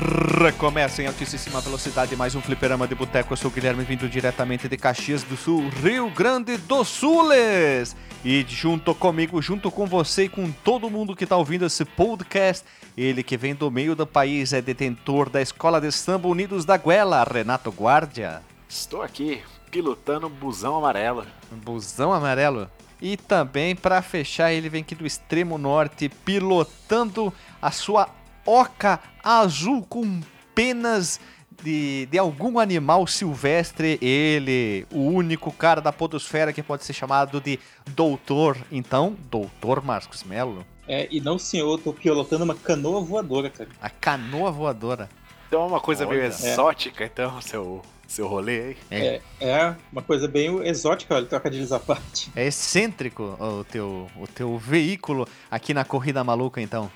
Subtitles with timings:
[0.00, 3.34] Recomeça em altíssima velocidade mais um fliperama de boteco.
[3.34, 7.94] Eu sou o Guilherme, vindo diretamente de Caxias do Sul, Rio Grande do Sules.
[8.24, 12.64] E junto comigo, junto com você e com todo mundo que está ouvindo esse podcast,
[12.96, 16.78] ele que vem do meio do país, é detentor da Escola de Samba Unidos da
[16.78, 18.40] Guela, Renato Guardia.
[18.66, 21.26] Estou aqui, pilotando um busão amarelo.
[21.52, 22.70] Um busão amarelo?
[23.02, 28.08] E também, para fechar, ele vem aqui do extremo norte, pilotando a sua
[28.50, 30.20] oca azul com
[30.54, 31.20] penas
[31.62, 33.98] de, de algum animal silvestre.
[34.02, 38.56] Ele, o único cara da podosfera que pode ser chamado de doutor.
[38.72, 40.66] Então, doutor Marcos Melo.
[40.88, 43.70] É, e não senhor, eu tô pilotando uma canoa voadora, cara.
[43.80, 45.08] A canoa voadora.
[45.46, 46.18] Então é uma coisa Olha.
[46.18, 48.76] meio exótica, então, seu, seu rolê aí.
[48.90, 52.30] É, É, é uma coisa bem exótica, olha, trocadilhos à parte.
[52.34, 56.90] é excêntrico o teu, o teu veículo aqui na Corrida Maluca, então.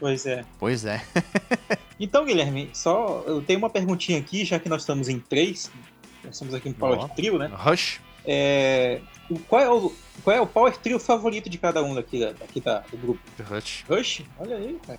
[0.00, 0.44] Pois é.
[0.58, 1.02] Pois é.
[2.00, 5.70] Então, Guilherme, só eu tenho uma perguntinha aqui, já que nós estamos em três,
[6.24, 7.08] nós estamos aqui no Power.
[7.10, 7.48] Trio, né?
[7.54, 8.00] Rush.
[8.26, 9.00] É,
[9.30, 9.92] o- qual, é o,
[10.24, 13.20] qual é o Power Trio favorito de cada um daqui, da- daqui da, do grupo?
[13.48, 13.84] Rush.
[13.88, 14.22] Rush?
[14.40, 14.98] Olha aí, cara.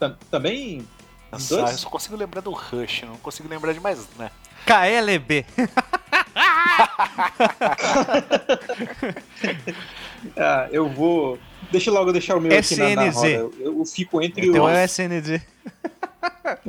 [0.00, 0.84] Tam- Também.
[1.30, 1.70] Nossa, Dois?
[1.70, 4.30] eu só consigo lembrar do Rush, não consigo lembrar de mais, né?
[4.66, 5.46] KLB.
[10.36, 11.38] Ah, eu vou.
[11.70, 13.14] Deixa logo deixar o meu aqui na, na SNZ.
[13.16, 13.28] roda.
[13.28, 14.68] Eu, eu fico entre Então o.
[14.68, 15.40] é o SND.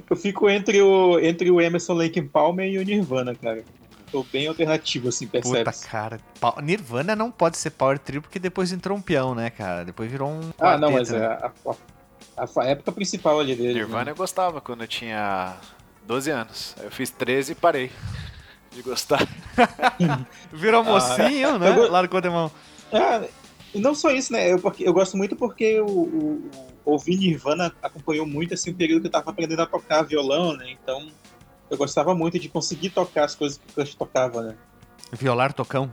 [0.09, 3.63] Eu fico entre o, entre o Emerson Lake Palmer e o Nirvana, cara.
[4.11, 5.63] Tô bem alternativo, assim, percebe?
[5.65, 6.19] Puta, cara.
[6.39, 9.83] Pa- Nirvana não pode ser Power Trio porque depois entrou um peão, né, cara?
[9.85, 10.51] Depois virou um.
[10.59, 11.51] Ah, não, mas quarteto, é né?
[12.37, 13.73] a, a- a época principal ali dele.
[13.75, 14.11] Nirvana né?
[14.11, 15.55] eu gostava quando eu tinha
[16.05, 16.75] 12 anos.
[16.79, 17.91] Aí Eu fiz 13 e parei
[18.71, 19.25] de gostar.
[20.51, 21.69] Virou mocinho, né?
[21.69, 22.51] eu go- Largou de mão.
[22.91, 23.21] Ah,
[23.75, 24.51] e não só isso, né?
[24.53, 26.49] Eu, porque, eu gosto muito porque o, o,
[26.85, 30.53] o ouvir Nirvana acompanhou muito assim, o período que eu tava aprendendo a tocar violão,
[30.55, 30.71] né?
[30.71, 31.07] Então
[31.69, 34.55] eu gostava muito de conseguir tocar as coisas que o Crush tocava, né?
[35.11, 35.91] Violar tocão.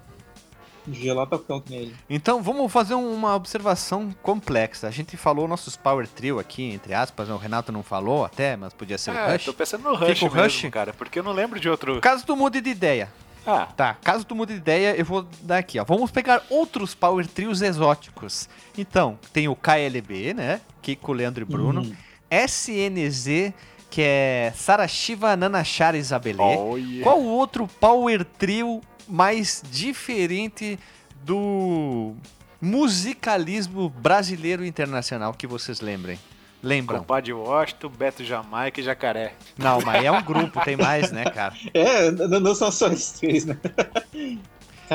[0.85, 1.95] Violão tocando com ele.
[2.11, 4.89] Então vamos fazer uma observação complexa.
[4.89, 7.35] A gente falou nossos Power Trio aqui, entre aspas, né?
[7.35, 9.45] o Renato não falou até, mas podia ser o Ah, Rush.
[9.45, 10.71] tô pensando no Rush Fica o mesmo, Rush?
[10.73, 12.01] cara, porque eu não lembro de outro.
[12.01, 13.09] Caso tu mude de ideia.
[13.47, 15.85] Ah, Tá, caso tu mude de ideia, eu vou dar aqui, ó.
[15.85, 18.49] Vamos pegar outros Power Trios exóticos.
[18.79, 20.61] Então, tem o KLB, né?
[20.81, 21.83] Kiko, Leandro e Bruno.
[21.83, 21.95] Hum.
[22.31, 23.53] SNZ,
[23.91, 26.43] que é Sarashiva Nanachara Isabelê.
[26.43, 27.03] olha.
[27.03, 30.79] Qual o outro Power Trio mais diferente
[31.25, 32.15] do
[32.61, 36.19] musicalismo brasileiro e internacional que vocês lembrem?
[36.63, 37.01] Lembram?
[37.01, 39.35] Compadre Washington, Beto Jamaica e Jacaré.
[39.59, 41.55] Não, mas é um grupo, tem mais, né, cara?
[41.75, 43.59] É, n- não são só esses três, né?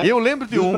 [0.03, 0.73] Eu lembro de um.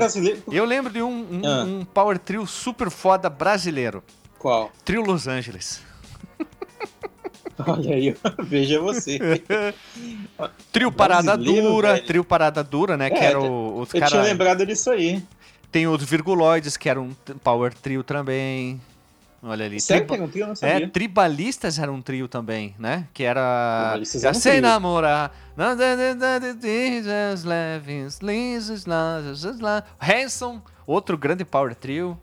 [0.52, 1.64] Eu lembro de um, um, Ah.
[1.66, 4.02] um Power Trio super foda brasileiro.
[4.38, 4.72] Qual?
[4.86, 5.82] Trio Los Angeles.
[7.68, 9.20] Olha aí, veja você.
[10.72, 12.06] Trio Parada Brasileiro, Dura, velho.
[12.06, 13.10] Trio Parada Dura, né?
[13.10, 14.26] que É, era o, os Eu tinha caras.
[14.26, 15.22] lembrado disso aí.
[15.72, 17.14] Tem os Virguloides, que era um
[17.44, 18.80] Power Trio também.
[19.42, 19.80] Olha ali.
[19.80, 20.44] Sério Triba- que era um trio?
[20.44, 20.90] Eu não É, sabia.
[20.90, 23.08] Tribalistas era um trio também, né?
[23.14, 23.82] Que era.
[23.84, 24.62] Tribalistas Já era um trio.
[24.62, 25.36] namorar.
[30.02, 32.20] Hanson, outro grande Power Trio.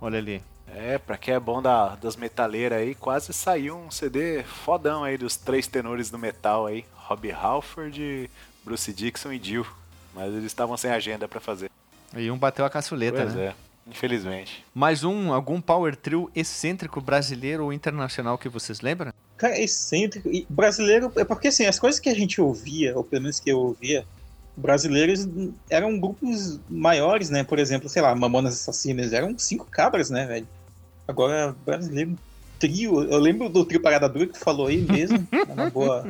[0.00, 0.42] Olha ali.
[0.68, 5.16] É, pra quem é bom da, das metaleiras aí, quase saiu um CD fodão aí
[5.16, 6.84] dos três tenores do metal aí.
[6.94, 8.30] Robbie Halford,
[8.64, 9.66] Bruce Dixon e Dio.
[10.14, 11.70] Mas eles estavam sem agenda pra fazer.
[12.16, 13.46] E um bateu a caçuleta, pois né?
[13.46, 13.54] é,
[13.88, 14.64] infelizmente.
[14.74, 19.12] Mais um, algum Power Trio excêntrico brasileiro ou internacional que vocês lembram?
[19.36, 20.28] Cara, é excêntrico.
[20.28, 23.50] E brasileiro, é porque assim, as coisas que a gente ouvia, ou pelo menos que
[23.50, 24.04] eu ouvia,
[24.56, 25.28] brasileiros
[25.68, 27.44] eram grupos maiores, né?
[27.44, 30.48] Por exemplo, sei lá, Mamonas Assassinas, eram cinco cabras, né, velho?
[31.06, 32.16] Agora, brasileiro,
[32.58, 36.06] trio, eu lembro do trio Parada Dura que tu falou aí mesmo, é uma boa,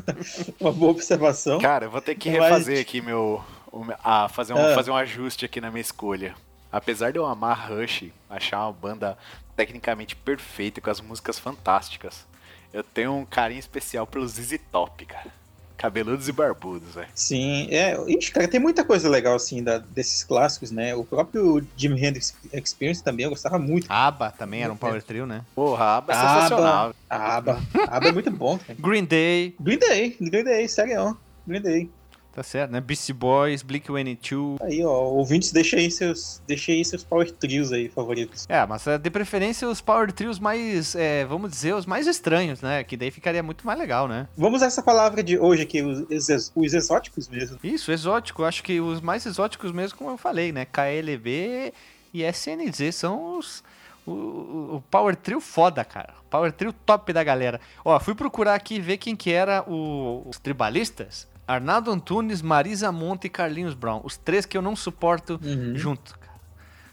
[0.60, 1.58] uma boa observação.
[1.58, 3.42] Cara, eu vou ter que Mas- refazer aqui meu.
[3.74, 4.74] meu- ah, fazer um, Ah.
[4.74, 6.34] fazer um ajuste aqui na minha escolha.
[6.70, 9.16] Apesar de eu amar Rush, achar uma banda
[9.56, 12.26] tecnicamente perfeita, com as músicas fantásticas,
[12.72, 15.30] eu tenho um carinho especial pelos ZZ Top, cara.
[15.78, 17.08] Cabeludos e barbudos, velho.
[17.14, 17.94] Sim, é.
[18.10, 20.94] Ixi, cara, tem muita coisa legal, assim, da- desses clássicos, né?
[20.94, 23.86] O próprio Jimi Hendrix Experience também eu gostava muito.
[23.90, 25.42] ABBA também era um Power Trio, né?
[25.54, 26.34] Porra, Aba é Aba.
[26.34, 26.94] sensacional.
[27.10, 27.62] A aba.
[27.88, 28.74] Aba é muito bom, cara.
[28.78, 31.16] Green Day, Green Day, Green Day, sério.
[31.46, 31.90] Green Day.
[32.36, 32.80] Tá certo, né?
[32.80, 34.58] Beastie Boys, Blink-182.
[34.60, 38.46] Aí, ó, ouvintes, deixa aí seus, deixa aí seus power trios aí favoritos.
[38.48, 42.60] É, mas é, de preferência os Power Trios mais, é, vamos dizer, os mais estranhos,
[42.60, 42.84] né?
[42.84, 44.28] Que daí ficaria muito mais legal, né?
[44.36, 47.58] Vamos a essa palavra de hoje aqui, os, ex- os exóticos mesmo.
[47.64, 48.44] Isso, exótico.
[48.44, 50.64] Acho que os mais exóticos mesmo, como eu falei, né?
[50.66, 51.72] KLB
[52.12, 53.62] e SNZ são os,
[54.06, 56.14] O, o, o Power Trio foda, cara.
[56.30, 57.60] Power Trio top da galera.
[57.84, 61.26] Ó, fui procurar aqui ver quem que era o, os tribalistas.
[61.46, 64.00] Arnaldo Antunes, Marisa Monte e Carlinhos Brown.
[64.04, 65.72] Os três que eu não suporto Uhum.
[65.76, 66.26] junto, cara.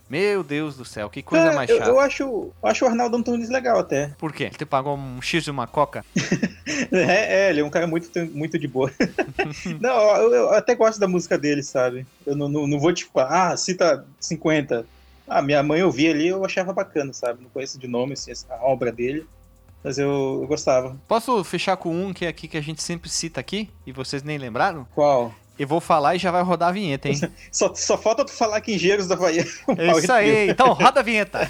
[0.09, 1.89] Meu Deus do céu, que coisa É, mais eu, chata.
[1.89, 4.13] eu acho, eu acho o Arnaldo Antunes legal até.
[4.19, 4.43] Por quê?
[4.43, 6.05] Ele te pagou um X e uma coca?
[6.91, 8.89] É, é, ele é um cara muito, muito de boa.
[9.81, 12.05] não, eu, eu até gosto da música dele, sabe?
[12.25, 14.85] Eu não, não, não vou tipo, ah, cita 50.
[15.27, 17.41] Ah, minha mãe ouvia ali, eu achava bacana, sabe?
[17.43, 19.25] Não conheço de nome assim, a obra dele,
[19.83, 20.95] mas eu, eu gostava.
[21.07, 24.23] Posso fechar com um que é aqui que a gente sempre cita aqui e vocês
[24.23, 24.87] nem lembraram?
[24.95, 25.33] Qual?
[25.57, 27.19] Eu vou falar e já vai rodar a vinheta, hein?
[27.51, 29.45] Só, só falta tu falar que Engenheiros da Bahia.
[29.77, 30.49] É isso aí.
[30.53, 31.49] Então roda a vinheta.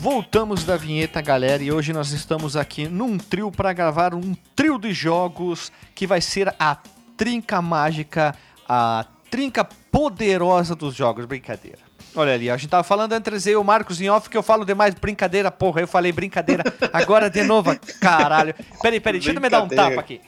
[0.00, 4.78] Voltamos da vinheta, galera, e hoje nós estamos aqui num trio para gravar um trio
[4.78, 6.78] de jogos que vai ser a
[7.18, 8.34] trinca mágica,
[8.66, 11.26] a trinca poderosa dos jogos.
[11.26, 11.80] Brincadeira.
[12.16, 14.42] Olha ali, a gente tava falando antes eu e o Marcos em off que eu
[14.42, 15.82] falo demais brincadeira, porra.
[15.82, 16.64] Eu falei brincadeira,
[16.94, 18.54] agora de novo, caralho.
[18.80, 20.18] Peraí, peraí, deixa eu me dar um tapa aqui.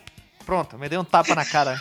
[0.45, 1.81] Pronto, me dei um tapa na cara.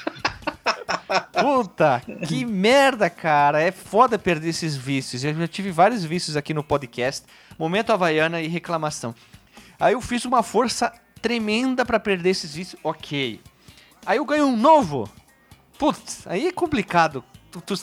[1.41, 3.61] Puta, que merda, cara.
[3.61, 5.23] É foda perder esses vícios.
[5.23, 7.25] Eu já tive vários vícios aqui no podcast.
[7.61, 9.13] Momento Havaiana e reclamação.
[9.79, 10.91] Aí eu fiz uma força
[11.21, 12.81] tremenda pra perder esses vícios.
[12.83, 13.39] Ok.
[14.03, 15.07] Aí eu ganho um novo.
[15.77, 17.23] Putz, aí é complicado.
[17.51, 17.75] Tu- tu-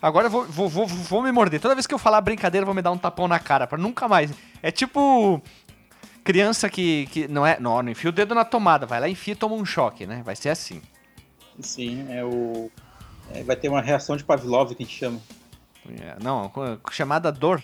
[0.00, 1.60] Agora eu vou, vou, vou, vou me morder.
[1.60, 3.66] Toda vez que eu falar brincadeira, eu vou me dar um tapão na cara.
[3.66, 4.30] Pra nunca mais.
[4.62, 5.42] É tipo
[6.24, 7.60] criança que, que não é.
[7.60, 8.86] Não, não enfia o dedo na tomada.
[8.86, 10.22] Vai lá, enfia e toma um choque, né?
[10.24, 10.80] Vai ser assim.
[11.60, 12.70] Sim, é o.
[13.30, 15.20] é, vai ter uma reação de Pavlov que a gente chama.
[16.00, 16.50] É, Não,
[16.90, 17.62] chamada dor.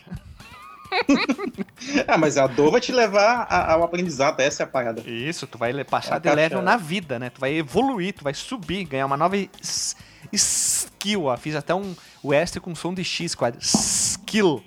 [2.07, 5.03] Ah, mas a dor vai te levar a- ao aprendizado, essa é a parada.
[5.09, 7.31] Isso, tu vai passar É, de level na vida, né?
[7.31, 9.95] Tu vai evoluir, tu vai subir, ganhar uma nova s-
[10.33, 11.25] skill.
[11.27, 11.37] Ó.
[11.37, 13.57] Fiz até um o extra com som de X quase.
[13.61, 14.63] Skill.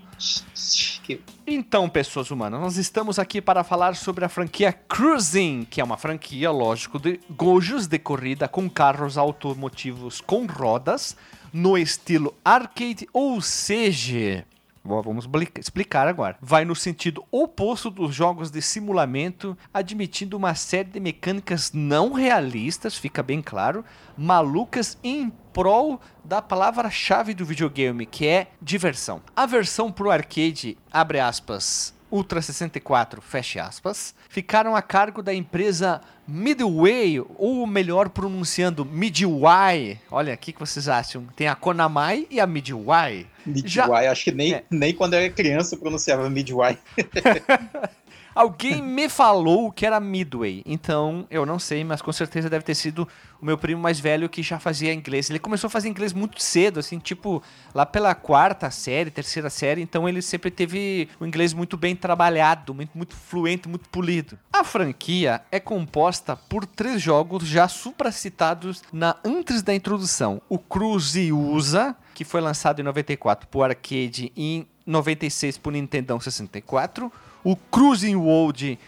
[1.46, 5.98] Então, pessoas humanas, nós estamos aqui para falar sobre a franquia Cruising, que é uma
[5.98, 11.18] franquia, lógico, de gojos de corrida com carros automotivos com rodas,
[11.52, 14.46] no estilo arcade, ou seja,
[14.84, 15.28] vamos
[15.58, 16.38] explicar agora.
[16.42, 22.98] Vai no sentido oposto dos jogos de simulamento, admitindo uma série de mecânicas não realistas,
[22.98, 23.86] fica bem claro,
[24.18, 29.22] malucas em prol da palavra-chave do videogame, que é diversão.
[29.36, 36.00] A versão pro arcade, abre aspas, Ultra 64, fecha aspas, ficaram a cargo da empresa
[36.28, 40.00] Midway, ou melhor pronunciando Midway.
[40.12, 41.26] Olha, o que, que vocês acham?
[41.36, 43.26] Tem a Konami e a Midway.
[43.66, 44.64] Já- Midway, acho que nem, É.
[44.70, 46.78] nem quando eu era criança eu pronunciava Midway.
[48.36, 52.74] Alguém me falou que era Midway, então eu não sei, mas com certeza deve ter
[52.76, 53.08] sido
[53.40, 55.30] o meu primo mais velho que já fazia inglês.
[55.30, 57.44] Ele começou a fazer inglês muito cedo, assim, tipo
[57.76, 62.74] lá pela quarta série, terceira série, então ele sempre teve o inglês muito bem trabalhado,
[62.74, 64.40] muito, muito fluente, muito polido.
[64.52, 71.32] A franquia é composta por três jogos já supracitados na antes da introdução: o Cruze
[71.32, 77.12] Usa, que foi lançado em 94 por arcade e em 96 por Nintendo 64
[77.44, 78.80] o Cruising World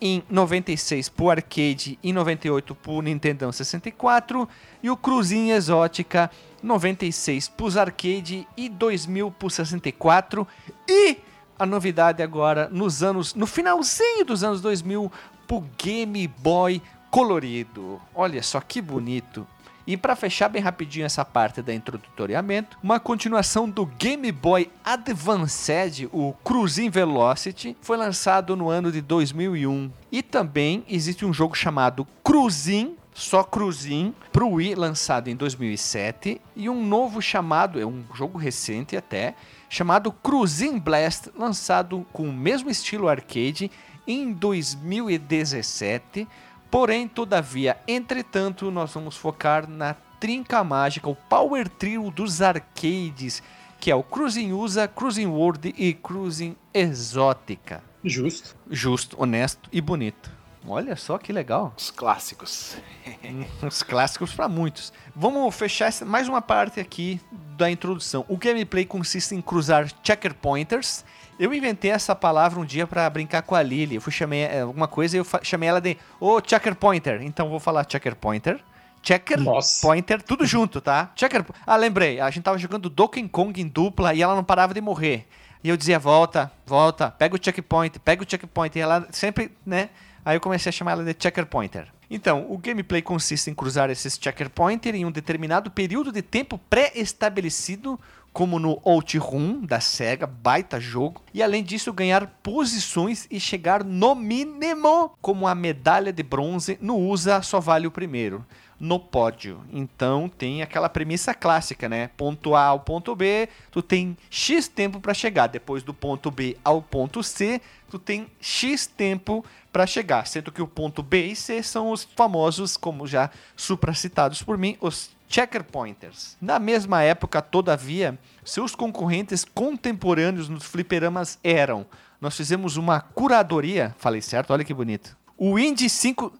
[0.00, 4.48] em 96 pro arcade e 98 pro Nintendo 64
[4.82, 6.30] e o Cruzinho Exótica
[6.62, 10.46] 96 pros arcade e 2000 pro 64
[10.88, 11.18] e
[11.58, 15.10] a novidade agora nos anos no finalzinho dos anos 2000
[15.46, 18.00] pro Game Boy colorido.
[18.14, 19.46] Olha só que bonito.
[19.86, 26.08] E para fechar bem rapidinho essa parte da introdutoriamento, uma continuação do Game Boy Advanced,
[26.12, 29.90] o Cruising Velocity, foi lançado no ano de 2001.
[30.10, 36.68] E também existe um jogo chamado Cruising, só Cruzinho pro Wii, lançado em 2007, e
[36.68, 39.34] um novo chamado, é um jogo recente até,
[39.70, 43.70] chamado Cruzinho Blast, lançado com o mesmo estilo arcade
[44.06, 46.28] em 2017.
[46.76, 53.42] Porém, todavia, entretanto, nós vamos focar na trinca mágica, o Power Trio dos arcades,
[53.80, 57.82] que é o Cruising USA, Cruising World e Cruising Exótica.
[58.04, 58.54] Justo.
[58.70, 60.35] Justo, honesto e bonito.
[60.68, 61.72] Olha só que legal.
[61.76, 62.76] Os clássicos.
[63.62, 64.92] Uns clássicos para muitos.
[65.14, 67.20] Vamos fechar mais uma parte aqui
[67.56, 68.24] da introdução.
[68.28, 71.04] O gameplay consiste em cruzar checker pointers.
[71.38, 73.96] Eu inventei essa palavra um dia para brincar com a Lily.
[73.96, 77.22] Eu fui chamei eh, alguma coisa e eu chamei ela de ô oh, checker pointer.
[77.22, 78.60] Então vou falar checker pointer.
[79.02, 79.86] Checker, Nossa.
[79.86, 81.12] pointer, tudo junto, tá?
[81.14, 81.44] Checker.
[81.64, 82.18] Ah, lembrei.
[82.18, 85.28] A gente tava jogando Donkey Kong em dupla e ela não parava de morrer.
[85.62, 88.76] E eu dizia, volta, volta, pega o checkpoint, pega o checkpoint.
[88.76, 89.90] E ela sempre, né?
[90.26, 91.86] Aí eu comecei a chamar ela de checker pointer.
[92.10, 96.58] Então, o gameplay consiste em cruzar esses checker pointer em um determinado período de tempo
[96.68, 97.96] pré-estabelecido,
[98.36, 104.14] como no Outrun da Sega, baita jogo, e além disso ganhar posições e chegar no
[104.14, 108.44] mínimo como a medalha de bronze no USA só vale o primeiro
[108.78, 109.62] no pódio.
[109.72, 112.10] Então tem aquela premissa clássica, né?
[112.14, 115.46] Ponto A ao ponto B, tu tem X tempo para chegar.
[115.46, 120.26] Depois do ponto B ao ponto C, tu tem X tempo para chegar.
[120.26, 124.76] Sendo que o ponto B e C são os famosos, como já supracitados por mim,
[124.78, 126.36] os checker pointers.
[126.40, 131.86] Na mesma época, todavia, seus concorrentes contemporâneos nos fliperamas eram.
[132.20, 134.52] Nós fizemos uma curadoria, falei certo?
[134.52, 135.16] Olha que bonito.
[135.36, 136.32] O Indy 5,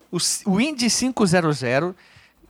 [0.46, 1.32] o Indy 500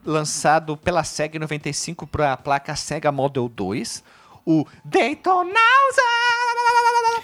[0.05, 4.05] lançado pela SEGA em 95 para a placa Sega Model 2.
[4.47, 5.57] O Daytonausa,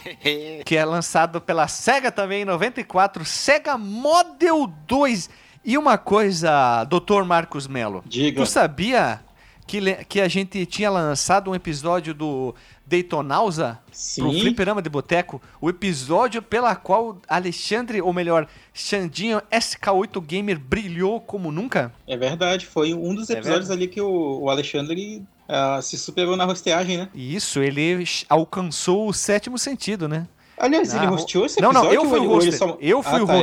[0.67, 5.31] que é lançado pela SEGA também em 94, Sega Model 2.
[5.65, 7.23] E uma coisa, Dr.
[7.25, 8.41] Marcos Melo, Diga.
[8.43, 9.21] tu sabia
[9.67, 12.55] que, que a gente tinha lançado um episódio do
[12.85, 14.23] Daytonausa Sim.
[14.23, 21.21] pro Fliperama de Boteco, o episódio pela qual Alexandre, ou melhor, Xandinho SK8 Gamer brilhou
[21.21, 21.93] como nunca?
[22.09, 23.85] É verdade, foi um dos É episódios verdade.
[23.85, 27.09] ali que o, o Alexandre ah, se superou na rosteagem, né?
[27.15, 30.27] Isso, ele alcançou o sétimo sentido, né?
[30.59, 31.89] Aliás, ele Ah, rosteou esse não, episódio?
[31.89, 32.59] não, eu fui o ele- ele hoster.
[32.59, 33.35] só- Eu fui Ah, o tá.
[33.35, 33.43] Ele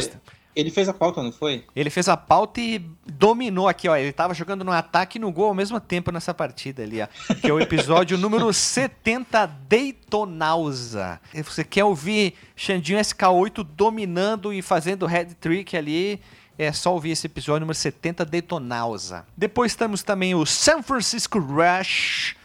[0.72, 1.64] fez a pauta, não foi?
[1.76, 3.96] Ele fez a pauta e dominou aqui, ó.
[3.96, 7.08] Ele tava jogando no ataque e no gol ao mesmo tempo nessa partida ali, ó.
[7.36, 11.22] Que é o episódio número 70 Daytonausa.
[11.32, 16.20] Se você quer ouvir Xandinho SK8 dominando e fazendo head trick ali,
[16.58, 19.26] é só ouvir esse episódio número 70 Daytonausa.
[19.38, 22.36] Depois temos também o San Francisco Rush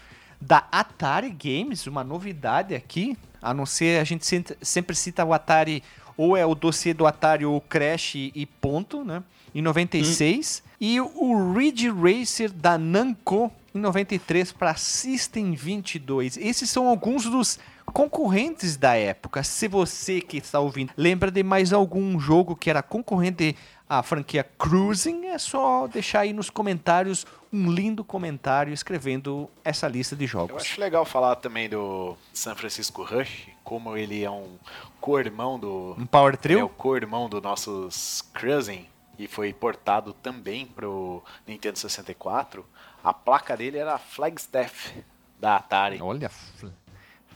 [0.40, 3.16] da Atari Games, uma novidade aqui.
[3.42, 4.25] A não ser, a gente
[4.62, 5.82] sempre cita o Atari,
[6.16, 9.23] ou é o dossiê do Atari ou Crash e ponto, né?
[9.54, 10.62] Em 96.
[10.80, 16.37] E o Ridge Racer da Namco em 93 para System 22.
[16.37, 17.59] Esses são alguns dos
[17.92, 19.42] concorrentes da época.
[19.42, 23.56] Se você que está ouvindo lembra de mais algum jogo que era concorrente
[23.88, 30.16] à franquia Cruising, é só deixar aí nos comentários um lindo comentário escrevendo essa lista
[30.16, 30.62] de Eu jogos.
[30.62, 34.57] acho legal falar também do San Francisco Rush, como ele é um
[35.00, 35.97] co-irmão do.
[35.99, 36.69] Um Power É o Trio?
[36.69, 38.87] co-irmão do nossos Cruising
[39.19, 42.64] e foi portado também pro Nintendo 64.
[43.02, 45.04] A placa dele era a Flagstaff
[45.40, 46.00] da Atari.
[46.00, 46.31] Olha,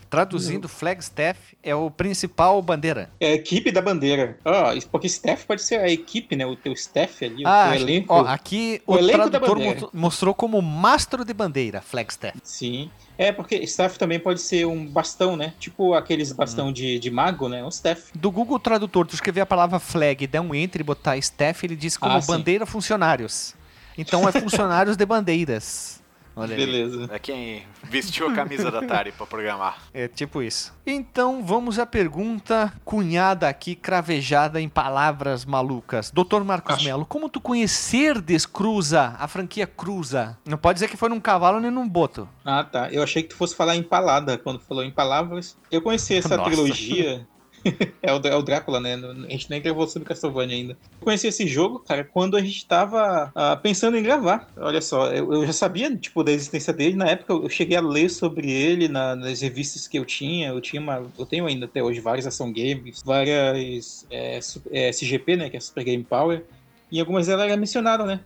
[0.09, 3.11] traduzindo, Flagstaff é o principal bandeira.
[3.21, 4.39] É a equipe da bandeira.
[4.45, 6.45] Ah, porque staff pode ser a equipe, né?
[6.47, 8.15] O teu staff ali, Ah, o teu elenco.
[8.15, 9.59] ó, aqui o o, tradutor
[9.93, 12.39] mostrou como mastro de bandeira, Flagstaff.
[12.43, 12.91] Sim.
[13.17, 15.53] É, porque staff também pode ser um bastão, né?
[15.59, 16.37] Tipo aqueles Hum.
[16.37, 17.65] bastão de, de mago, né?
[17.65, 18.11] Um staff.
[18.17, 21.75] Do Google Tradutor, tu escrever a palavra flag, der um enter e botar staff, ele
[21.77, 22.29] diz como Ah, sim.
[22.33, 23.55] bandeira funcionários.
[23.97, 25.98] Então é funcionários de bandeiras.
[26.39, 26.65] Olha aí.
[26.65, 27.09] Beleza.
[27.13, 29.79] É quem vestiu a camisa da Atari pra programar.
[29.93, 30.73] É tipo isso.
[30.87, 36.11] Então vamos à pergunta cunhada aqui, cravejada em palavras malucas.
[36.11, 40.39] Doutor Marcos Acho- Melo, como tu conhecerdes Cruza, a franquia Cruza?
[40.47, 42.29] Não pode dizer que foi num cavalo nem num boto.
[42.45, 42.89] Ah, tá.
[42.91, 45.57] Eu achei que tu fosse falar empalada quando falou em palavras.
[45.71, 46.51] Eu conheci essa Nossa.
[46.51, 47.27] trilogia.
[48.03, 48.95] é, o, é o Drácula, né?
[48.95, 50.73] A gente nem gravou sobre Castlevania ainda.
[50.73, 54.49] Eu conheci esse jogo, cara, quando a gente tava ah, pensando em gravar.
[54.57, 56.97] Olha só, eu, eu já sabia, tipo, da existência dele.
[56.97, 60.49] Na época eu cheguei a ler sobre ele na- nas revistas que eu tinha.
[60.49, 61.05] Eu tinha uma.
[61.19, 64.39] Eu tenho ainda até hoje várias ação games, várias é,
[64.71, 65.51] é, SGP, né?
[65.51, 66.45] Que é Super Game Power.
[66.91, 68.21] E algumas delas eram mencionadas, né?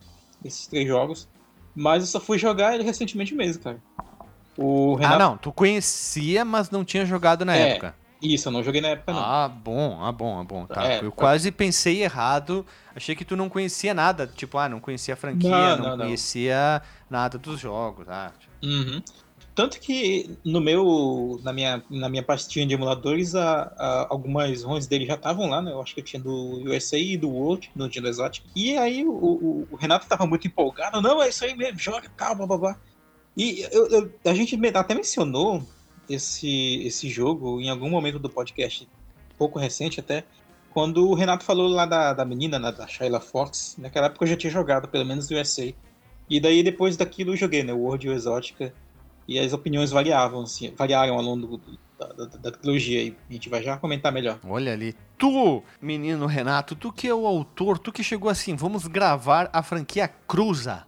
[0.44, 1.28] Esses três jogos.
[1.74, 3.78] Mas eu só fui jogar ele recentemente mesmo, cara.
[4.58, 7.70] O Ah, Renato não, tu conhecia, mas não tinha jogado na É.
[7.70, 7.94] época.
[8.22, 9.20] Isso, eu não joguei na época, não.
[9.20, 10.66] Ah, bom, ah, bom, ah, bom.
[10.66, 10.84] Tá.
[10.86, 11.16] É, eu tá.
[11.16, 12.64] quase pensei errado.
[12.94, 14.26] Achei que tu não conhecia nada.
[14.26, 16.04] Tipo, ah, não conhecia a franquia, Não, não, não, não.
[16.06, 18.06] conhecia nada dos jogos.
[18.08, 18.30] Ah,
[18.62, 19.02] Uhum.
[19.54, 24.88] Tanto que no meu, na minha, na minha pastinha de emuladores, a, a- algumas ROMs
[24.88, 25.72] dele já estavam lá, né?
[25.72, 28.44] Eu acho que eu tinha do USA e do World, no Dino Exotic.
[28.56, 31.02] E aí o, o- o Renato tava muito empolgado.
[31.02, 32.76] Não, é isso aí mesmo, joga, tal, blá, blá, blá.
[33.36, 35.62] E eu- eu- a gente até mencionou
[36.08, 38.88] esse, esse jogo em algum momento do podcast,
[39.38, 40.24] pouco recente até,
[40.70, 43.76] quando o Renato falou lá da, da menina, né, da Shayla Fox.
[43.78, 45.72] Naquela época eu já tinha jogado, pelo menos o USA.
[46.30, 47.72] E daí depois daquilo eu joguei, né?
[47.74, 48.72] World e o Exótica.
[49.28, 53.14] E as opiniões variavam, assim, variaram ao longo do- da, da, da trilogia.
[53.28, 54.38] A gente vai já comentar melhor.
[54.44, 54.94] Olha ali.
[55.18, 59.62] Tu, menino Renato, tu que é o autor, tu que chegou assim, vamos gravar a
[59.62, 60.86] franquia Cruza.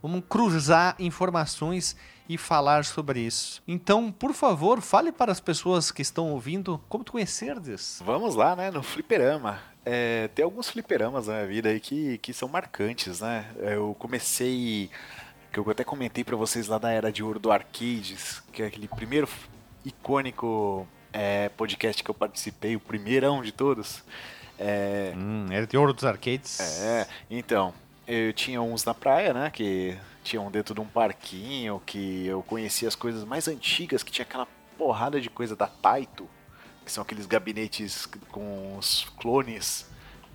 [0.00, 1.96] Vamos cruzar informações
[2.28, 3.62] e falar sobre isso.
[3.68, 8.00] Então, por favor, fale para as pessoas que estão ouvindo como tu conhecerdes.
[8.04, 8.70] Vamos lá, né?
[8.70, 9.60] No fliperama.
[9.84, 13.44] É, tem alguns fliperamas na minha vida aí que, que são marcantes, né?
[13.58, 14.90] Eu comecei,
[15.52, 18.66] que eu até comentei pra vocês lá da Era de Ouro do Arcades, que é
[18.66, 19.28] aquele primeiro
[19.84, 24.02] icônico é, podcast que eu participei, o primeirão de todos.
[24.58, 26.60] É, Hum, era de ouro dos arcades.
[26.80, 27.74] é, então,
[28.06, 29.50] eu tinha uns na praia, né?
[29.50, 34.24] Que tinham dentro de um parquinho, que eu conhecia as coisas mais antigas, que tinha
[34.24, 34.46] aquela
[34.76, 36.28] porrada de coisa da Taito,
[36.84, 39.86] que são aqueles gabinetes com os clones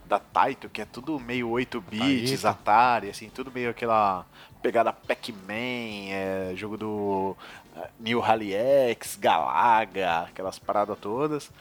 [0.05, 2.47] da Taito, que é tudo meio 8 bits, Taito.
[2.47, 4.25] Atari, assim, tudo meio aquela
[4.61, 7.35] pegada Pac-Man, é, jogo do
[7.77, 11.51] eh, New Rally X, Galaga, aquelas paradas todas.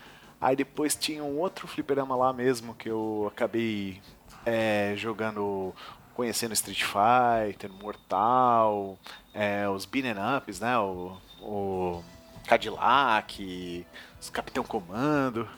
[0.41, 4.01] Aí depois tinha um outro fliperama lá mesmo que eu acabei
[4.47, 5.75] é, jogando,
[6.19, 8.99] conhecendo Street Fighter, Mortal,
[9.33, 10.77] é, os Beaten Ups, né?
[10.77, 12.03] O, o
[12.45, 13.87] Cadillac,
[14.21, 15.49] os Capitão Comando.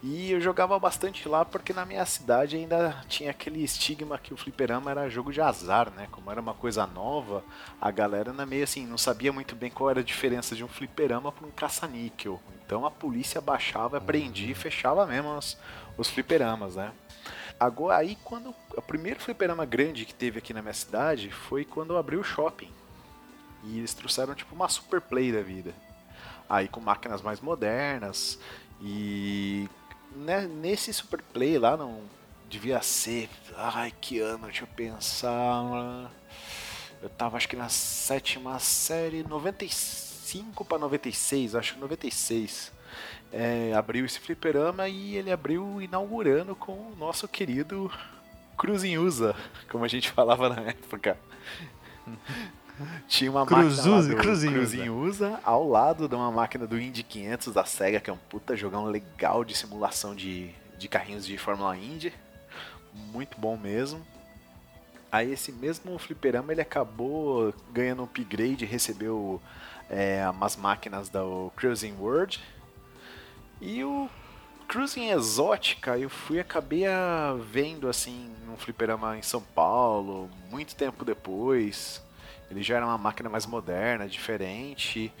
[0.00, 4.36] E eu jogava bastante lá porque na minha cidade ainda tinha aquele estigma que o
[4.36, 6.06] fliperama era jogo de azar, né?
[6.12, 7.42] Como era uma coisa nova,
[7.80, 10.68] a galera na meio assim, não sabia muito bem qual era a diferença de um
[10.68, 12.40] fliperama para um caça-níquel.
[12.64, 15.58] Então a polícia baixava, prendia e fechava mesmo os,
[15.98, 16.92] os fliperamas, né?
[17.60, 21.94] Agora aí quando o primeiro fliperama grande que teve aqui na minha cidade foi quando
[21.94, 22.70] abriu o shopping.
[23.64, 25.74] E eles trouxeram tipo uma super play da vida.
[26.48, 28.38] Aí com máquinas mais modernas
[28.80, 29.68] e
[30.16, 32.00] né, nesse super play lá não
[32.48, 36.10] devia ser, ai que ano, deixa eu pensar.
[37.02, 42.72] Eu tava acho que na sétima série, 95 para 96, acho que 96.
[43.32, 47.90] É, abriu esse fliperama e ele abriu inaugurando com o nosso querido
[48.56, 49.36] Cruzinhusa,
[49.70, 51.16] como a gente falava na época.
[53.06, 54.58] Tinha uma Cruzuza, máquina do Cruzinhusa.
[54.58, 58.56] Cruzinhusa ao lado de uma máquina do Indy 500 da SEGA, que é um puta
[58.56, 62.12] jogão legal de simulação de, de carrinhos de Fórmula Indy.
[63.12, 64.04] Muito bom mesmo.
[65.12, 69.40] Aí esse mesmo fliperama ele acabou ganhando um upgrade, recebeu
[69.88, 72.40] é, umas máquinas da o Cruising World.
[73.60, 74.08] E o
[74.66, 76.84] Cruising Exótica eu fui acabei
[77.50, 82.02] vendo assim num fliperama em São Paulo, muito tempo depois.
[82.50, 85.12] Ele já era uma máquina mais moderna, diferente.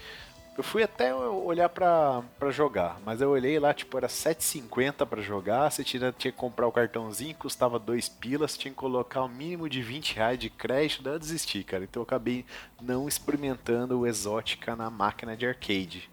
[0.56, 5.70] Eu fui até olhar pra, jogar, mas eu olhei lá, tipo, era 7,50 pra jogar,
[5.70, 9.68] você tinha, tinha que comprar o cartãozinho, custava 2 pilas, tinha que colocar o mínimo
[9.70, 11.84] de 20 reais de crédito, daí eu desisti, cara.
[11.84, 12.44] Então eu acabei
[12.82, 16.10] não experimentando o Exótica na máquina de arcade.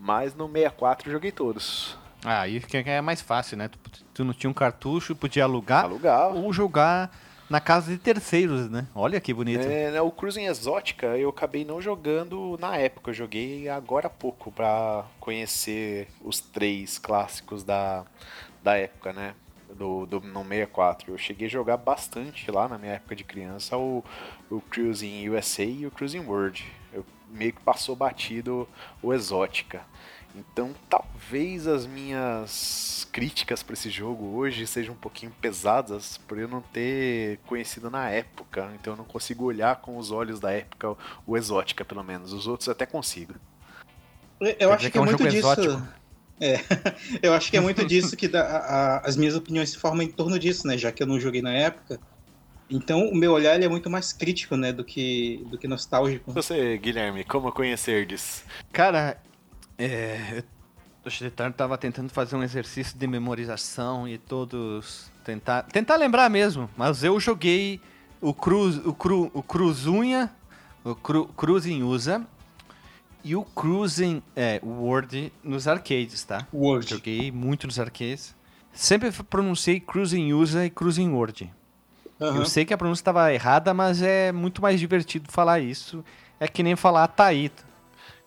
[0.00, 1.96] Mas no 64 eu joguei todos.
[2.24, 3.68] Ah, aí que é mais fácil, né?
[3.68, 3.78] Tu,
[4.14, 6.34] tu não tinha um cartucho, podia alugar Alugava.
[6.34, 7.10] ou jogar
[7.50, 8.86] na casa de terceiros, né?
[8.94, 9.66] Olha que bonito.
[9.66, 14.10] É, né, o Cruising Exótica eu acabei não jogando na época, eu joguei agora há
[14.10, 18.04] pouco pra conhecer os três clássicos da,
[18.62, 19.34] da época, né?
[19.74, 21.12] Do, do no 64.
[21.12, 24.04] Eu cheguei a jogar bastante lá na minha época de criança o,
[24.50, 26.64] o Cruising USA e o Cruising World.
[26.92, 28.68] Eu meio que passou batido
[29.02, 29.82] o Exótica.
[30.34, 36.46] Então talvez as minhas críticas para esse jogo hoje sejam um pouquinho pesadas por eu
[36.46, 38.70] não ter conhecido na época.
[38.78, 42.32] Então eu não consigo olhar com os olhos da época o Exótica, pelo menos.
[42.32, 43.34] Os outros até consigo.
[44.40, 45.36] Eu Quer acho dizer que é um muito disso.
[45.38, 45.88] exótico.
[46.42, 46.58] É,
[47.22, 50.00] eu acho que é muito disso que dá- a- a- as minhas opiniões se formam
[50.02, 50.78] em torno disso, né?
[50.78, 52.00] Já que eu não joguei na época.
[52.70, 54.72] Então o meu olhar ele é muito mais crítico, né?
[54.72, 56.32] Do que, do que nostálgico.
[56.32, 58.42] Você, Guilherme, como conhecerdes?
[58.72, 59.20] Cara,
[59.80, 60.44] é,
[61.04, 66.68] eu eu tava tentando fazer um exercício de memorização e todos tentar tentar lembrar mesmo,
[66.76, 67.80] mas eu joguei
[68.20, 70.30] o Cruz o Cru, o Cruzunha,
[70.84, 72.26] o Cru, Cruzinhusa
[73.24, 76.46] e o Cruising é, World nos arcades, tá?
[76.52, 76.90] Word.
[76.90, 78.34] Joguei muito nos arcades.
[78.72, 81.50] Sempre pronunciei Cruising USA e Cruising World.
[82.20, 82.36] Aham.
[82.36, 86.04] Eu sei que a pronúncia estava errada, mas é muito mais divertido falar isso.
[86.38, 87.69] É que nem falar Taíta.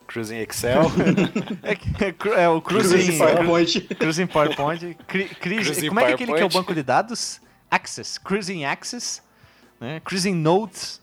[0.08, 0.84] Cruising Excel.
[1.64, 2.04] É, que-
[2.38, 3.82] é é o Cruising Cruising, PowerPoint.
[3.96, 4.80] Cruising PowerPoint.
[5.08, 6.54] Cri- cris- Cruising como é que é aquele que é o PowerPoint.
[6.68, 7.42] banco de dados?
[7.72, 8.20] Access.
[8.20, 9.22] Cruising Access.
[9.80, 10.00] Né?
[10.04, 11.02] Cruising Notes.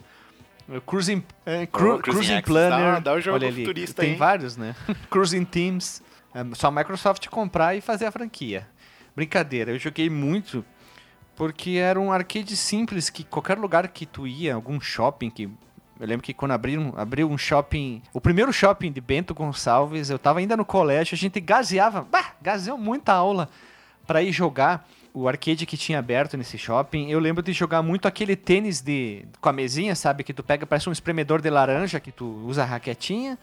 [0.87, 2.93] Cruising, é, cru- Oh, Cruising cruising Planner.
[2.95, 4.17] dá- dá o jogo Olha ali, futurista tem hein?
[4.17, 4.77] vários, né?
[5.11, 6.01] cruising Teams.
[6.33, 8.69] É só a Microsoft comprar e fazer a franquia.
[9.17, 10.65] Brincadeira, eu joguei muito
[11.35, 15.49] porque era um arcade simples que qualquer lugar que tu ia, algum shopping que
[16.01, 20.19] eu lembro que quando abriu, abriu um shopping, o primeiro shopping de Bento Gonçalves, eu
[20.19, 23.51] tava ainda no colégio, a gente gaseava, bah, gaseou muita aula
[24.07, 27.11] para ir jogar o arcade que tinha aberto nesse shopping.
[27.11, 30.65] Eu lembro de jogar muito aquele tênis de com a mesinha, sabe, que tu pega,
[30.65, 33.39] parece um espremedor de laranja que tu usa a raquetinha,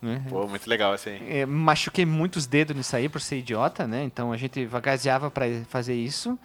[0.00, 0.22] né?
[0.28, 1.22] Pô, muito legal aí.
[1.28, 4.04] É, machuquei muitos dedos nisso aí por ser idiota, né?
[4.04, 6.38] Então a gente vagaseava pra fazer isso.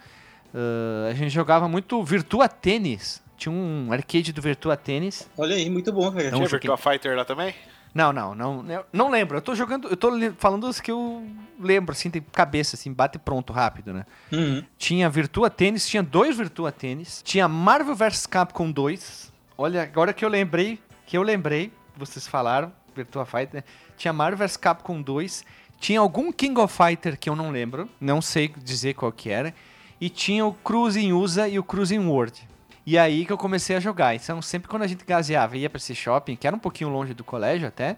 [0.54, 3.22] Ah, a gente jogava muito Virtua Tênis.
[3.40, 5.26] Tinha um arcade do Virtua Tênis.
[5.34, 6.30] Olha aí, muito bom, cara.
[6.30, 7.54] Não, Tinha Virtua Fighter lá também?
[7.94, 9.38] Não, não, não, não lembro.
[9.38, 11.26] Eu tô jogando, eu tô falando os que eu
[11.58, 14.04] lembro, assim, de cabeça, assim, bate pronto, rápido, né?
[14.30, 14.62] Uhum.
[14.76, 19.32] Tinha Virtua Tênis, tinha dois Virtua Tênis, tinha Marvel vs Capcom 2.
[19.56, 23.64] Olha, agora que eu lembrei, que eu lembrei, vocês falaram, Virtua Fighter,
[23.96, 25.46] tinha Marvel vs Capcom 2,
[25.80, 29.54] tinha algum King of Fighter que eu não lembro, não sei dizer qual que era,
[29.98, 32.50] e tinha o Cruising USA e o Cruising World.
[32.90, 34.16] E aí que eu comecei a jogar.
[34.16, 36.90] Então, sempre quando a gente gaseava e ia pra esse shopping, que era um pouquinho
[36.90, 37.96] longe do colégio até,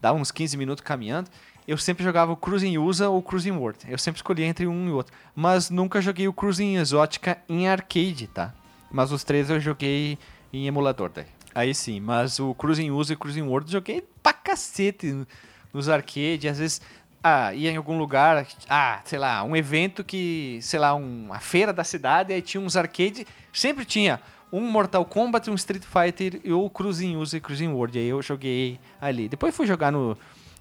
[0.00, 1.30] dava uns 15 minutos caminhando,
[1.68, 3.78] eu sempre jogava o Cruising USA ou Cruising World.
[3.88, 5.14] Eu sempre escolhia entre um e outro.
[5.36, 8.52] Mas nunca joguei o Cruising Exótica em arcade, tá?
[8.90, 10.18] Mas os três eu joguei
[10.52, 11.26] em emulador daí.
[11.54, 15.24] Aí sim, mas o Cruising USA e Cruising World eu joguei pra cacete
[15.72, 16.50] nos arcades.
[16.50, 16.82] Às vezes,
[17.26, 21.72] ah, ia em algum lugar, ah, sei lá, um evento que, sei lá, uma feira
[21.72, 24.20] da cidade, aí tinha uns arcades, sempre tinha
[24.52, 27.98] um Mortal Kombat, um Street Fighter e o Cruising USA e Cruising World.
[27.98, 29.26] Aí eu joguei ali.
[29.26, 30.18] Depois fui jogar no.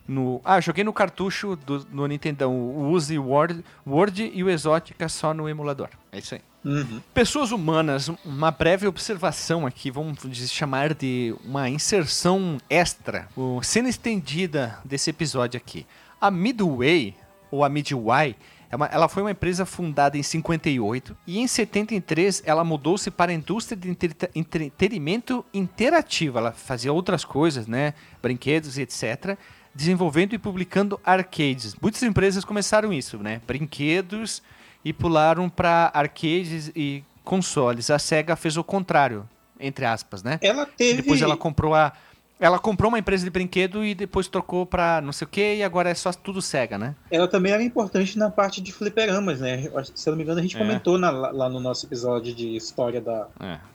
[0.07, 5.09] no ah, joguei no cartucho do, no Nintendão, o o World, World e o Exótica
[5.09, 5.89] só no emulador.
[6.13, 6.41] É isso aí.
[6.63, 7.01] Uhum.
[7.13, 10.17] Pessoas humanas, uma breve observação aqui, vamos
[10.49, 13.27] chamar de uma inserção extra,
[13.61, 15.85] cena estendida desse episódio aqui.
[16.23, 17.13] A Midway,
[17.51, 18.37] ou a Midway,
[18.71, 23.35] é ela foi uma empresa fundada em 58 e em 73 ela mudou-se para a
[23.35, 26.37] indústria de entrete- entretenimento interativo.
[26.37, 27.93] Ela fazia outras coisas, né?
[28.21, 29.37] Brinquedos e etc.
[29.75, 31.75] Desenvolvendo e publicando arcades.
[31.81, 33.41] Muitas empresas começaram isso, né?
[33.45, 34.41] Brinquedos
[34.85, 37.89] e pularam para arcades e consoles.
[37.89, 39.27] A Sega fez o contrário,
[39.59, 40.39] entre aspas, né?
[40.41, 41.01] Ela teve.
[41.01, 41.91] Depois ela comprou a
[42.39, 45.63] ela comprou uma empresa de brinquedo e depois trocou pra não sei o que e
[45.63, 46.95] agora é só tudo Sega, né?
[47.09, 49.69] Ela também era importante na parte de fliperamas, né?
[49.95, 50.59] Se eu não me engano, a gente É.
[50.59, 53.27] comentou na- lá no nosso episódio de história da,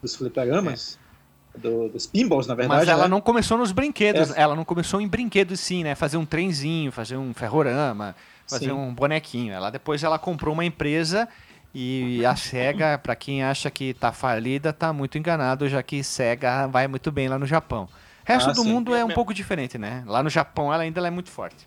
[0.03, 0.99] dos fliperamas,
[1.57, 2.81] do- dos pinballs, na verdade.
[2.81, 3.09] Mas ela né?
[3.09, 4.40] não começou nos brinquedos, É.
[4.42, 5.94] ela não começou em brinquedos sim, né?
[5.94, 8.14] Fazer um trenzinho, fazer um ferrorama,
[8.47, 8.73] fazer Sim.
[8.73, 9.53] um bonequinho.
[9.53, 11.27] Ela depois ela comprou uma empresa
[11.75, 16.66] e a Sega, pra quem acha que tá falida, tá muito enganado, já que Sega
[16.66, 17.88] vai muito bem lá no Japão.
[18.29, 18.73] O resto Ah, do sim.
[18.73, 20.05] mundo é um pouco diferente, né?
[20.07, 21.67] Lá no Japão ela ainda ela é muito forte.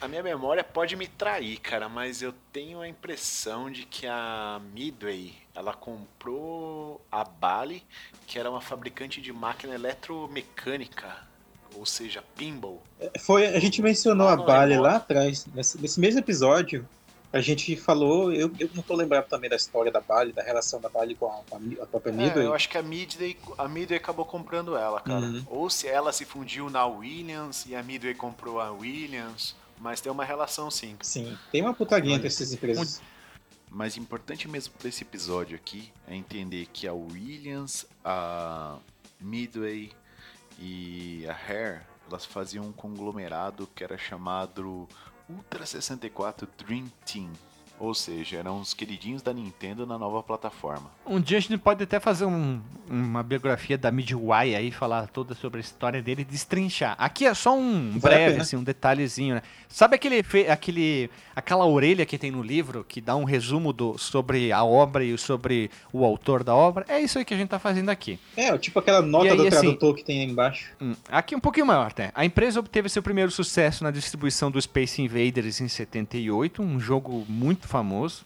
[0.00, 4.60] A minha memória pode me trair, cara, mas eu tenho a impressão de que a
[4.74, 7.82] Midway, ela comprou a Bally,
[8.26, 11.16] que era uma fabricante de máquina eletromecânica,
[11.74, 12.82] ou seja, pinball.
[13.20, 15.46] Foi, a gente mencionou Ah, a Bali lá atrás.
[15.54, 16.86] Nesse, nesse mesmo episódio,
[17.36, 18.32] a gente falou.
[18.32, 21.26] Eu, eu não tô lembrado também da história da Bali, da relação da Bali com
[21.26, 22.46] a, a a própria É, Midway.
[22.46, 25.26] eu acho que a Midway, a Midway acabou comprando ela, cara.
[25.26, 25.44] Uhum.
[25.48, 30.10] Ou se ela se fundiu na Williams e a Midway comprou a Williams, mas tem
[30.10, 30.96] uma relação sim.
[31.02, 33.00] Sim, tem uma putaria entre essas empresas.
[33.70, 38.76] Mas importante mesmo para esse episódio aqui é entender que a Williams, a
[39.20, 39.92] Midway
[40.58, 44.88] e a Hare, elas faziam um conglomerado que era chamado
[45.28, 47.32] Ultra 64 Dream Team.
[47.78, 50.90] Ou seja, eram os queridinhos da Nintendo na nova plataforma.
[51.06, 55.34] Um dia a gente pode até fazer um- uma biografia da Midway aí, falar toda
[55.34, 56.94] sobre a história dele e destrinchar.
[56.98, 59.42] Aqui é só um Vale breve, assim, um detalhezinho, né?
[59.68, 64.52] Sabe aquele, aquele, aquela orelha que tem no livro, que dá um resumo do, sobre
[64.52, 66.84] a obra e sobre o autor da obra?
[66.88, 68.18] É isso aí que a gente tá fazendo aqui.
[68.36, 70.70] É, tipo aquela nota aí, do assim- tradutor que tem aí embaixo.
[70.80, 72.10] Hum, Aqui um pouquinho maior, até.
[72.14, 77.26] A empresa obteve seu primeiro sucesso na distribuição do Space Invaders em 78, um jogo
[77.28, 78.24] muito famoso.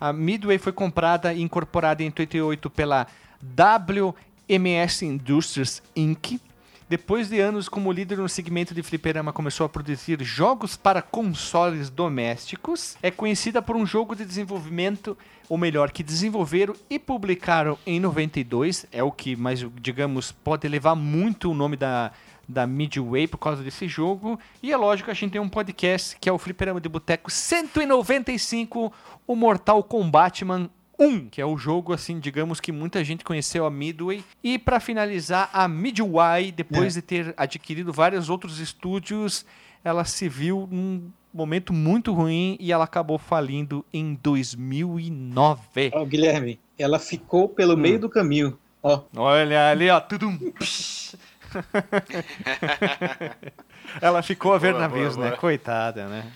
[0.00, 3.06] A Midway foi comprada e incorporada em 88 pela
[3.42, 6.40] WMS Industries Inc.
[6.88, 11.90] depois de anos como líder no segmento de fliperama, começou a produzir jogos para consoles
[11.90, 12.96] domésticos.
[13.02, 15.16] É conhecida por um jogo de desenvolvimento,
[15.48, 18.86] ou melhor, que desenvolveram e publicaram em 92.
[18.92, 22.12] É o que, mais, digamos, pode levar muito o nome da,
[22.48, 24.38] da Midway por causa desse jogo.
[24.62, 28.92] E é lógico, a gente tem um podcast que é o Fliperama de Boteco 195,
[29.26, 33.70] o Mortal Kombatman 1, que é o jogo, assim, digamos que muita gente conheceu a
[33.70, 34.24] Midway.
[34.42, 37.00] E para finalizar, a Midway, depois É.
[37.00, 39.44] de ter adquirido vários outros estúdios,
[39.82, 45.90] ela se viu num momento muito ruim e ela acabou falindo em 2009.
[45.92, 47.78] Ó, Guilherme, ela ficou pelo Hum.
[47.78, 48.56] meio do caminho.
[48.82, 50.28] Ó, Olha ali, ó, tudo.
[54.00, 55.30] ela ficou a ver Boa, navios, boa, né?
[55.30, 55.40] boa.
[55.40, 56.32] Coitada, né?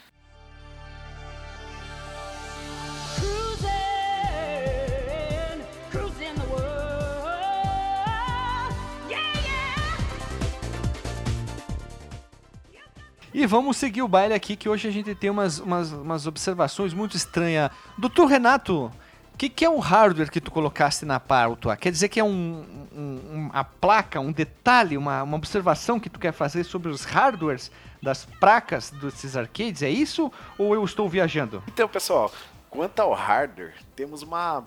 [13.38, 16.92] E vamos seguir o baile aqui, que hoje a gente tem umas, umas, umas observações
[16.92, 17.70] muito estranhas.
[17.96, 18.90] Doutor Renato,
[19.38, 21.77] o que, que é o hardware que tu colocaste na pauta?
[21.77, 26.18] Quer dizer que é um, um- uma placa, um detalhe, uma, uma observação que tu
[26.18, 27.70] quer fazer sobre os hardwares
[28.03, 29.81] das placas desses arcades?
[29.85, 30.33] É isso?
[30.59, 31.62] Ou eu estou viajando?
[31.68, 32.33] Então, pessoal,
[32.68, 34.64] quanto ao hardware, temos uma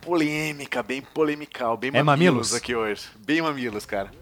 [0.00, 2.54] polêmica, bem polemical, bem É mamilos?
[2.54, 3.08] aqui hoje.
[3.26, 4.12] Bem mamilos, cara.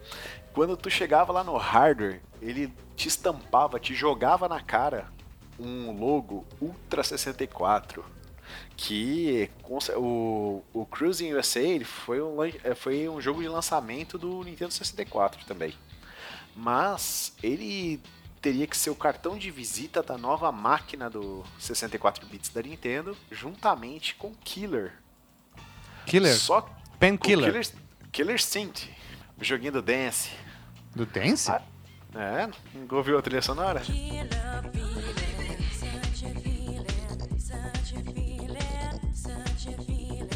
[0.54, 5.08] Quando tu chegava lá no hardware, ele te estampava, te jogava na cara
[5.58, 8.02] um logo Ultra 64.
[8.76, 9.50] Que
[9.96, 14.72] o, o Cruising USA ele foi, um, eh, foi um jogo de lançamento do Nintendo
[14.72, 15.74] 64 também.
[16.56, 18.00] Mas ele
[18.40, 23.16] teria que ser o cartão de visita da nova máquina do 64 bits da Nintendo,
[23.30, 24.92] juntamente com Killer.
[26.06, 26.34] Killer?
[26.36, 27.52] Só com Painkiller?
[27.52, 27.68] Killer,
[28.10, 28.88] Killer Synth,
[29.38, 30.30] o joguinho do Dance.
[30.94, 31.50] Do Dance?
[31.50, 31.62] Ah,
[32.14, 33.80] É, não ouviu a trilha sonora?
[33.80, 34.89] Killer
[39.61, 40.29] killer.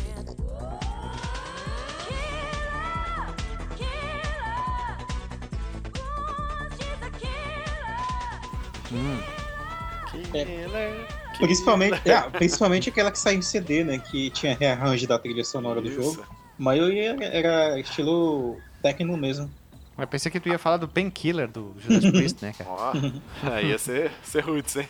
[10.10, 11.06] Killer.
[11.38, 13.98] principalmente, é, principalmente aquela que saiu em CD, né?
[13.98, 16.02] Que tinha rearranjo da trilha sonora do Isso.
[16.02, 16.26] jogo.
[16.58, 19.50] A maioria era estilo techno mesmo.
[19.96, 22.70] Mas pensei que tu ia falar do Painkiller do Judas Priest, né, cara?
[22.70, 24.88] Ó, ia ser, ser roots, hein?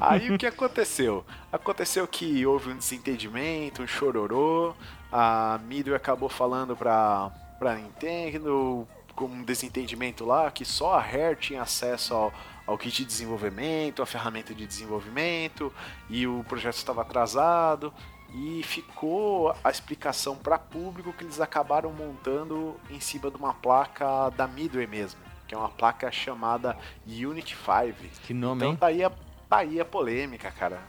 [0.00, 1.24] Aí o que aconteceu?
[1.52, 4.74] Aconteceu que houve um desentendimento, um chororô,
[5.10, 11.36] a Midway acabou falando pra, pra Nintendo com um desentendimento lá, que só a Rare
[11.36, 12.32] tinha acesso ao,
[12.66, 15.72] ao kit de desenvolvimento, à ferramenta de desenvolvimento,
[16.08, 17.92] e o projeto estava atrasado,
[18.34, 24.30] e ficou a explicação para público que eles acabaram montando em cima de uma placa
[24.30, 28.20] da Midway mesmo, que é uma placa chamada Unity 5.
[28.22, 29.10] Que nome, Então tá aí a,
[29.48, 30.80] tá aí a polêmica, cara.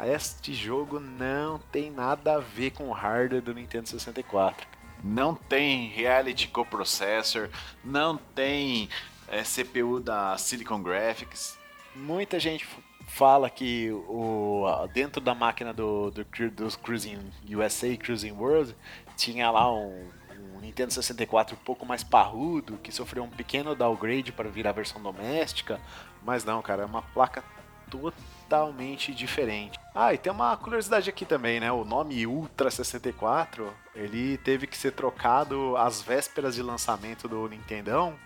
[0.00, 4.66] Este jogo não tem nada a ver com o hardware do Nintendo 64.
[5.02, 7.48] Não tem Reality Coprocessor,
[7.84, 8.88] não tem
[9.28, 11.58] é, CPU da Silicon Graphics.
[11.94, 12.66] Muita gente
[13.14, 18.74] fala que o, dentro da máquina do, do, dos Cruising USA Cruising World
[19.16, 20.08] tinha lá um,
[20.52, 25.00] um Nintendo 64 um pouco mais parrudo, que sofreu um pequeno downgrade para virar versão
[25.00, 25.80] doméstica.
[26.24, 27.44] Mas não, cara, é uma placa
[27.88, 29.78] totalmente diferente.
[29.94, 31.70] Ah, e tem uma curiosidade aqui também, né?
[31.70, 38.16] O nome Ultra 64, ele teve que ser trocado às vésperas de lançamento do Nintendão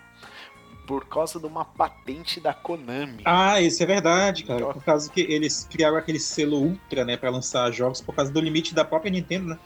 [0.88, 3.22] por causa de uma patente da Konami.
[3.26, 4.60] Ah, isso é verdade, cara.
[4.60, 8.32] Então- Por causa que eles criaram aquele selo Ultra, né, pra lançar jogos por causa
[8.32, 9.58] do limite da própria Nintendo, né?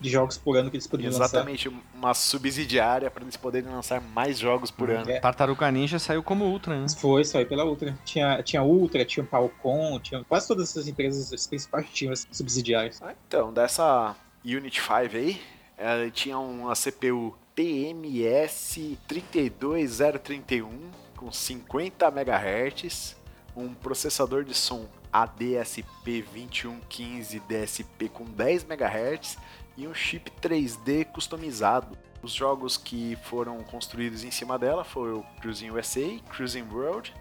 [0.00, 4.38] De jogos por ano que eles podiam Exatamente, uma subsidiária para eles poderem lançar mais
[4.38, 5.08] jogos por ano.
[5.10, 5.20] É.
[5.20, 6.80] Tartaruga Ninja saiu como Ultra, né?
[6.82, 6.98] lançar.
[7.00, 7.96] Foi, saiu pela Ultra.
[8.04, 13.00] Tinha, tinha Ultra, tinha Palcom, tinha quase todas essas empresas, as principais tinham as subsidiárias.
[13.02, 15.40] Ah, Então, dessa Unit 5 aí,
[15.76, 23.16] ela tinha uma CPU TMS 32031 com 50 MHz,
[23.56, 29.36] um processador de som ADSP 2115 DSP com 10 MHz
[29.76, 31.96] e um chip 3D customizado.
[32.22, 37.12] Os jogos que foram construídos em cima dela foram o Cruising USA, Cruising World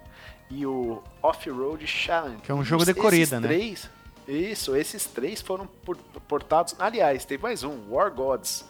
[0.49, 2.41] e o Off-Road Challenge.
[2.41, 3.47] Que é um jogo de corrida, né?
[3.47, 3.89] três,
[4.27, 6.75] Isso, esses três foram por- portados.
[6.79, 8.63] Aliás, teve mais um, War Gods.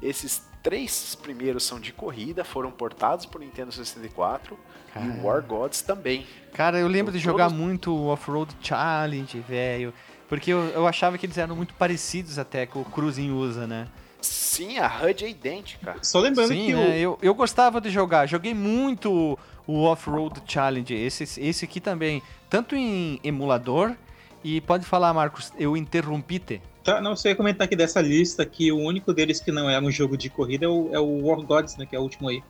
[0.00, 4.58] Esses três primeiros são de corrida, foram portados por Nintendo 64
[4.96, 6.26] e o War Gods também.
[6.54, 9.92] Cara, eu lembro de São jogar todos- muito o Off-Road Challenge, velho.
[10.28, 13.88] Porque eu, eu achava que eles eram muito parecidos até com o Cruising usa, né?
[14.20, 15.96] Sim, a HUD é idêntica.
[16.00, 16.80] Só lembrando Sim, que né?
[16.80, 18.26] o, eu, eu gostava de jogar.
[18.26, 20.94] Joguei muito o Off-Road Challenge.
[20.94, 22.22] Esse, esse aqui também.
[22.48, 23.94] Tanto em emulador.
[24.44, 26.62] E pode falar, Marcos, eu interrompi-te.
[26.82, 29.80] Tá, não, você ia comentar aqui dessa lista que o único deles que não é
[29.80, 31.86] um jogo de corrida é o, é o War Gods, né?
[31.86, 32.42] Que é o último aí.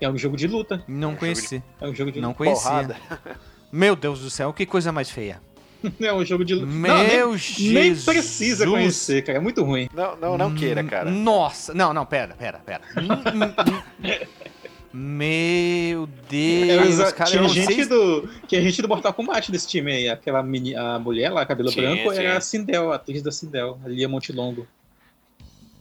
[0.00, 0.82] É um jogo de luta.
[0.86, 1.62] Não jogo conheci.
[1.80, 2.70] É um jogo de Não conhecia.
[2.70, 2.96] Porrada.
[3.72, 5.40] Meu Deus do céu, que coisa mais feia.
[6.00, 6.66] É um jogo de luta.
[6.66, 7.72] Meu Não, nem, Jesus.
[7.72, 9.38] nem precisa conhecer, cara.
[9.38, 9.88] É muito ruim.
[9.94, 11.10] Não, não, não queira, cara.
[11.10, 12.80] Nossa, não, não, pera, pera, pera.
[14.92, 17.86] Meu Deus, É, cara, tinha gente sei.
[17.86, 18.28] do.
[18.46, 20.08] Tinha gente do Mortal Kombat desse time aí.
[20.08, 22.28] Aquela meni, a mulher lá, cabelo Tinha, branco, tinha.
[22.28, 24.66] era a Sindel, a atriz da Sindel, a Lia Montelongo.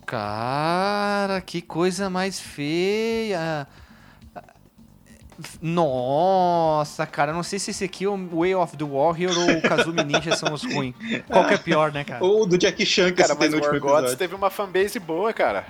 [0.06, 3.68] Cara, que coisa mais feia.
[5.62, 9.62] Nossa, cara, não sei se esse aqui é o Way of the Warrior ou o
[9.62, 10.96] Kazumi Ninja são os ruins.
[11.28, 12.24] Qual que é pior, né, cara?
[12.24, 15.66] Ou do Jackie Chan, que Cara, mas o War Gods teve uma fanbase boa, cara.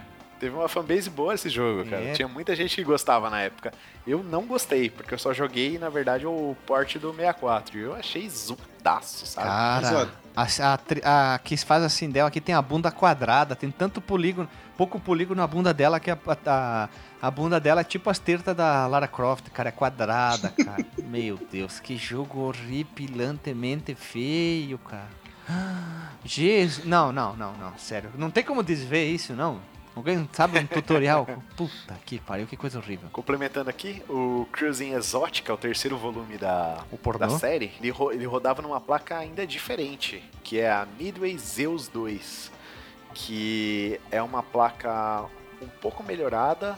[0.45, 2.03] Teve uma fanbase boa esse jogo, cara.
[2.03, 2.13] É.
[2.13, 3.73] Tinha muita gente que gostava na época.
[4.05, 7.75] Eu não gostei, porque eu só joguei, na verdade, o port do 64.
[7.75, 9.47] E eu achei zudaço, sabe?
[9.47, 13.71] Cara, a, a, tri- a que faz a Sindel aqui tem a bunda quadrada, tem
[13.71, 18.07] tanto polígono, pouco polígono na bunda dela que a, a, a bunda dela é tipo
[18.07, 20.85] as tetas da Lara Croft, cara, é quadrada, cara.
[21.05, 25.09] Meu Deus, que jogo horripilantemente feio, cara.
[26.23, 29.59] Jesus, não, não, não, não, sério, não tem como desver isso, não.
[29.95, 31.25] Alguém sabe um tutorial?
[31.55, 33.09] Puta que pariu, que coisa horrível.
[33.13, 36.83] Complementando aqui, o Cruising Exotic, é o terceiro volume da,
[37.29, 41.87] da série, ele, ro- ele rodava numa placa ainda diferente, que é a Midway Zeus
[41.87, 42.51] 2,
[43.13, 45.25] que é uma placa
[45.61, 46.77] um pouco melhorada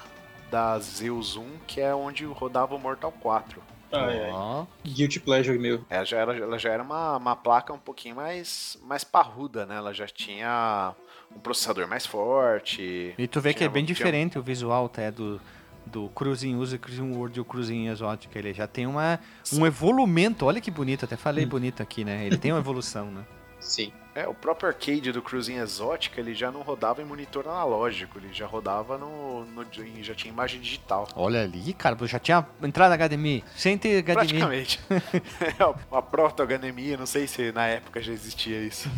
[0.51, 3.61] da Zeus 1, que é onde rodava o Mortal 4.
[3.91, 4.31] Ai, ai.
[4.31, 4.65] Ó.
[4.85, 5.83] Guilty Pleasure meu.
[5.89, 9.75] Ela já era, ela já era uma, uma placa um pouquinho mais, mais parruda, né?
[9.77, 10.93] Ela já tinha
[11.35, 13.13] um processador mais forte.
[13.17, 15.39] E tu vê que é bem tinha- diferente o visual até do,
[15.85, 18.37] do Cruising User, Cruising World e o Cruising Exótica.
[18.37, 19.19] Ele já tem uma,
[19.53, 20.45] um evolumento.
[20.45, 22.25] Olha que bonito, até falei bonito aqui, né?
[22.25, 23.23] Ele tem uma evolução, né?
[23.59, 23.91] Sim.
[24.17, 28.33] É, o próprio arcade do Cruising Exótica, ele já não rodava em monitor analógico, ele
[28.33, 31.07] já rodava no, no em- já tinha imagem digital.
[31.15, 33.43] Olha ali, cara, eu já tinha entrado na HDMI.
[33.55, 34.15] Sem ter HDMI.
[34.15, 34.79] Praticamente.
[35.91, 38.89] a proto-HDMI, não sei se na época já existia isso.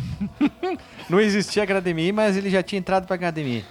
[1.10, 3.64] Não existia HDMI, mas ele já tinha entrado pra HDMI.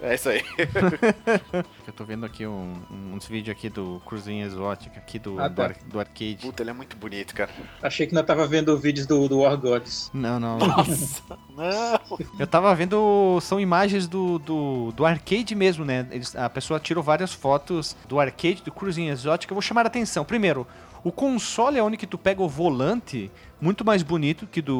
[0.00, 0.42] É isso aí.
[1.86, 2.80] Eu tô vendo aqui um-
[3.12, 5.64] uns vídeos aqui do Cruising Exótica, aqui do, Ah, do, tá.
[5.64, 6.38] ar- do arcade.
[6.40, 7.50] Puta, ele é muito bonito, cara.
[7.82, 10.10] Achei que ainda tava vendo vídeos do, do War Gods.
[10.14, 10.58] Não, não.
[10.58, 11.22] Nossa,
[11.56, 12.18] não.
[12.38, 16.06] Eu tava vendo, são imagens do, do, do arcade mesmo, né?
[16.10, 19.52] Eles- a pessoa tirou várias fotos do arcade, do Cruising Exótica.
[19.52, 20.24] Eu vou chamar a atenção.
[20.24, 20.66] Primeiro,
[21.04, 23.30] o console é onde que tu pega o volante,
[23.60, 24.76] muito mais bonito que do,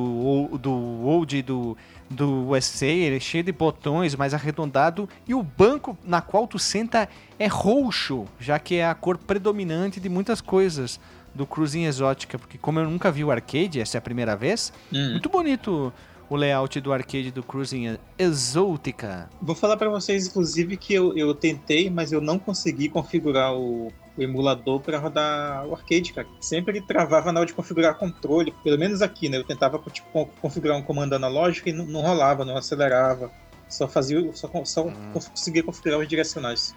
[0.52, 1.76] o- do old e do,
[2.10, 2.86] do USA.
[2.86, 5.08] Ele é cheio de botões, mais arredondado.
[5.26, 10.00] E o banco na qual tu senta é roxo, já que é a cor predominante
[10.00, 10.98] de muitas coisas
[11.34, 12.38] do Cruising Exótica.
[12.38, 15.12] Porque como eu nunca vi o arcade, essa é a primeira vez, Hum.
[15.12, 15.92] muito bonito
[16.30, 19.28] o layout do arcade do Cruising Exótica.
[19.40, 23.90] Vou falar pra vocês, inclusive, que eu, eu tentei, mas eu não consegui configurar o,
[24.18, 26.26] o emulador pra rodar o arcade, cara.
[26.40, 29.38] Sempre ele travava na hora de configurar controle, pelo menos aqui, né?
[29.38, 33.30] Eu tentava tipo, con- configurar um comando analógico e não, não rolava, não acelerava.
[33.68, 34.92] Só fazia, só, só Hum.
[35.12, 36.74] conseguia configurar os direcionais.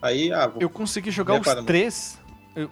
[0.00, 2.18] Aí, ah, vou Eu consegui jogar os três.
[2.54, 2.70] eu-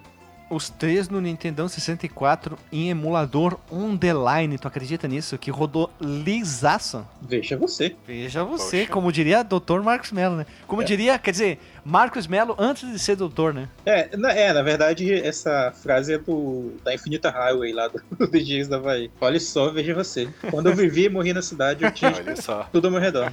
[0.49, 4.57] os três no Nintendo 64 em emulador on the line.
[4.57, 5.37] Tu acredita nisso?
[5.37, 7.05] Que rodou lisaço.
[7.21, 7.95] Veja você.
[8.05, 8.91] Veja você, Poxa.
[8.91, 9.81] como diria Dr.
[9.83, 10.45] Marcos Mello, né?
[10.67, 10.85] Como É.
[10.85, 13.67] diria, quer dizer, Marcos Mello antes de ser doutor, né?
[13.85, 18.27] É na, é, na verdade, essa frase é do, da Infinita Highway lá do, do
[18.27, 19.09] DJs da Havaí.
[19.19, 20.29] Olha só, veja você.
[20.51, 22.63] Quando eu vivi e morri na cidade, eu tinha Olha só.
[22.71, 23.31] tudo ao meu redor.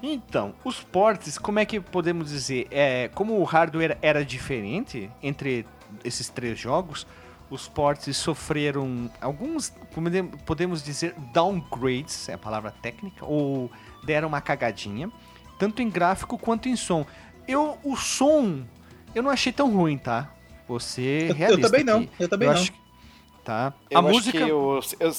[0.00, 2.68] Então, os ports, como é que podemos dizer?
[2.70, 5.66] É, como o hardware era diferente entre
[6.04, 7.06] esses três jogos,
[7.50, 9.72] os ports sofreram alguns,
[10.44, 13.70] podemos dizer, downgrades, é a palavra técnica, ou
[14.04, 15.10] deram uma cagadinha,
[15.58, 17.06] tanto em gráfico quanto em som.
[17.46, 18.64] Eu, o som,
[19.14, 20.30] eu não achei tão ruim, tá?
[20.68, 22.10] Você Eu, eu realista também não, aqui.
[22.20, 22.60] eu também eu não.
[22.60, 22.78] acho que-
[23.42, 23.72] tá.
[23.90, 25.12] Eu a acho música que eu, eu,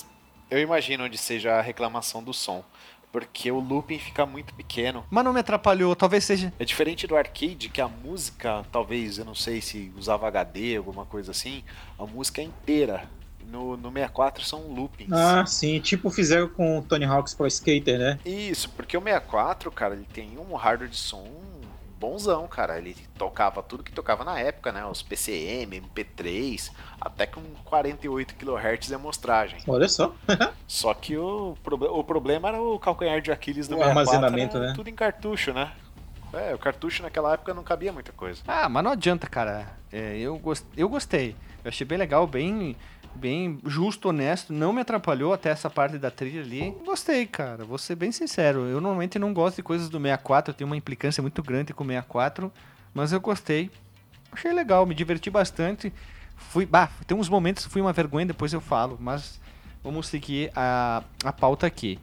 [0.51, 2.63] eu imagino onde seja a reclamação do som.
[3.11, 5.03] Porque o looping fica muito pequeno.
[5.09, 9.25] mas não me atrapalhou, talvez seja É diferente do arcade, que a música, talvez, eu
[9.25, 11.63] não sei se usava HD, alguma coisa assim,
[11.97, 13.03] a música é inteira.
[13.47, 15.11] No, no 64 são loopings.
[15.11, 18.19] Ah, sim, tipo fizeram com o Tony Hawk's Pro Skater, né?
[18.23, 21.27] Isso, porque o 64, cara, ele tem um hardware de som
[21.99, 22.77] bonzão, cara.
[22.77, 24.85] Ele tocava tudo que tocava na época, né?
[24.85, 29.59] Os PCM, MP3, até com 48 kHz de amostragem.
[29.67, 30.13] Olha só.
[30.67, 31.55] Só que o,
[31.91, 34.73] o problema era o calcanhar de Aquiles do O 64, armazenamento, era né?
[34.75, 35.71] Tudo em cartucho, né?
[36.31, 38.41] É, o cartucho naquela época não cabia muita coisa.
[38.47, 39.67] Ah, mas não adianta, cara.
[39.91, 41.35] É, eu, gos- eu gostei.
[41.63, 42.75] Eu achei bem legal, bem,
[43.19, 44.53] bem justo, honesto.
[44.53, 46.75] Não me atrapalhou até essa parte da trilha ali.
[46.85, 47.65] Gostei, cara.
[47.65, 48.61] Vou ser bem sincero.
[48.61, 50.51] Eu normalmente não gosto de coisas do 64.
[50.51, 52.51] Eu tenho uma implicância muito grande com o 64.
[52.93, 53.69] Mas eu gostei.
[54.31, 55.93] Achei legal, me diverti bastante.
[56.35, 58.97] Fui, bah, tem uns momentos que fui uma vergonha, depois eu falo.
[58.99, 59.39] Mas
[59.83, 61.99] vamos seguir a, a pauta aqui.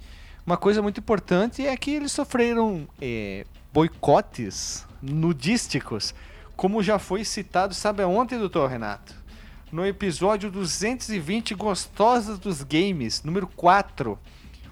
[0.47, 6.14] Uma coisa muito importante é que eles sofreram é, boicotes nudísticos,
[6.57, 9.26] como já foi citado, sabe aonde, doutor Renato?
[9.73, 14.17] No episódio 220 Gostosas dos Games, número 4,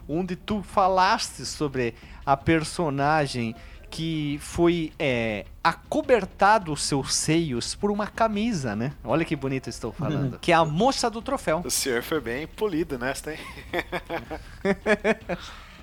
[0.09, 3.57] onde tu falaste sobre a personagem
[3.91, 8.93] que foi é, acobertado os seus seios por uma camisa, né?
[9.03, 10.39] Olha que bonito estou falando.
[10.39, 11.63] Que é a moça do troféu.
[11.65, 13.39] O senhor foi bem polido nessa, hein?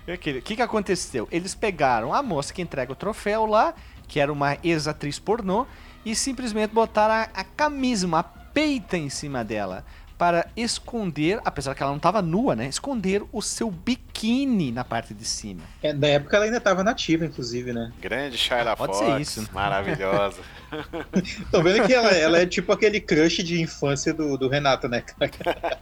[0.08, 1.28] O que, que que aconteceu?
[1.32, 3.76] Eles pegaram a moça que entrega o troféu lá,
[4.08, 5.68] que era uma ex-atriz pornô,
[6.04, 8.24] e simplesmente botaram a, a camisa, uma
[8.54, 9.86] peita em cima dela,
[10.22, 12.68] para esconder, apesar que ela não estava nua, né?
[12.68, 15.64] Esconder o seu biquíni na parte de cima.
[15.82, 17.92] É, na época ela ainda tava nativa, inclusive, né?
[18.00, 19.50] Grande Shyla Pode Fox, ser isso.
[19.52, 20.38] maravilhosa.
[21.50, 25.02] Tô vendo que ela, ela é tipo aquele crush de infância do, do Renato, né?
[25.02, 25.80] cara?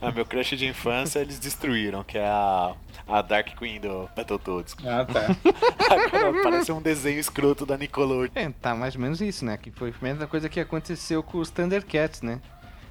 [0.00, 2.74] Ah, meu crush de infância eles destruíram, que é a,
[3.06, 4.74] a Dark Queen do Battletoads.
[4.84, 5.26] Ah, tá.
[5.90, 8.30] Agora parece um desenho escroto da Nickelodeon.
[8.34, 9.56] É, tá mais ou menos isso, né?
[9.56, 12.40] Que foi a mesma coisa que aconteceu com os Thundercats, né?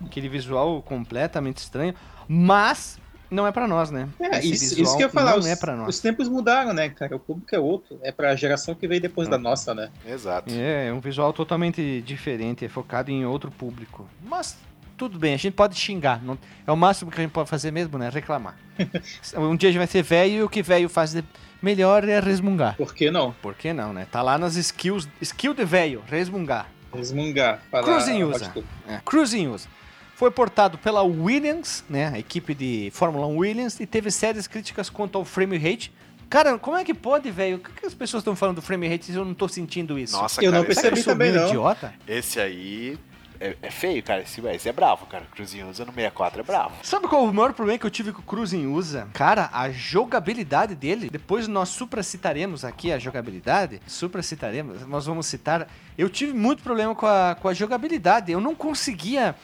[0.05, 1.93] Aquele visual completamente estranho,
[2.27, 2.99] mas
[3.31, 4.07] não é pra nós, né?
[4.19, 5.31] É, isso, isso que eu ia falar.
[5.31, 5.89] Não os, é pra nós.
[5.89, 7.15] os tempos mudaram, né, cara?
[7.15, 7.99] O público é outro.
[8.01, 9.89] É pra geração que veio depois da nossa, né?
[10.05, 10.51] Exato.
[10.51, 14.07] É, é um visual totalmente diferente, é focado em outro público.
[14.23, 14.57] Mas
[14.99, 16.21] tudo bem, a gente pode xingar.
[16.21, 16.37] não-
[16.67, 18.09] é o máximo que a gente pode fazer mesmo, né?
[18.09, 18.55] Reclamar.
[19.37, 21.23] um dia a gente vai ser velho e o que velho faz de
[21.61, 22.75] melhor é resmungar.
[22.75, 23.31] Por que não?
[23.41, 24.05] Por que não, né?
[24.11, 25.07] Tá lá nas skills.
[25.21, 26.67] Skill de velho, resmungar.
[26.93, 27.61] Resmungar.
[27.71, 28.53] Cruising a usa.
[28.87, 28.99] É.
[29.05, 29.67] Cruising usa.
[30.15, 32.11] Foi portado pela Williams, né?
[32.13, 35.93] A equipe de Fórmula 1 Williams, e teve sérias críticas quanto ao frame rate.
[36.29, 37.55] Cara, como é que pode, velho?
[37.55, 39.97] O que, que as pessoas estão falando do frame rate se eu não tô sentindo
[39.97, 40.13] isso?
[40.15, 41.49] Nossa, Eu cara, não esse, Será que eu percebi sou também, meio não.
[41.49, 41.93] idiota?
[42.07, 42.99] esse aí
[43.39, 44.21] é, é feio, cara.
[44.21, 45.25] Esse, esse é bravo, cara.
[45.31, 46.73] Cruzinho usa no 64 é bravo.
[46.83, 49.07] Sabe qual é o maior problema que eu tive com o Cruising usa?
[49.13, 55.67] Cara, a jogabilidade dele, depois nós supracitaremos aqui a jogabilidade, supracitaremos, nós vamos citar.
[55.97, 59.35] Eu tive muito problema com a, com a jogabilidade, eu não conseguia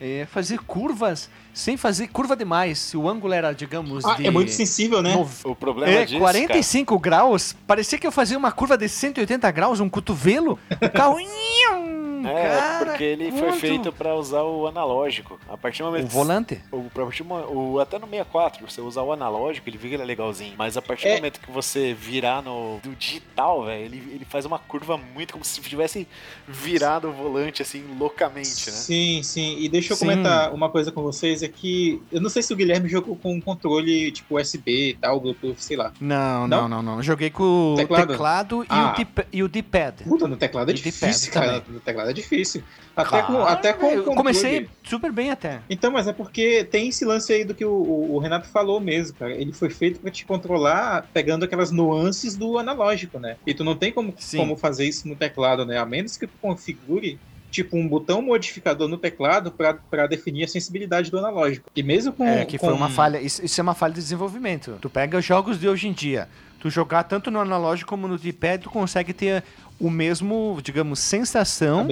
[0.00, 2.78] eh, fazer curvas sem fazer curva demais.
[2.78, 5.14] Se o ângulo era, digamos, Ah, de é muito sensível, né?
[5.14, 9.50] nove- O problema É, disso, 45 graus, parecia que eu fazia uma curva de 180
[9.52, 11.16] graus, um cotovelo, o carro...
[12.28, 13.56] é cara, porque ele foi quanto?
[13.60, 15.38] feito pra usar o analógico.
[15.48, 16.60] A partir do momento O volante?
[16.70, 20.54] O, partir do o- até no 64, você usar o analógico, ele fica legalzinho.
[20.56, 21.16] Mas a partir do É.
[21.16, 25.44] momento que você virar no do digital, velho, ele, ele faz uma curva muito como
[25.44, 26.06] se tivesse
[26.46, 28.76] virado o volante, assim, loucamente, né?
[28.76, 29.56] Sim, sim.
[29.60, 30.06] E deixa eu Sim.
[30.06, 33.32] comentar uma coisa com vocês, é que eu não sei se o Guilherme jogou com
[33.34, 35.92] um controle tipo USB e tal, Bluetooth, sei lá.
[36.00, 36.68] Não, Não?
[36.68, 37.02] não, não, não.
[37.02, 38.06] Joguei com o Teclado?
[38.12, 38.94] teclado, e, Ah.
[38.98, 40.04] o e o D-pad.
[40.04, 41.62] Puta, no teclado é E de difícil, cara.
[41.68, 42.62] No teclado é difícil.
[42.96, 45.60] Até com, Cara, até com eu comecei super bem até.
[45.68, 47.72] Então, mas é porque tem esse lance aí do que o,
[48.14, 49.32] o- Renato falou mesmo, cara.
[49.34, 53.36] Ele foi feito pra te controlar pegando aquelas nuances do analógico, né?
[53.46, 54.38] E tu não tem como, Sim.
[54.38, 55.76] como fazer isso no teclado, né?
[55.78, 57.18] A menos que tu configure
[57.50, 61.68] tipo um botão modificador no teclado pra pra definir a sensibilidade do analógico.
[61.74, 63.20] E mesmo com É, que foi com- uma falha.
[63.20, 64.76] Isso, isso é uma falha de desenvolvimento.
[64.80, 66.28] Tu pega os jogos de hoje em dia,
[66.64, 69.44] tu jogar tanto no analógico como no D-pad, tu consegue ter
[69.78, 71.86] o mesmo, digamos, a sensação.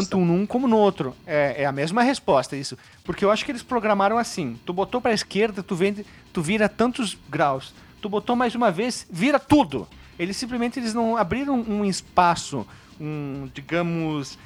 [0.00, 1.12] Tanto num como no outro.
[1.26, 2.78] É, é a mesma resposta, isso.
[3.02, 4.56] Porque eu acho que eles programaram assim.
[4.64, 7.74] Tu botou pra esquerda, tu, vende, tu vira tantos graus.
[8.00, 9.88] Tu botou mais uma vez, vira tudo.
[10.16, 12.64] Eles simplesmente eles não abriram um espaço,
[13.00, 14.38] um, digamos...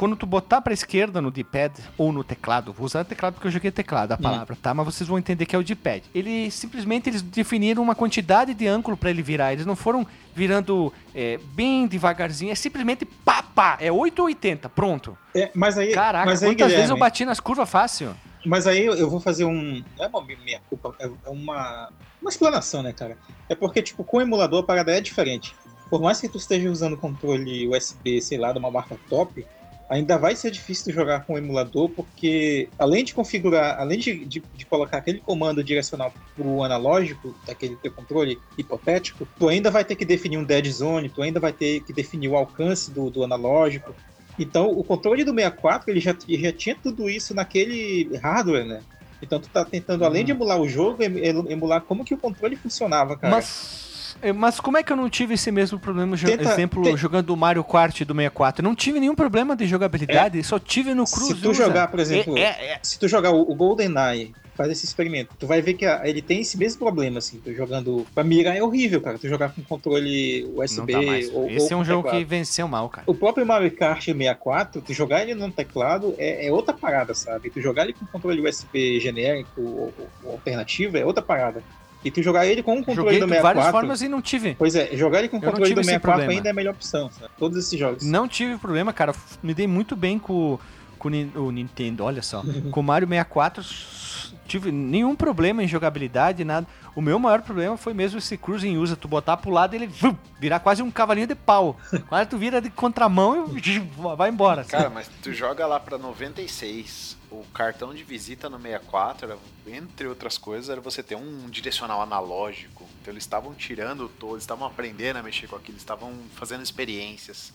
[0.00, 3.50] Quando tu botar pra esquerda no D-pad ou no teclado, vou usar teclado porque eu
[3.50, 4.72] joguei teclado, a palavra, tá?
[4.72, 6.04] Mas vocês vão entender que é o D-pad.
[6.14, 9.52] Ele simplesmente eles definiram uma quantidade de ângulo pra ele virar.
[9.52, 14.70] Eles não foram virando é, bem devagarzinho, é simplesmente pá, pá, é 8 ou 80,
[14.70, 15.18] pronto.
[15.34, 18.16] É, mas aí, Caraca, mas aí, quantas vezes eu Guilherme, bati nas curvas fácil?
[18.46, 19.84] Mas aí eu vou fazer um.
[19.98, 21.90] Não é uma minha culpa, é uma.
[22.22, 23.18] Uma explanação, né, cara?
[23.50, 25.54] É porque, tipo, com o emulador a parada é diferente.
[25.90, 29.44] Por mais que tu esteja usando controle USB, sei lá, de uma marca top,
[29.90, 34.24] ainda vai ser difícil de jogar com o emulador, porque além de configurar, além de,
[34.24, 39.84] de, de colocar aquele comando direcional pro analógico, daquele teu controle hipotético, tu ainda vai
[39.84, 43.10] ter que definir um dead zone, tu ainda vai ter que definir o alcance do,
[43.10, 43.94] do analógico.
[44.38, 48.80] Então, o controle do 64, ele já, já tinha tudo isso naquele hardware, né?
[49.20, 52.56] Então, tu tá tentando, além de emular o jogo, em- emular como que o controle
[52.56, 53.34] funcionava, cara.
[53.34, 53.89] Mas,
[54.34, 57.64] mas como é que eu não tive esse mesmo problema, Tenta- exemplo, jogando o Mario
[57.64, 58.62] Kart do 64?
[58.64, 61.40] Eu não tive nenhum problema de jogabilidade, só tive no Se Cruz.
[61.40, 61.64] tu Usa.
[61.64, 62.78] jogar, por exemplo, É, é, é.
[62.82, 66.20] se tu jogar o, o GoldenEye, faz esse experimento, tu vai ver que a- ele
[66.20, 68.06] tem esse mesmo problema, assim, tu jogando...
[68.14, 70.94] Pra mirar é horrível, cara, tu jogar com controle USB
[71.32, 72.18] ou Esse é ou um jogo teclado.
[72.22, 73.04] que venceu mal, cara.
[73.06, 77.48] O próprio Mario Kart 64, tu jogar ele no teclado é, é outra parada, sabe?
[77.48, 79.94] Tu jogar ele com controle USB genérico ou,
[80.24, 81.62] ou alternativo é outra parada.
[82.04, 83.42] E tu jogar ele com um controle Joguei do de 64...
[83.60, 84.54] várias formas e não tive.
[84.58, 86.32] Pois é, jogar ele com o controle do esse 64 problema.
[86.38, 87.30] ainda é a melhor opção, sabe?
[87.38, 88.04] Todos esses jogos.
[88.04, 89.14] Não tive problema, cara.
[89.42, 90.58] Me dei muito bem com,
[90.98, 92.42] com o Nin- o Nintendo, olha só.
[92.72, 96.66] com o Mario 64, s- tive nenhum problema em jogabilidade, nada.
[96.96, 99.86] O meu maior problema foi mesmo esse cruising usa, tu botar pro lado e ele
[99.86, 101.76] vum, virar quase um cavalinho de pau.
[102.08, 103.78] Quando tu vira de contramão e
[104.16, 104.62] vai embora.
[104.62, 104.70] assim.
[104.70, 107.19] Cara, mas tu joga lá pra 96.
[107.30, 112.02] O cartão de visita no 64, era, entre outras coisas, era você ter um direcional
[112.02, 112.84] analógico.
[113.00, 116.62] Então eles estavam tirando todo, eles estavam aprendendo a mexer com aquilo, eles estavam fazendo
[116.62, 117.52] experiências.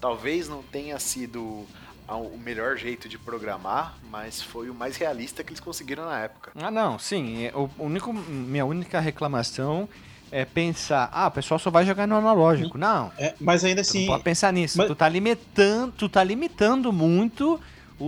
[0.00, 1.66] Talvez não tenha sido
[2.06, 6.52] o melhor jeito de programar, mas foi o mais realista que eles conseguiram na época.
[6.54, 7.44] Ah, não, sim.
[7.46, 9.88] é, O único, minha única reclamação
[10.30, 12.76] é pensar, ah, o pessoal só vai jogar no analógico.
[12.76, 14.76] Não, É, mas ainda tu assim, não pode pensar nisso.
[14.76, 17.58] mas- Tu tá limitando, tu tá limitando muito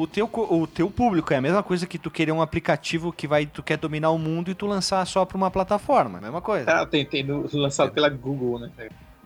[0.00, 1.32] o teu, o teu público.
[1.32, 4.18] É a mesma coisa que tu querer um aplicativo que vai, tu quer dominar o
[4.18, 6.20] mundo e tu lançar só pra uma plataforma.
[6.20, 6.70] Mesma coisa.
[6.70, 8.70] Ah, tem, tem lançado pela Google, né?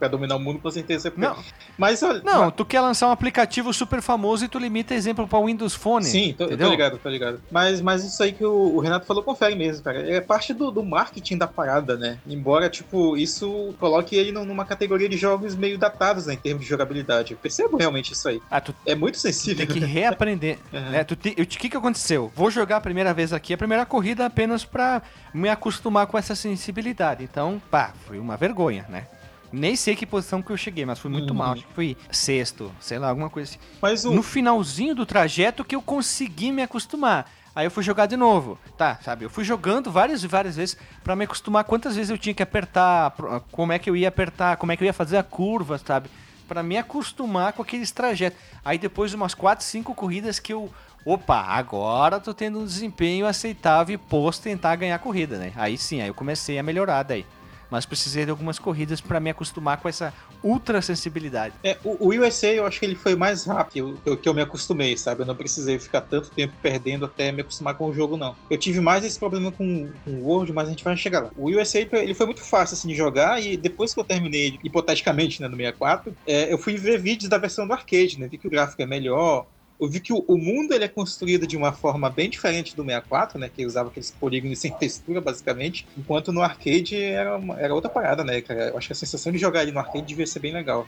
[0.00, 1.12] Pra dominar o mundo, com certeza.
[1.16, 1.36] Não.
[1.78, 2.22] Mas olha.
[2.24, 6.04] Não, tu quer lançar um aplicativo super famoso e tu limita exemplo pra Windows Phone.
[6.06, 7.40] Sim, tô, tô ligado, tô ligado.
[7.52, 10.10] Mas, mas isso aí que o, o Renato falou confere mesmo, cara.
[10.10, 12.18] É parte do, do marketing da parada, né?
[12.26, 16.64] Embora, tipo, isso coloque ele num- numa categoria de jogos meio datados, né, em termos
[16.64, 17.32] de jogabilidade.
[17.32, 18.40] Eu percebo realmente isso aí.
[18.50, 19.66] Ah, tu É muito sensível.
[19.66, 20.58] tem que reaprender.
[20.72, 20.90] Uhum.
[20.90, 21.04] né?
[21.04, 22.32] Tu te- O que, que aconteceu?
[22.34, 25.02] Vou jogar a primeira vez aqui, a primeira corrida apenas pra
[25.34, 27.22] me acostumar com essa sensibilidade.
[27.24, 29.04] Então, pá, foi uma vergonha, né?
[29.52, 31.36] Nem sei que posição que eu cheguei, mas fui muito Uhum.
[31.38, 31.52] mal.
[31.54, 33.58] Acho que fui sexto, sei lá, alguma coisa assim.
[33.82, 34.12] Mas o.
[34.12, 37.30] No finalzinho do trajeto que eu consegui me acostumar.
[37.54, 38.56] Aí eu fui jogar de novo.
[38.78, 39.24] Tá, sabe?
[39.24, 42.42] Eu fui jogando várias e várias vezes pra me acostumar quantas vezes eu tinha que
[42.42, 43.12] apertar,
[43.50, 46.08] como é que eu ia apertar, como é que eu ia fazer a curva, sabe?
[46.46, 48.38] Pra me acostumar com aqueles trajetos.
[48.64, 50.70] Aí depois de umas 4, 5 corridas que eu.
[51.04, 55.52] Opa, agora tô tendo um desempenho aceitável e posso tentar ganhar a corrida, né?
[55.56, 57.24] Aí sim, aí eu comecei a melhorar daí.
[57.70, 60.12] Mas precisei de algumas corridas pra me acostumar com essa
[60.42, 61.54] ultra sensibilidade.
[61.62, 64.34] É, o, o USA eu acho que ele foi mais rápido que eu, que eu
[64.34, 65.22] me acostumei, sabe?
[65.22, 68.34] Eu não precisei ficar tanto tempo perdendo até me acostumar com o jogo, não.
[68.50, 71.30] Eu tive mais esse problema com, com o World, mas a gente vai chegar lá.
[71.36, 75.40] O USA ele foi muito fácil assim, de jogar e depois que eu terminei, hipoteticamente,
[75.40, 78.28] né, no 64, é, eu fui ver vídeos da versão do arcade, né?
[78.28, 79.46] Vi que o gráfico é melhor.
[79.80, 82.82] Eu vi que o, o mundo ele é construído de uma forma bem diferente do
[82.84, 83.48] 64, né?
[83.48, 85.86] Que usava aqueles polígonos sem textura, basicamente.
[85.96, 88.68] Enquanto no arcade era, uma- era outra parada, né, cara?
[88.68, 90.86] Eu acho que a sensação de jogar ele no arcade devia ser bem legal.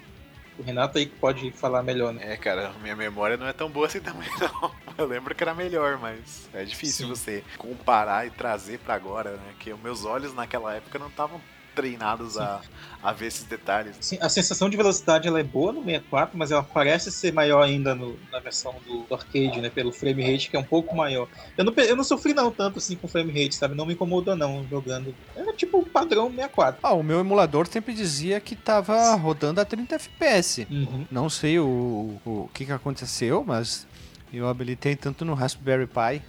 [0.58, 2.34] O Renato aí que pode falar melhor, né?
[2.34, 4.70] É, cara, minha memória não é tão boa assim também, não.
[4.98, 7.08] Eu lembro que era melhor, mas é difícil Sim.
[7.10, 9.54] você comparar e trazer pra agora, né?
[9.58, 11.40] Que os meus olhos naquela época não estavam
[11.74, 12.60] treinados a,
[13.02, 13.96] a ver esses detalhes.
[14.00, 17.62] Sim, a sensação de velocidade ela é boa no 64, mas ela parece ser maior
[17.62, 19.68] ainda no- na versão do, do arcade, né?
[19.70, 21.28] Pelo frame rate que é um pouco maior.
[21.56, 23.74] Eu não, eu não sofri não tanto assim com frame rate, sabe?
[23.74, 25.14] Não me incomodou não jogando.
[25.34, 26.80] Era tipo o padrão 64.
[26.82, 30.66] Ah, o meu emulador sempre dizia que tava rodando a 30 FPS.
[30.70, 31.06] Uhum.
[31.10, 33.86] Não sei o, o, o que, que aconteceu, mas
[34.32, 36.22] eu habilitei tanto no Raspberry Pi,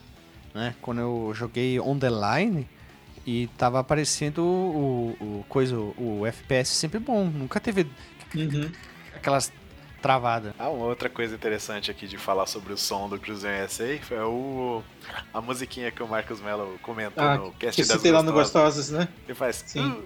[0.54, 0.76] né?
[0.82, 2.68] Quando eu joguei on the line
[3.26, 7.26] e tava aparecendo o, o coisa, o FPS sempre bom.
[7.26, 7.88] Nunca teve
[8.36, 8.70] Uhum.
[9.16, 9.52] aquelas
[10.02, 10.54] travadas.
[10.60, 14.20] Ah, uma outra coisa interessante aqui de falar sobre o som do Cruzeiro USA foi
[14.20, 14.82] o,
[15.34, 18.34] a musiquinha que o Marcos Mello comentou Ah, no cast que das citei lá no
[18.34, 18.90] Gostosas.
[18.90, 19.08] Gostosos, né?
[19.26, 19.64] Ele faz...
[19.66, 19.88] Sim.
[19.88, 20.04] "Uh,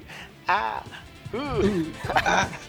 [0.47, 0.83] ah,
[1.33, 2.67] uh".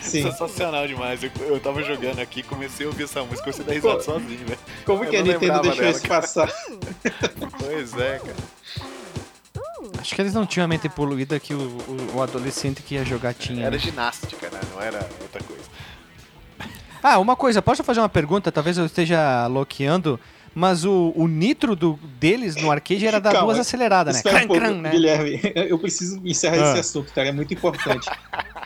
[0.00, 0.22] Sim.
[0.22, 1.22] Sensacional demais.
[1.24, 4.46] Eu, eu tava jogando aqui, comecei a ouvir essa música, comecei a dar risada sozinho,
[4.46, 4.58] velho.
[4.84, 6.20] Como Eu que a não Nintendo deixou dela, isso cara.
[6.22, 6.52] passar?
[7.58, 8.36] Pois é, cara.
[9.98, 13.04] Acho que eles não tinham a mente poluída que o, o, o adolescente que ia
[13.04, 13.62] jogar tinha.
[13.66, 13.78] Era né?
[13.78, 14.60] ginástica, né?
[14.72, 15.62] Não era outra coisa.
[17.02, 18.50] Ah, uma coisa, posso fazer uma pergunta?
[18.50, 20.18] Talvez eu esteja loqueando,
[20.54, 24.18] mas o, o nitro do, deles no arcade era dar Calma, duas aceleradas, né?
[24.20, 24.90] Espera um Cran, pouco, cran, né?
[24.90, 25.40] Guilherme.
[25.68, 26.70] Eu preciso encerrar Ah.
[26.70, 27.28] esse assunto, cara.
[27.28, 28.08] É muito importante.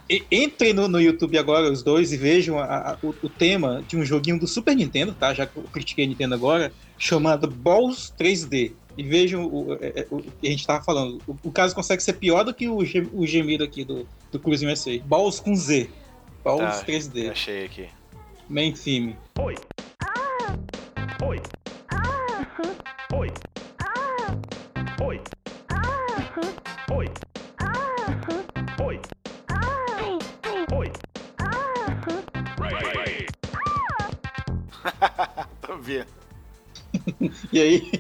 [0.09, 3.83] E- Entrem no, no YouTube agora, os dois, e vejam a- a- o, o tema
[3.87, 5.35] de um joguinho do Super Nintendo, tá?
[5.35, 8.73] Já que eu critiquei a Nintendo agora, chamado Balls 3D.
[9.01, 11.23] E vejam o, é, é, o que a gente tava falando.
[11.27, 12.77] O, o caso consegue ser pior do que o,
[13.15, 14.99] o gemido aqui do, do Cruise USA.
[15.07, 15.89] Balls com Z.
[16.45, 17.31] Balls Tá, 3D.
[17.31, 17.89] Achei aqui.
[18.47, 19.17] Main theme.
[35.63, 36.20] Tô vendo.
[37.53, 37.91] E aí,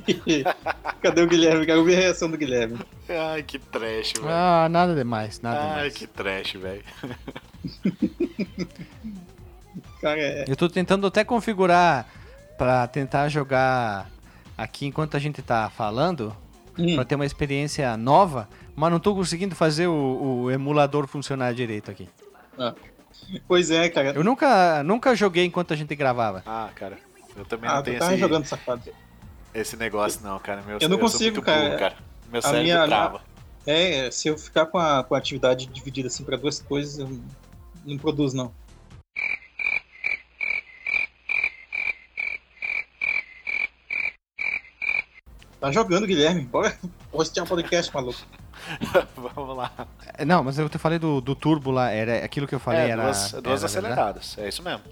[1.00, 1.64] cadê o Guilherme?
[1.64, 2.78] Quero ver a reação do Guilherme.
[3.08, 4.28] Ai, que trash, velho.
[4.28, 5.94] Ah, nada demais, nada Ai, demais.
[5.94, 6.82] que trash, velho.
[10.00, 10.44] Cara, é.
[10.48, 12.06] Eu tô tentando até configurar
[12.58, 14.10] pra tentar jogar
[14.56, 16.34] aqui enquanto a gente tá falando,
[16.78, 21.52] Hum, pra ter uma experiência nova, mas não tô conseguindo fazer o, o emulador funcionar
[21.54, 22.08] direito aqui.
[23.46, 24.10] Pois é, cara.
[24.10, 26.42] Eu nunca, nunca joguei enquanto a gente gravava.
[26.46, 26.98] Ah, cara.
[27.36, 28.82] Eu também Ah, não tenho tá esse, jogando safado.
[29.54, 30.62] esse negócio, não, cara.
[30.62, 31.90] Meu, Eu não sou consigo, muito cara.
[31.90, 33.22] burro, Meu A cérebro minha- trava.
[33.66, 37.20] É, se eu ficar com a, com a atividade dividida assim pra duas coisas, eu
[37.84, 38.52] não produzo, não.
[45.60, 46.42] Tá jogando, Guilherme.
[46.42, 46.76] Bora
[47.12, 48.18] hostear um podcast, maluco.
[49.34, 49.72] Vamos lá.
[50.16, 52.80] É, Não, mas eu te falei do, do turbo lá, era aquilo que eu falei,
[52.82, 53.02] é, era...
[53.04, 54.38] duas, duas era aceleradas.
[54.38, 54.82] É isso mesmo.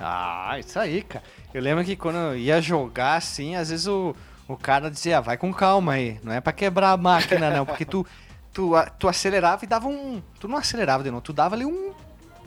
[0.00, 1.24] Ah, isso aí, cara.
[1.52, 4.14] Eu lembro que quando eu ia jogar assim, às vezes o,
[4.46, 7.66] o cara dizia, "Ah, vai com calma aí, não é pra quebrar a máquina não,
[7.66, 8.06] porque tu,
[8.52, 10.22] tu, tu acelerava e dava um...
[10.38, 11.92] Tu não acelerava de novo, tu dava ali um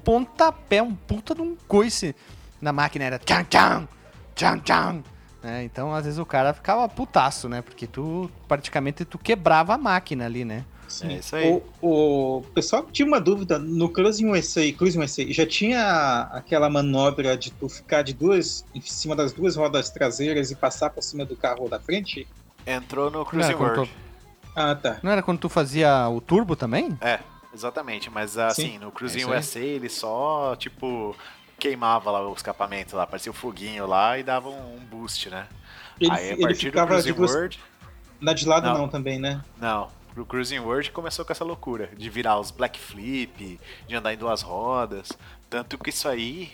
[0.04, 2.16] pontapé, um puta de um coice
[2.62, 3.88] na máquina, era tchan tchan,
[4.36, 5.04] tchan tchan.
[5.43, 5.64] né?
[5.64, 7.62] então, às vezes o cara ficava putaço, né?
[7.62, 10.64] Porque tu, praticamente, tu quebrava a máquina ali, né?
[11.03, 11.49] É isso aí.
[11.81, 17.37] O, o pessoal tinha uma dúvida, no Cruising USA, Cruising USA, já tinha aquela manobra
[17.37, 21.23] de tu ficar de duas, em cima das duas rodas traseiras e passar por cima
[21.25, 22.27] do carro da frente?
[22.65, 23.89] Entrou no Cruising World.
[23.89, 23.95] tu,
[24.55, 24.99] Ah, tá.
[25.01, 26.97] não era quando tu fazia o turbo também?
[27.01, 27.19] É,
[27.53, 28.09] exatamente.
[28.09, 29.39] Mas assim, no Cruising É isso aí.
[29.39, 31.15] USA ele só, tipo,
[31.57, 35.47] queimava lá o escapamento lá, parecia um foguinho lá e dava um, um boost, né?
[35.99, 37.31] Ele, aí a ele partir do ficava Cruising de duas...
[37.31, 37.59] World.
[38.19, 38.77] Na de lado Não.
[38.79, 38.87] não.
[38.87, 39.41] também, né?
[39.59, 44.14] Não, pro Cruising World começou com essa loucura de virar os Black Flip, de andar
[44.14, 45.09] em duas rodas.
[45.49, 46.51] Tanto que isso aí,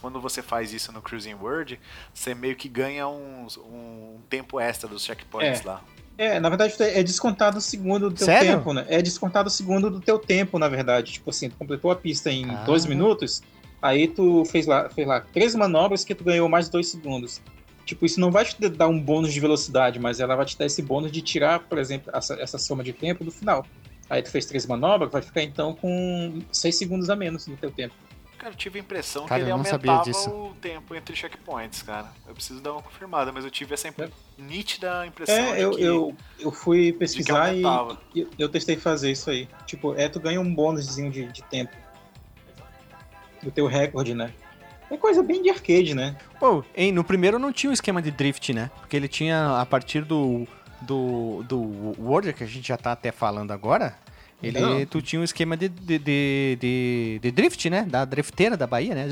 [0.00, 1.78] quando você faz isso no Cruising World,
[2.12, 5.66] você meio que ganha uns- um tempo extra dos checkpoints É.
[5.68, 5.82] lá.
[6.16, 8.56] É, na verdade é descontado o segundo do teu Sério?
[8.56, 8.84] tempo, né?
[8.88, 11.12] É descontado o segundo do teu tempo, na verdade.
[11.12, 12.64] Tipo assim, tu completou a pista em Ah.
[12.64, 13.40] dois minutos,
[13.80, 17.40] aí tu fez lá, fez lá três manobras que tu ganhou mais dois segundos.
[17.88, 20.66] Tipo, isso não vai te dar um bônus de velocidade, mas ela vai te dar
[20.66, 23.64] esse bônus de tirar, por exemplo, essa, essa soma de tempo do final.
[24.10, 27.70] Aí tu fez três manobras, vai ficar então com seis segundos a menos no teu
[27.70, 27.94] tempo.
[28.36, 30.28] Cara, eu tive a impressão Cara, que ele aumentava disso.
[30.28, 32.12] o tempo entre checkpoints, cara.
[32.26, 35.70] Eu preciso dar uma confirmada, mas eu tive essa imp- nítida impressão É, de eu,
[35.70, 35.82] que...
[35.82, 37.62] eu, eu fui pesquisar e,
[38.14, 39.48] e eu, eu testei fazer isso aí.
[39.66, 41.74] Tipo, é, tu ganha um bônusinho de, de tempo.
[43.42, 44.30] Do teu recorde, né?
[44.90, 46.16] É coisa bem de arcade, né?
[46.40, 48.70] Pô, hein, no primeiro não tinha o esquema de drift, né?
[48.80, 50.46] Porque ele tinha, a partir do,
[50.80, 53.96] do, do World, que a gente já tá até falando agora,
[54.42, 54.86] ele, Não.
[54.86, 57.82] tu tinha um esquema de, de, de, de, de drift, né?
[57.82, 59.08] Da drifteira da Bahia, né?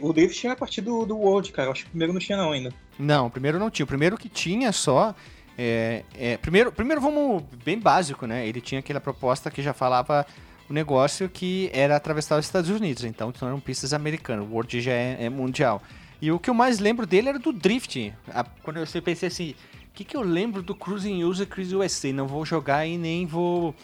[0.00, 1.68] O Drift tinha a partir do, do World, cara.
[1.68, 2.72] Eu Acho que o primeiro não tinha não ainda.
[2.98, 3.84] Não, o primeiro não tinha.
[3.84, 5.14] O primeiro que tinha só.
[5.58, 8.46] É, é, primeiro, primeiro vamos bem básico, né?
[8.46, 10.24] Ele tinha aquela proposta que já falava
[10.68, 13.04] o negócio que era atravessar os Estados Unidos.
[13.04, 14.46] Então não eram pistas americanas.
[14.46, 15.82] O World já é, é mundial.
[16.20, 18.12] E o que eu mais lembro dele era do Drift.
[18.34, 19.54] A- quando eu pensei assim,
[19.88, 22.12] o que, que eu lembro do Cruising User Cruise USA?
[22.12, 23.74] Não vou jogar e nem vou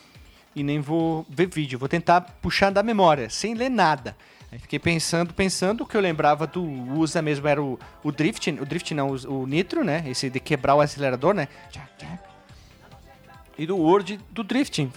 [0.55, 1.79] e nem vou ver vídeo.
[1.79, 4.17] Vou tentar puxar da memória, sem ler nada.
[4.53, 8.51] Aí fiquei pensando, pensando, o que eu lembrava do USA mesmo era o, o Drift,
[8.51, 10.05] o Drift não, o, o Nitro, né?
[10.07, 11.49] Esse de quebrar o acelerador, né?
[13.59, 14.93] E do World do Drifting.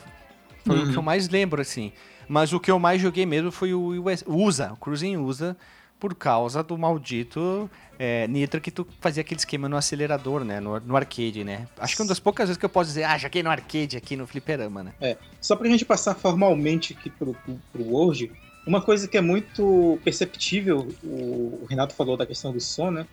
[0.68, 0.92] Foi o Uhum.
[0.92, 1.92] que eu mais lembro, assim.
[2.28, 5.56] Mas o que eu mais joguei mesmo foi o US o USA, o Cruising USA,
[6.00, 10.60] por causa do maldito é, Nitro que tu fazia aquele esquema no acelerador, né?
[10.60, 11.68] No, no arcade, né?
[11.80, 14.16] Acho que uma das poucas vezes que eu posso dizer, ah, joguei no arcade aqui
[14.16, 15.18] no fliperama, né?
[15.42, 18.32] Só pra gente passar formalmente aqui pro, pro, pro World,
[18.68, 23.08] uma coisa que é muito perceptível, o, o Renato falou da questão do som, né?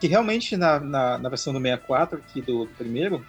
[0.00, 3.24] Que realmente na, na, na versão do 64, aqui do primeiro,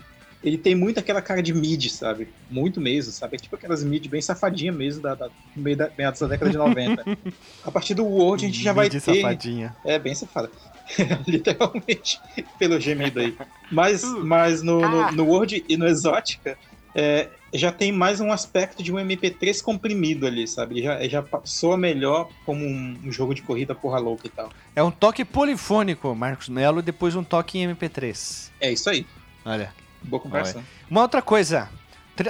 [0.48, 2.30] ele tem muito aquela cara de mid, sabe?
[2.50, 3.36] Muito mesmo, sabe?
[3.36, 6.58] É tipo aquelas mid bem safadinha mesmo, da, da, meio da, meados da década de
[6.58, 7.04] 90.
[7.66, 9.00] a partir do World a gente já vai Mid ter...
[9.02, 9.76] safadinha.
[9.84, 10.50] É, bem safada.
[11.28, 12.22] Literalmente,
[12.58, 13.36] pelo gemido aí.
[13.70, 16.58] Mas, mas no, no, no World e no Exótica,
[16.96, 20.82] é, já tem mais um aspecto de um MP3 comprimido ali, sabe?
[20.82, 24.50] Já, já soa melhor como um, um jogo de corrida porra louca e tal.
[24.74, 28.50] É um toque polifônico, Marcos Melo, e depois um toque em MP3.
[28.62, 29.06] É isso aí.
[29.44, 29.74] Olha.
[30.08, 30.64] Boa comparação.
[30.90, 31.70] Uma outra coisa.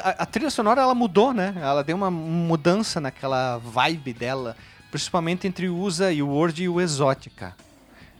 [0.03, 1.55] A trilha sonora ela mudou, né?
[1.61, 4.57] Ela deu uma mudança naquela vibe dela,
[4.91, 7.55] principalmente entre o USA e o Word e o Exótica.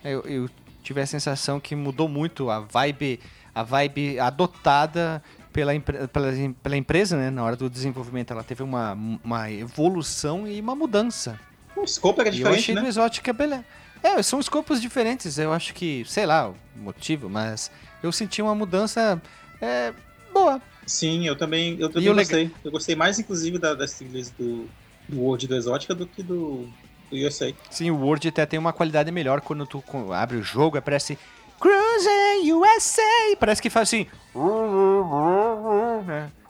[0.01, 0.49] Eu, eu
[0.82, 3.20] tive a sensação que mudou muito a vibe,
[3.53, 6.28] a vibe adotada pela, pela,
[6.64, 7.30] pela empresa, né?
[7.30, 11.38] Na hora do desenvolvimento, ela teve uma, uma evolução e uma mudança.
[11.76, 12.82] O scope era E eu diferente, achei né?
[12.82, 13.66] do Exótica beleza.
[14.01, 15.38] É, são escopos diferentes.
[15.38, 17.70] Eu acho que, sei lá, o motivo, mas
[18.01, 19.22] eu senti uma mudança
[19.62, 19.93] é,
[20.34, 20.62] boa.
[20.86, 22.51] Sim, eu também, eu também gostei.
[22.64, 24.68] Eu gostei mais, inclusive, da- das trilhas do,
[25.10, 26.68] do World do Exótica do que do,
[27.12, 27.53] do USA.
[27.70, 29.84] Sim, o Word até tem uma qualidade melhor quando tu
[30.14, 31.18] abre o jogo, aparece
[31.60, 33.01] Cruising USA,
[33.39, 34.05] parece que faz assim.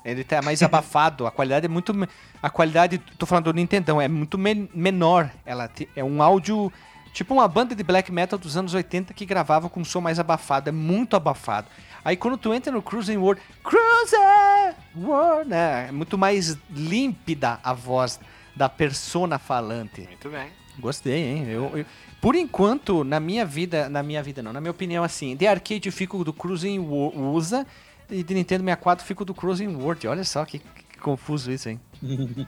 [0.05, 1.93] Ele tá mais abafado, a qualidade é muito.
[2.41, 5.29] A qualidade, tô falando do Nintendão, é muito men- menor.
[5.45, 6.71] Ela te- é um áudio.
[7.17, 10.19] Tipo uma banda de black metal dos anos 80 que gravava com um som mais
[10.19, 11.67] abafado, é muito abafado.
[12.05, 15.87] Aí quando tu entra no Cruising World, Cruiser World, né?
[15.87, 18.19] É muito mais límpida a voz
[18.55, 20.01] da persona falante.
[20.01, 20.49] Muito bem.
[20.77, 21.47] Gostei, hein?
[21.49, 21.85] Eu, eu-
[22.21, 25.89] por enquanto, na minha vida, na minha vida não, na minha opinião, assim, de arcade
[25.89, 27.65] eu fico do Cruising Wo- USA
[28.11, 30.07] e de Nintendo 64 eu fico do Cruising World.
[30.07, 31.79] Olha só que, que confuso isso, hein?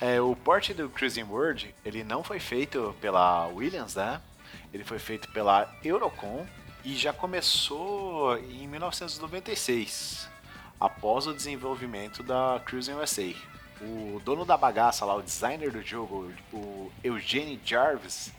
[0.00, 4.18] É, o port do Cruising World, ele não foi feito pela Williams, né?
[4.72, 6.46] Ele foi feito pela Eurocom
[6.82, 10.26] e já começou em 1996,
[10.80, 13.34] após o desenvolvimento da Cruising USA.
[13.82, 18.32] O dono da bagaça lá, o designer do jogo, o Eugene Jarvis,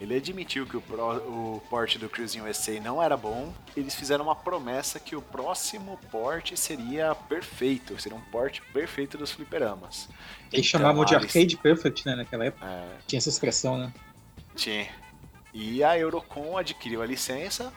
[0.00, 3.52] ele admitiu que o, pro- o port do Cruising USA não era bom.
[3.76, 9.30] Eles fizeram uma promessa que o próximo port seria perfeito, seria um port perfeito dos
[9.32, 10.08] fliperamas.
[10.52, 12.66] Eles Então, chamavam de Arcade Perfect, né, naquela época.
[12.66, 13.92] É, Tinha essa expressão, né?
[14.54, 14.88] tinha.
[15.52, 17.72] E a Eurocom adquiriu a licença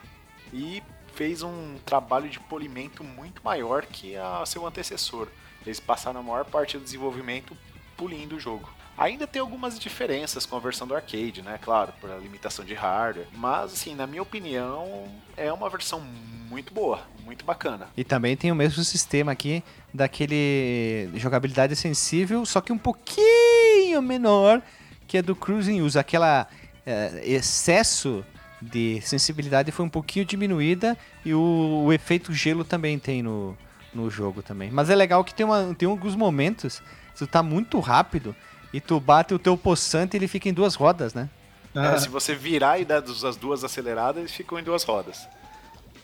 [0.51, 5.27] e fez um trabalho de polimento muito maior que a seu antecessor.
[5.65, 7.57] Eles passaram a maior parte do desenvolvimento
[7.97, 8.69] polindo o jogo.
[8.97, 11.59] Ainda tem algumas diferenças com a versão do arcade, né?
[11.61, 13.27] Claro, por a limitação de hardware.
[13.33, 17.87] Mas, assim, na minha opinião, é uma versão muito boa, muito bacana.
[17.97, 24.61] E também tem o mesmo sistema aqui daquele jogabilidade sensível, só que um pouquinho menor
[25.07, 26.01] que é do Cruising USA.
[26.01, 26.47] Aquela
[26.85, 28.23] eh, excesso
[28.61, 33.57] de sensibilidade foi um pouquinho diminuída e o, o efeito gelo também tem no,
[33.93, 34.71] no jogo também.
[34.71, 36.81] Mas é legal que tem, uma, tem alguns momentos,
[37.13, 38.35] se tu tá muito rápido
[38.73, 41.29] e tu bate o teu poçante ele fica em duas rodas, né?
[41.75, 45.27] Ah, É, se você virar e dar as duas aceleradas, eles ficam em duas rodas.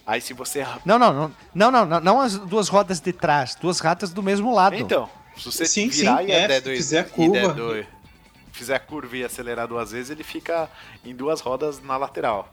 [0.06, 3.56] Aí se você Não, não, não, não, não, não, não as duas rodas de trás,
[3.56, 4.76] duas ratas do mesmo lado.
[4.76, 7.42] Então, se você Sim, virar sim, e é, der se dois, fizer a e der
[7.42, 7.54] curva.
[7.54, 7.86] dois-
[8.52, 10.70] fizer a curva e acelerar duas vezes, ele fica
[11.06, 12.52] em duas rodas na lateral.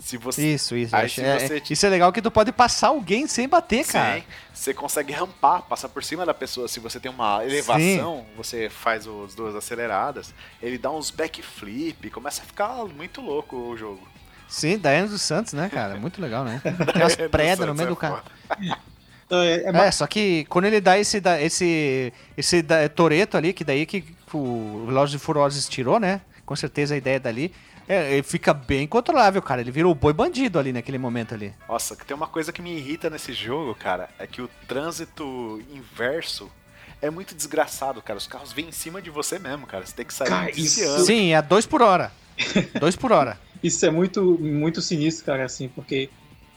[0.00, 0.96] Se você Isso, isso.
[0.96, 3.46] Aí acho- se é- você- é- isso é legal que tu pode passar alguém sem
[3.48, 4.16] bater, cara.
[4.18, 6.66] Sim, você consegue rampar, passar por cima da pessoa.
[6.68, 12.42] Se você tem uma elevação, você faz as duas aceleradas, ele dá uns backflip, começa
[12.42, 14.00] a ficar muito louco o jogo.
[14.48, 15.96] Sim, Daiane dos Santos, né, cara?
[15.96, 16.60] Muito legal, né?
[16.92, 18.22] Tem umas predas no meio do carro.
[19.26, 22.64] então, é, é É, só que quando ele dá esse, esse, esse
[22.96, 26.20] Toreto ali, que daí que o Velozes e Furiosos tirou, né?
[26.44, 27.52] Com certeza a ideia é dali.
[27.90, 29.60] É, ele fica bem controlável, cara.
[29.60, 31.52] Ele virou o boi bandido ali naquele momento ali.
[31.68, 35.60] Nossa, que tem uma coisa que me irrita nesse jogo, cara, é que o trânsito
[35.72, 36.48] inverso
[37.02, 38.16] é muito desgraçado, cara.
[38.16, 39.84] Os carros vêm em cima de você mesmo, cara.
[39.84, 41.04] Você tem que sair Cara, isso- desviando.
[41.04, 42.12] Sim, é dois por hora.
[42.78, 43.36] dois por hora.
[43.60, 46.08] Isso é muito, muito sinistro, cara, assim, porque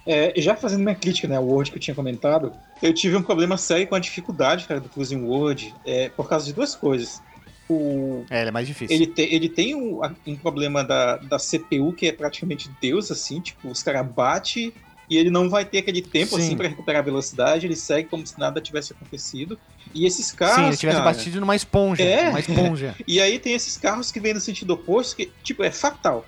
[0.05, 3.23] é, já fazendo minha crítica, né, ao Word que eu tinha comentado, eu tive um
[3.23, 7.21] problema sério com a dificuldade, cara, do Cruising Word, é, por causa de duas coisas.
[7.69, 8.95] O, É, ele é mais difícil.
[8.95, 13.39] ele, te, ele tem um, um problema da, da CPU que é praticamente Deus, assim,
[13.39, 14.73] tipo, os caras batem
[15.09, 16.41] e ele não vai ter aquele tempo, Sim.
[16.41, 19.59] assim, pra recuperar a velocidade, ele segue como se nada tivesse acontecido.
[19.93, 22.03] E esses carros, Sim, ele tivesse cara, batido numa esponja.
[22.03, 22.29] É.
[22.29, 22.95] Uma esponja.
[23.07, 26.25] E aí tem esses carros que vêm no sentido oposto, que, tipo, é fatal.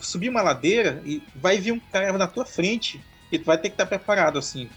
[0.00, 3.68] Subir uma ladeira e vai vir um cara na tua frente e tu vai ter
[3.68, 4.68] que estar preparado, assim.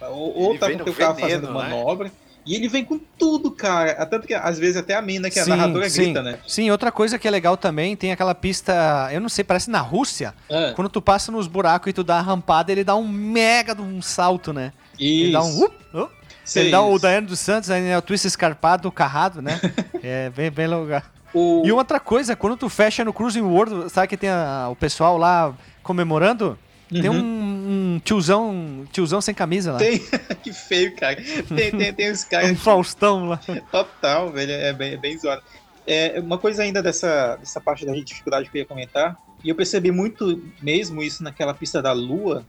[0.00, 1.52] Ou, ou tá com o teu carro fazendo né?
[1.52, 2.12] manobra.
[2.44, 4.04] E ele vem com tudo, cara.
[4.06, 6.02] Tanto que às vezes até a mina, que é a Sim, narradora, sim.
[6.04, 6.38] grita, né?
[6.46, 9.80] Sim, outra coisa que é legal também, tem aquela pista, eu não sei, parece na
[9.80, 10.34] Rússia.
[10.50, 13.74] Ah, Quando tu passa nos buracos e tu dá a rampada, ele dá um mega
[13.74, 14.72] de um salto, né?
[14.98, 15.32] Ele isso.
[15.32, 16.12] dá um up, up.
[16.56, 17.02] Ele dá o isso.
[17.02, 19.60] Daiane dos Santos, aí é o twist escarpado, carrado, né?
[20.02, 21.02] é bem, bem legal.
[21.32, 24.74] O- E outra coisa, quando tu fecha no Cruising World, sabe que tem a- o
[24.76, 26.58] pessoal lá comemorando?
[26.90, 27.16] Tem Uhum.
[27.16, 29.78] um, um tiozão, tiozão sem camisa lá.
[29.78, 29.98] Tem,
[30.42, 31.16] que feio, cara.
[31.48, 33.40] Tem, tem, tem os Um caras Faustão lá.
[33.70, 34.52] total, velho.
[34.52, 35.42] É bem, é bem zoado.
[35.86, 39.54] É, uma coisa ainda dessa, dessa parte da dificuldade que eu ia comentar, e eu
[39.54, 42.44] percebi muito mesmo isso naquela pista da lua,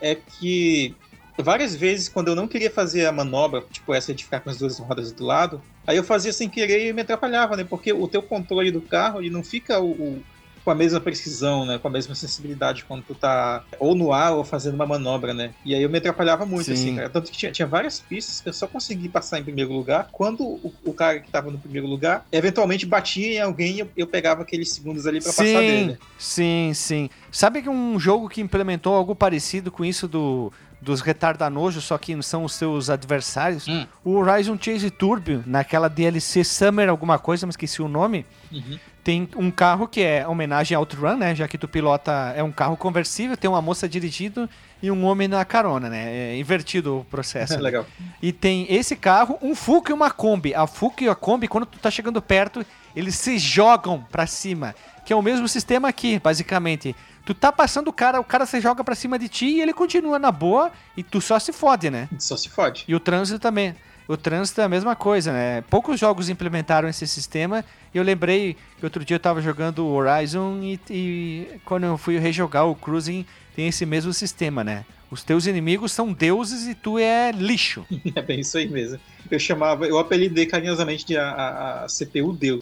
[0.00, 0.94] é que
[1.38, 4.58] várias vezes quando eu não queria fazer a manobra, tipo essa de ficar com as
[4.58, 7.64] duas rodas do lado, aí eu fazia sem querer e me atrapalhava, né?
[7.64, 10.22] Porque o teu controle do carro, ele não fica o, o-
[10.64, 11.78] com a mesma precisão, né?
[11.78, 15.52] Com a mesma sensibilidade quando tu tá ou no ar ou fazendo uma manobra, né?
[15.64, 16.72] E aí eu me atrapalhava muito, Sim.
[16.72, 17.10] assim, cara.
[17.10, 20.42] Tanto que tinha, tinha várias pistas que eu só consegui passar em primeiro lugar quando
[20.42, 24.06] o, o cara que tava no primeiro lugar eventualmente batia em alguém e eu, eu
[24.06, 25.98] pegava aqueles segundos ali pra passar dele.
[26.18, 27.10] Sim, sim.
[27.30, 30.50] Sabe que um jogo que implementou algo parecido com isso do,
[30.80, 33.68] dos retardanojos, só que são os seus adversários?
[33.68, 33.86] Hum.
[34.02, 38.78] O Horizon Chase Turbo, naquela DLC Summer alguma coisa, mas esqueci o nome, Uhum.
[39.04, 41.34] Tem um carro que é homenagem ao Outrun, né?
[41.34, 44.48] Já que tu pilota, é um carro conversível, tem uma moça dirigindo
[44.82, 46.32] e um homem na carona, né?
[46.32, 47.54] É invertido o processo.
[47.54, 47.60] né?
[47.62, 47.86] Legal.
[48.22, 50.54] E tem esse carro, um Fuca e uma Kombi.
[50.54, 52.64] A Fuca e a Kombi, quando tu tá chegando perto,
[52.96, 54.74] eles se jogam pra cima.
[55.04, 56.96] Que é o mesmo sistema aqui, basicamente.
[57.26, 59.74] Tu tá passando o cara, o cara se joga pra cima de ti e ele
[59.74, 62.08] continua na boa e tu só se fode, né?
[62.18, 62.84] Só se fode.
[62.88, 63.74] E o trânsito também.
[64.06, 65.62] O trânsito é a mesma coisa, né?
[65.70, 67.64] Poucos jogos implementaram esse sistema.
[67.94, 71.96] E eu lembrei que outro dia eu tava jogando o Horizon e, e quando eu
[71.96, 73.24] fui rejogar o Cruising,
[73.56, 74.84] tem esse mesmo sistema, né?
[75.10, 77.86] Os teus inimigos são deuses e tu é lixo.
[78.14, 78.98] É bem isso aí mesmo.
[79.30, 82.60] Eu chamava, eu apelidei carinhosamente de a, a- a CPU Deus.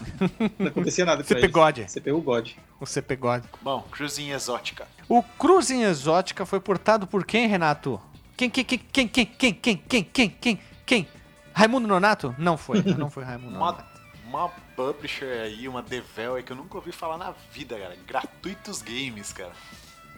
[0.59, 1.53] Não acontecia nada com CP eles.
[1.53, 1.79] God.
[1.87, 2.49] CPU God.
[2.79, 3.43] O CP God.
[3.63, 4.87] Bom, cruzinha exótica.
[5.09, 8.01] O Cruising Exótica foi portado por quem, Renato?
[8.37, 11.09] Quem, quem, quem, quem, quem, quem, quem, quem, quem, quem, quem?
[11.55, 12.35] Raimundo Nonato?
[12.39, 13.85] Não foi, não foi Raimundo Uma, Nonato.
[14.27, 17.97] uma publisher aí, uma Devel aí que eu nunca ouvi falar na vida, cara.
[18.07, 19.53] Gratuitos Games, cara.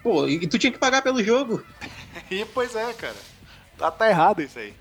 [0.03, 1.63] Pô, e tu tinha que pagar pelo jogo.
[2.31, 3.15] E pois é, cara.
[3.77, 4.73] Tá, tá errado isso aí.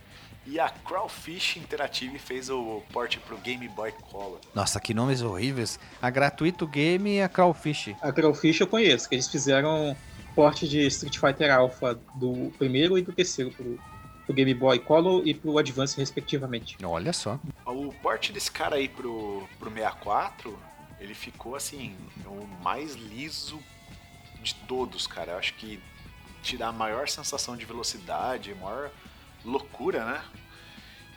[0.46, 4.38] E a Crawfish Interactive fez o port pro Game Boy Color.
[4.54, 5.80] Nossa, que nomes horríveis.
[6.02, 7.94] A Gratuito Game e a Crawfish.
[8.02, 9.96] A Crawfish eu conheço, que eles fizeram
[10.34, 13.78] porte de Street Fighter Alpha do primeiro e do terceiro pro,
[14.24, 16.76] pro Game Boy Color e pro Advance, respectivamente.
[16.84, 17.38] Olha só.
[17.66, 20.58] O port desse cara aí pro, pro 64,
[20.98, 21.94] ele ficou assim,
[22.26, 23.58] o mais liso
[24.42, 25.32] de todos, cara.
[25.32, 25.80] Eu acho que
[26.42, 28.90] te dá a maior sensação de velocidade, a maior
[29.44, 30.24] loucura, né?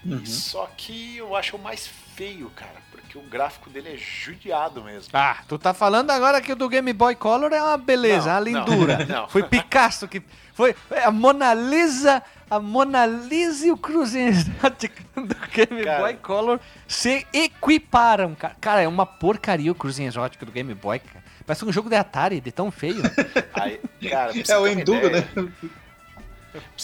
[0.05, 0.25] Uhum.
[0.25, 5.09] Só que eu acho o mais feio, cara, porque o gráfico dele é judiado mesmo.
[5.13, 8.33] Ah, tu tá falando agora que o do Game Boy Color é uma beleza, Não,
[8.33, 8.97] uma lindura.
[9.05, 9.29] não, não.
[9.29, 10.21] Foi Picasso que.
[10.53, 12.21] Foi a Mona Lisa.
[12.49, 15.99] A Mona Lisa e o Cruzinho Exótico do Game Cara.
[15.99, 18.55] Boy Color se equiparam, cara.
[18.61, 21.23] Cara, é uma porcaria o Cruzinho Exótico do Game Boy, cara.
[21.45, 23.01] Parece um jogo de Atari, de tão feio.
[23.53, 23.79] Aí,
[24.09, 25.51] cara, É o Enduro, ideia, né?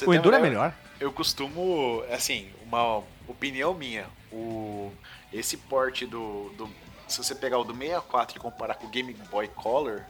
[0.05, 0.73] o Enduro é melhor.
[0.99, 4.91] Eu costumo, assim, uma opinião minha, o
[5.33, 6.69] esse port do, do
[7.07, 10.01] se você pegar o do 64 e comparar com o Game Boy Color,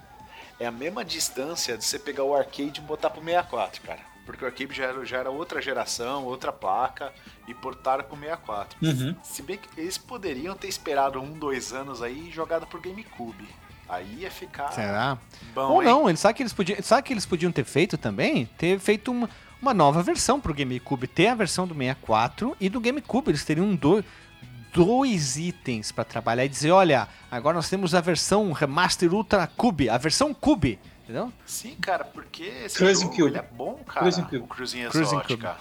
[0.60, 4.00] é a mesma distância de você pegar o arcade e botar pro 64, cara.
[4.26, 7.12] Porque o arcade já era, já era outra geração, outra placa
[7.48, 8.78] e portaram pro 64.
[8.82, 9.16] Uhum.
[9.22, 13.48] Se bem que eles poderiam ter esperado um, dois anos aí e jogado pro GameCube.
[13.90, 15.18] Aí ia ficar Será?
[15.54, 15.90] bom, Ou hein?
[15.90, 18.46] não, eles sabe que eles podiam, sabe que eles podiam ter feito também?
[18.58, 19.30] Ter feito uma,
[19.62, 23.76] uma nova versão pro GameCube, ter a versão do 64 e do GameCube, eles teriam
[23.76, 24.04] do,
[24.74, 29.90] dois itens pra trabalhar e dizer, olha, agora nós temos a versão Remaster Ultra Cube,
[29.90, 31.32] a versão Cube, entendeu?
[31.46, 33.28] Sim, cara, porque esse Cruising jogo Cube.
[33.30, 34.00] ele é bom, cara.
[34.00, 34.38] Cruising Cube.
[34.38, 35.58] O Cruising Cruising Exótica.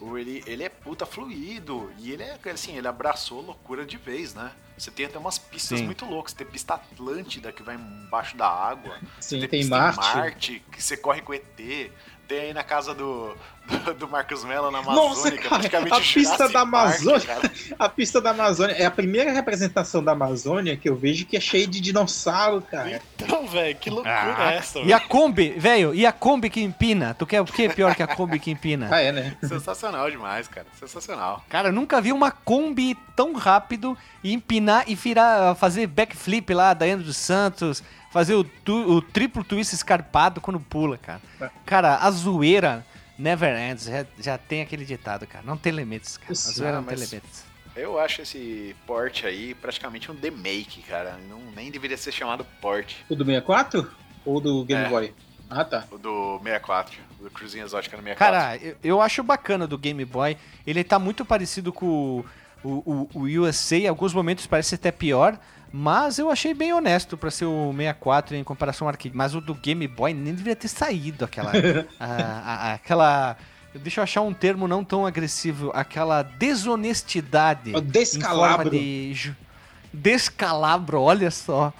[0.00, 1.90] O, ele, ele é puta fluido.
[1.98, 4.52] E ele é, assim, ele abraçou loucura de vez, né?
[4.76, 5.86] Você tem até umas pistas Sim.
[5.86, 6.34] muito loucas.
[6.34, 8.94] Tem pista Atlântida que vai embaixo da água.
[9.18, 10.16] Sim, Você tem pista em Marte.
[10.16, 11.90] Marte, que você corre com ET.
[12.28, 13.36] Tem aí na casa do,
[13.84, 16.66] do, do Marcos Mello na Nossa, Amazônia, que é cara, praticamente a pista Jurassic da
[16.66, 17.20] Park, Amazônia.
[17.20, 17.52] cara.
[17.78, 21.40] A pista da Amazônia é a primeira representação da Amazônia que eu vejo que é
[21.40, 23.00] cheia de dinossauro, cara.
[23.14, 26.60] Então, velho, que loucura Ah, é essa, E a Kombi, velho, e a Kombi que
[26.60, 27.14] empina?
[27.14, 28.88] Tu quer o que é pior que a Kombi que empina?
[28.90, 29.36] Ah, é, né?
[29.42, 30.66] Sensacional demais, cara.
[30.80, 31.44] Sensacional.
[31.48, 36.74] Cara, eu nunca vi uma Kombi tão rápido e empinar e virar, fazer backflip lá,
[36.74, 37.82] Daiane dos Santos,
[38.16, 41.20] fazer o, tu- o triplo twist escarpado quando pula, cara.
[41.40, 41.50] É.
[41.64, 42.84] Cara, a zoeira
[43.18, 45.44] never ends, já, já tem aquele ditado, cara.
[45.46, 46.32] Não tem limites, cara.
[46.32, 47.44] A zoeira ah, não tem limites.
[47.74, 51.18] Eu acho esse port aí praticamente um demake, cara.
[51.28, 52.94] Não, nem deveria ser chamado port.
[53.08, 53.90] O do 64?
[54.24, 54.88] Ou do Game É.
[54.88, 55.14] Boy?
[55.48, 55.84] Ah, tá.
[55.90, 58.34] O do 64, do Cruzinho Exótica no 64.
[58.40, 60.36] Cara, eu, eu acho bacana do Game Boy.
[60.66, 62.24] Ele tá muito parecido com
[62.64, 65.38] o, o, o USA, em alguns momentos parece até pior,
[65.72, 69.14] Mas eu achei bem honesto pra ser o 64 em comparação ao arcade.
[69.14, 71.52] Mas o do Game Boy nem deveria ter saído aquela.
[72.00, 73.36] a- a- a- aquela.
[73.74, 75.70] Deixa eu achar um termo não tão agressivo.
[75.74, 77.72] Aquela desonestidade.
[77.74, 78.56] O em descalabro.
[78.64, 79.34] forma de
[79.92, 81.72] descalabro, olha só.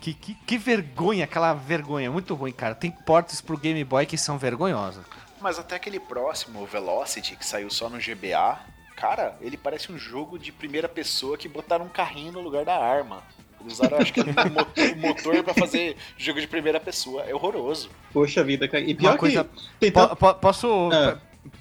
[0.00, 2.10] Que, que, que vergonha, aquela vergonha.
[2.10, 2.74] Muito ruim, cara.
[2.74, 5.04] Tem portes pro Game Boy que são vergonhosas.
[5.40, 8.58] Mas até aquele próximo, o Velocity, que saiu só no GBA,
[9.02, 12.76] cara, ele parece um jogo de primeira pessoa que botaram um carrinho no lugar da
[12.78, 13.20] arma.
[13.60, 17.22] Eles usaram, acho que, o motor, motor pra fazer jogo de primeira pessoa.
[17.24, 17.90] É horroroso.
[18.12, 18.82] Poxa vida, cara.
[18.84, 19.48] E pior Uma coisa-
[19.80, 20.88] que Po- posso.
[20.92, 21.18] Ah.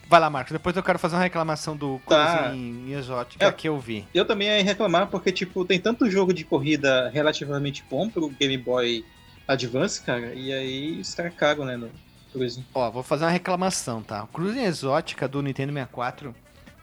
[0.08, 0.52] Vai lá, Marcos.
[0.52, 2.52] Depois eu quero fazer uma reclamação do Tá.
[2.54, 3.52] Em exótica É.
[3.52, 4.08] que eu vi.
[4.14, 8.56] Eu também ia reclamar porque, tipo, tem tanto jogo de corrida relativamente bom pro Game
[8.58, 9.04] Boy
[9.48, 11.89] Advance, cara, e aí os caras cagam, né, no
[12.32, 12.64] Cruise.
[12.74, 14.24] Ó, vou fazer uma reclamação, tá?
[14.24, 16.34] O Cruise em exótica do Nintendo 64.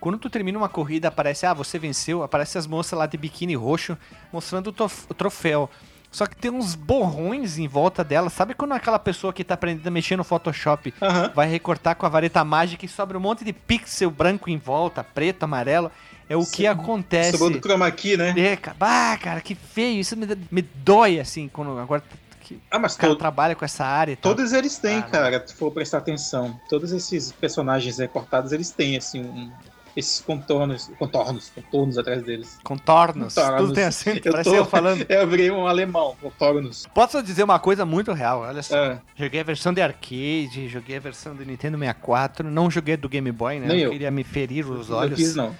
[0.01, 3.55] Quando tu termina uma corrida, aparece, ah, você venceu, aparece as moças lá de biquíni
[3.57, 3.97] roxo
[4.33, 5.69] mostrando o, troféu.
[6.11, 8.31] Só que tem uns borrões em volta dela.
[8.31, 11.31] Sabe quando aquela pessoa que tá aprendendo a mexer no Photoshop Aham.
[11.35, 15.05] vai recortar com a vareta mágica e sobra um monte de pixel branco em volta,
[15.05, 15.91] preto, amarelo?
[16.29, 17.33] É o que Sobrou- acontece.
[17.33, 18.35] Sobrou do chroma key, né?
[18.39, 20.01] É, cara, ah, cara, que feio.
[20.01, 22.03] Isso me, me dói, assim, quando agora
[22.41, 25.45] que Ah, mas o cara to- trabalha com essa área todos eles têm, Ah, cara,
[25.47, 26.59] se for prestar atenção.
[26.71, 29.53] Todos esses personagens recortados, eles têm, assim, um-
[29.97, 32.59] esses contornos, contornos, contornos atrás deles.
[32.63, 33.35] Contornos.
[33.35, 33.61] Contornos.
[33.63, 35.05] Tudo tem acento, Eu parece tô- eu falando.
[35.11, 36.87] Eu virei um alemão, contornos.
[36.95, 38.77] Posso dizer uma coisa muito real, olha só.
[38.77, 43.09] Ah, Joguei a versão de arcade, joguei a versão do Nintendo 64, não joguei do
[43.09, 43.67] Game Boy, né?
[43.69, 43.91] Nem não eu.
[43.91, 45.17] queria me ferir os não olhos.
[45.17, 45.55] quis, não.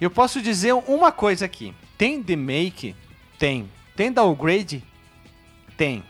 [0.00, 1.74] Eu posso dizer uma coisa aqui.
[1.96, 2.96] Tem remake?
[3.38, 3.70] Tem.
[3.96, 4.82] Tem downgrade?
[5.76, 6.02] Tem.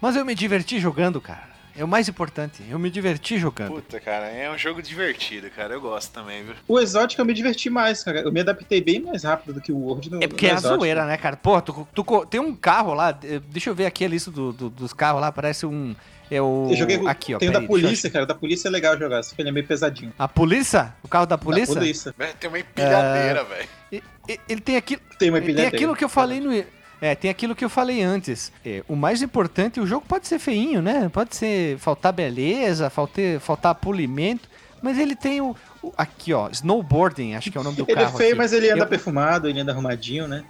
[0.00, 1.49] Mas eu me diverti jogando, cara.
[1.80, 2.62] É o mais importante.
[2.68, 3.70] Eu me diverti jogando.
[3.72, 5.72] Puta, cara, é um jogo divertido, cara.
[5.72, 6.54] Eu gosto também, viu?
[6.68, 8.20] O Exótico eu me diverti mais, cara.
[8.20, 10.56] Eu me adaptei bem mais rápido do que o World no É porque é no
[10.56, 10.80] a Exótico.
[10.80, 11.38] zoeira, né, cara?
[11.38, 14.52] Pô, tu, tu tem um carro lá, eh, deixa eu ver aqui a lista do-
[14.52, 15.96] do- dos carros lá, parece um.
[16.30, 16.68] É o.
[16.70, 17.38] Eu joguei aqui, ó.
[17.38, 18.26] Tem o da eu polícia, cara.
[18.26, 20.12] Da polícia é legal jogar, só que ele é meio pesadinho.
[20.18, 20.92] A polícia?
[21.02, 21.74] O carro da polícia?
[21.74, 22.14] Da polícia.
[22.18, 23.68] É, Tem uma empilhadeira, velho.
[23.90, 25.00] E- e- Ele tem aquilo.
[25.18, 25.74] Tem uma Tem empilhadeira.
[25.76, 26.52] aquilo que eu falei no.
[27.00, 28.52] É, tem aquilo que eu falei antes.
[28.64, 31.08] É, o mais importante, o jogo pode ser feinho, né?
[31.08, 34.48] Pode ser faltar beleza, faltar, faltar polimento,
[34.82, 38.00] mas ele tem o, o- aqui, ó, snowboarding, acho que é o nome do Ele
[38.00, 38.16] é carro.
[38.18, 38.38] feio, aqui.
[38.38, 40.44] mas ele anda Eu- perfumado, ele anda arrumadinho, né?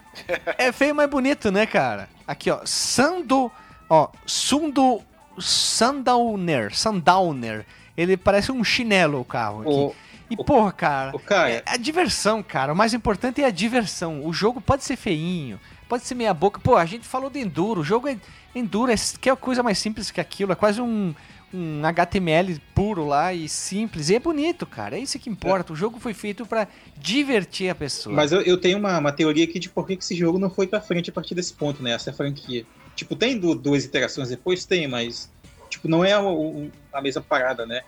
[0.59, 2.09] É feio, mas bonito, né, cara?
[2.27, 3.51] Aqui, ó, Sando,
[3.89, 5.01] ó, Sundo
[5.39, 7.65] Sundowner, Sundowner.
[7.97, 9.71] Ele parece um chinelo o carro aqui.
[9.71, 9.95] O,
[10.31, 12.73] E porra, cara, o cara, é a diversão, cara.
[12.73, 14.25] O mais importante é a diversão.
[14.25, 15.59] O jogo pode ser feinho,
[15.91, 16.61] pode ser meia boca.
[16.61, 17.81] Pô, a gente falou de enduro.
[17.81, 18.17] O jogo é
[18.55, 20.53] enduro, é que é coisa mais simples que aquilo.
[20.53, 21.13] É quase um,
[21.53, 24.09] um HTML puro lá e simples.
[24.09, 24.97] E é bonito, cara.
[24.97, 25.73] É isso que importa.
[25.73, 28.15] O jogo foi feito pra divertir a pessoa.
[28.15, 30.67] Mas eu, eu tenho uma, uma teoria aqui de por que esse jogo não foi
[30.69, 31.91] pra frente a partir desse ponto, né?
[31.93, 32.65] Essa franquia.
[32.95, 34.65] Tipo, tem du- duas iterações depois?
[34.65, 35.29] Tem, mas.
[35.69, 37.83] Tipo, não é o- a mesma parada, né?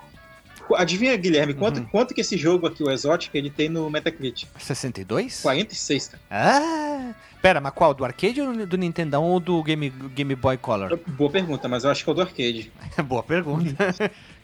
[0.77, 1.87] Adivinha, Guilherme, quanto, Uhum.
[1.87, 4.49] quanto que esse jogo aqui, o Exotic, ele tem no Metacritic?
[4.59, 5.41] 62?
[5.43, 6.23] 46, cara.
[6.31, 7.15] Ah!
[7.43, 7.93] Pera, mas qual?
[7.93, 10.97] Do arcade ou do Nintendão ou do Game, Game Boy Color?
[11.09, 12.73] Boa pergunta, mas eu acho que é o do arcade.
[13.05, 13.95] Boa pergunta.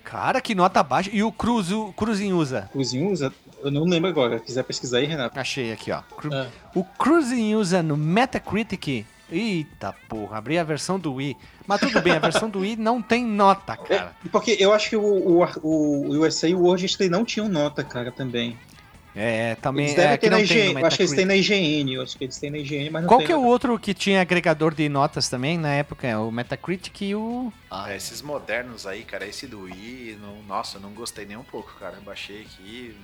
[0.03, 1.09] Cara, que nota baixa.
[1.13, 2.69] E o Cruz, o Cruzinho usa?
[2.73, 3.33] Cruzinho usa?
[3.63, 4.39] Eu não lembro agora.
[4.39, 5.39] Se quiser pesquisar aí, Renato.
[5.39, 6.01] Achei aqui, ó.
[6.17, 6.49] Cru- Ah.
[6.75, 9.05] O Cruising usa no Metacritic.
[9.31, 11.37] Eita porra, abri a versão do Wii.
[11.67, 14.15] Mas tudo bem, a versão do Wii não tem nota, cara.
[14.25, 17.47] É, porque eu acho que o, o, o USA e o World eles não tinham
[17.47, 18.57] nota, cara, também.
[19.21, 19.87] É, também.
[19.87, 20.85] Eles É, devem aqui ter na IGN.
[20.85, 21.95] acho que eles têm na IGN.
[21.95, 23.77] Eu acho que eles têm na IGN, mas não Qual tem que é o outro
[23.77, 26.07] que tinha agregador de notas também na época?
[26.07, 27.53] É O Metacritic e o.
[27.69, 31.43] Ah, esses modernos aí, cara, esse do Wii, não, nossa, eu não gostei nem um
[31.43, 31.97] pouco, cara.
[31.97, 32.95] Eu baixei aqui.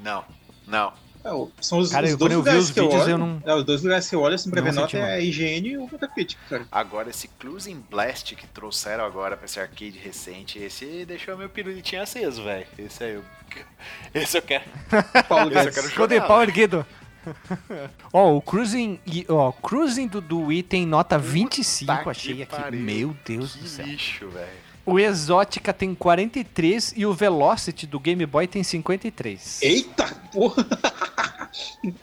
[0.00, 0.24] Não,
[0.66, 0.92] não.
[1.24, 3.10] É, são os, Cara, os dois quando eu vi lugares os que eu vídeos, olho.
[3.12, 5.20] eu não- É, os dois lugares que eu olho assim pra ver nota é a
[5.20, 6.66] IGN e o Metacritic, cara.
[6.70, 12.02] Agora, esse Cruising Blast que trouxeram agora pra esse arcade recente, esse deixou meu pirulitinho
[12.02, 12.66] aceso, velho.
[12.78, 13.24] Esse aí eu.
[14.14, 14.64] Esse eu quero.
[15.28, 15.74] Paulo Esse eu Guedes.
[15.74, 16.86] quero jogar, pau erguido.
[18.12, 22.46] Ó, o Cruising, e- ó, Cruising do, do Wii tem nota 25, que achei aqui.
[22.56, 22.80] pariu.
[22.80, 23.86] Meu Deus do Que céu.
[23.86, 24.68] lixo, velho.
[24.86, 29.60] O Exótica tem 43 e o Velocity do Game Boy tem 53.
[29.62, 30.66] Eita, porra!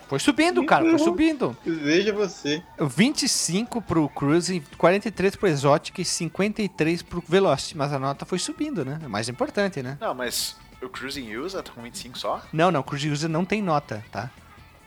[0.07, 1.55] Foi subindo, cara, foi subindo.
[1.65, 2.63] Veja você.
[2.79, 7.77] 25 pro Cruising, 43 pro Exótica e 53 pro Velocity.
[7.77, 8.99] Mas a nota foi subindo, né?
[9.03, 9.97] É mais importante, né?
[9.99, 12.41] Não, mas o Cruising Usa tá com 25 só?
[12.51, 14.29] Não, não, Cruising User não tem nota, tá?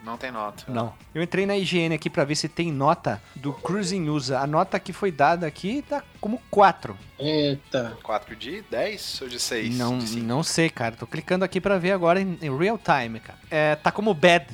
[0.05, 0.65] Não tem nota.
[0.69, 0.95] Não.
[1.15, 4.39] Eu entrei na IGN aqui pra ver se tem nota do Cruising User.
[4.39, 6.97] A nota que foi dada aqui tá como 4.
[7.19, 7.97] Eita.
[8.03, 9.77] 4 de 10 ou de 6?
[9.77, 10.95] Não, de não sei, cara.
[10.97, 13.39] Tô clicando aqui pra ver agora em, em real time, cara.
[13.51, 14.47] É, tá como bad.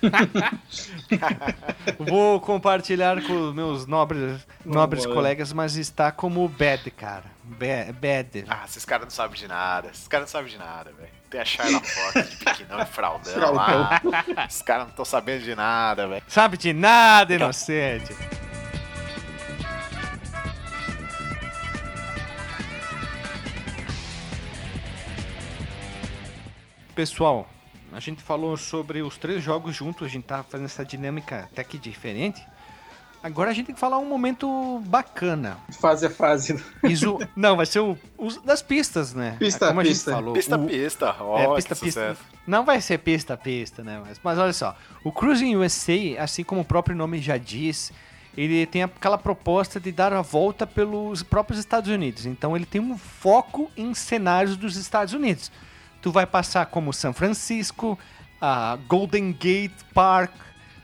[1.98, 7.24] Vou compartilhar com os meus nobres, nobres Vamos, colegas, mas está como bad, cara.
[7.44, 8.44] Ba- Bad.
[8.48, 9.88] Ah, esses caras não sabem de nada.
[9.92, 11.19] Esses caras não sabem de nada, velho.
[11.30, 13.54] Tem a Charla Fox de pequenão e fraldão Fraldão.
[13.54, 14.00] lá.
[14.48, 16.22] Os caras não estão sabendo de nada, velho.
[16.26, 18.12] Sabe de nada, inocente.
[26.94, 27.48] Pessoal,
[27.92, 31.62] a gente falou sobre os três jogos juntos, a gente tá fazendo essa dinâmica até
[31.62, 32.44] que diferente.
[33.22, 35.58] Agora a gente tem que falar um momento bacana.
[35.78, 36.62] Fase a fase.
[36.84, 37.18] Iso...
[37.36, 39.36] Não, vai ser o os das pistas, né?
[39.38, 40.10] Pista Como a pista.
[40.10, 40.34] gente falou.
[40.34, 41.06] Pista, o- pista.
[41.06, 42.16] é, Ó, pista, que pista.
[42.46, 44.00] Não vai ser pista, pista, né?
[44.06, 47.92] Mas, mas olha só, o Cruising USA, assim como o próprio nome já diz,
[48.36, 52.26] ele tem aquela proposta de dar a volta pelos próprios Estados Unidos.
[52.26, 55.50] Então ele tem um foco em cenários dos Estados Unidos.
[56.02, 57.98] Tu vai passar como São Francisco,
[58.40, 60.32] a Golden Gate Park,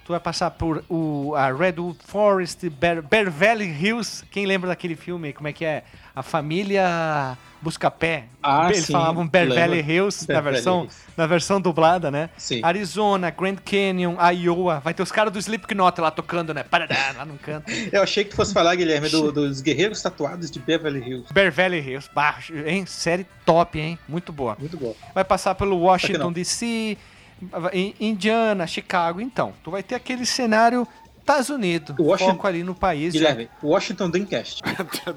[0.06, 4.24] tu vai passar por o, a Redwood Forest, Bear, Bear Valley Hills.
[4.30, 5.32] Quem lembra daquele filme?
[5.32, 5.82] Como é que é?
[6.14, 8.24] A família Buscapé.
[8.42, 9.60] Ah, Eles sim, falavam Bear lembro.
[9.60, 10.96] Valley Hills Bear na Valley versão, Hills.
[11.16, 12.30] na versão dublada, né?
[12.36, 12.60] Sim.
[12.62, 14.80] Arizona, Grand Canyon, Iowa.
[14.80, 16.62] Vai ter os caras do Slipknot lá tocando, né?
[16.62, 17.70] Parará, lá no canto.
[17.92, 21.32] Eu achei que tu fosse falar, Guilherme, do- dos guerreiros tatuados de Beverly Hills.
[21.34, 22.08] Bear Valley Hills.
[22.14, 22.86] Baixo, hein?
[22.86, 23.98] Série top, hein?
[24.08, 24.56] Muito boa.
[24.58, 24.94] Muito bom.
[25.14, 26.32] Vai passar pelo Washington.
[26.32, 26.96] DC,
[28.00, 29.20] Indiana, Chicago.
[29.20, 30.86] Então, tu vai ter aquele cenário
[31.20, 31.96] Estados Unidos.
[31.98, 33.12] Washington- Foco ali no país.
[33.14, 33.20] já.
[33.20, 34.62] Guilherme, Washington Dreamcast.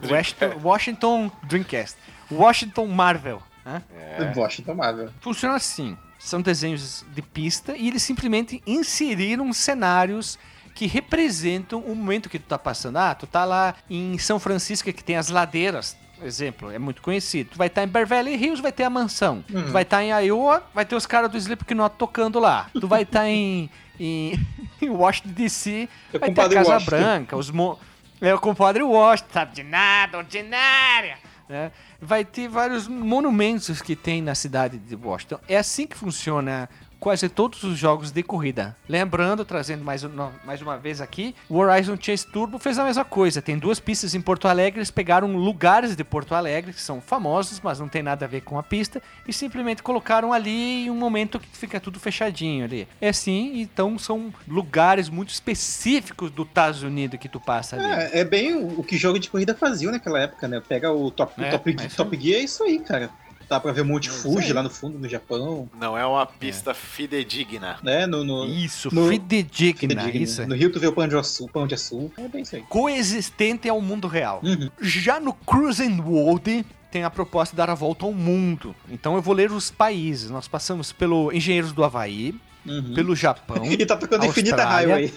[0.09, 1.97] Washington, Washington Dreamcast.
[2.31, 3.41] Washington Marvel.
[3.65, 3.81] né?
[3.95, 4.33] É.
[4.35, 5.09] Washington Marvel.
[5.21, 10.37] Funciona assim: são desenhos de pista e eles simplesmente inseriram cenários
[10.75, 12.97] que representam o momento que tu tá passando.
[12.97, 15.95] Ah, tu tá lá em São Francisco que tem as ladeiras.
[16.23, 17.51] Exemplo, é muito conhecido.
[17.51, 19.43] Tu vai estar em Beverly Hills, vai ter a mansão.
[19.51, 19.63] Uhum.
[19.65, 22.69] Tu vai estar em Iowa, vai ter os caras do Slipknot tocando lá.
[22.73, 24.33] Tu vai estar em, em,
[24.81, 26.89] em Washington DC, É vai ter a Casa Washington.
[26.91, 27.79] Branca, os mo...
[28.21, 31.17] é o compadre Washington, sabe de nada, ordinária.
[31.47, 31.71] né?
[32.01, 35.39] Vai ter vários monumentos que tem na cidade de Washington.
[35.47, 38.75] É assim que funciona quase todos os jogos de corrida.
[38.87, 40.09] Lembrando, trazendo mais, um-
[40.43, 43.41] mais uma vez aqui, o Horizon Chase Turbo fez a mesma coisa.
[43.41, 47.61] Tem duas pistas em Porto Alegre, eles pegaram lugares de Porto Alegre que são famosos,
[47.63, 50.95] mas não tem nada a ver com a pista, e simplesmente colocaram ali em um
[50.95, 52.87] momento que fica tudo fechadinho ali.
[52.99, 57.85] É assim, então são lugares muito específicos do Estados Unidos que tu passa ali.
[57.85, 60.61] É, é bem o, o que jogo de corrida fazia naquela época, né?
[60.67, 63.09] Pega o Top, o É, top, mas top Gear, é isso aí, cara.
[63.49, 65.67] Dá pra ver Monte É isso Fuji lá no fundo, no Japão.
[65.79, 67.79] Não é uma pista fidedigna.
[67.83, 68.05] Né?
[68.05, 70.21] No, no, Isso, no- fidedigna, fidedigno.
[70.23, 70.45] isso.
[70.47, 71.51] no Rio tu vê o Pão de Açúcar.
[71.53, 72.21] Pão de açúcar.
[72.21, 72.61] É bem isso aí.
[72.69, 74.39] Coexistente ao mundo real.
[74.43, 74.69] Uhum.
[74.79, 78.75] Já no Cruising World tem a proposta de dar a volta ao mundo.
[78.89, 80.29] Então eu vou ler os países.
[80.29, 82.35] Nós passamos pelo Engenheiros do Havaí,
[82.65, 82.93] Uhum.
[82.93, 83.63] pelo Japão.
[83.65, 84.63] E tá tocando Infinita.
[84.63, 85.11] Highway.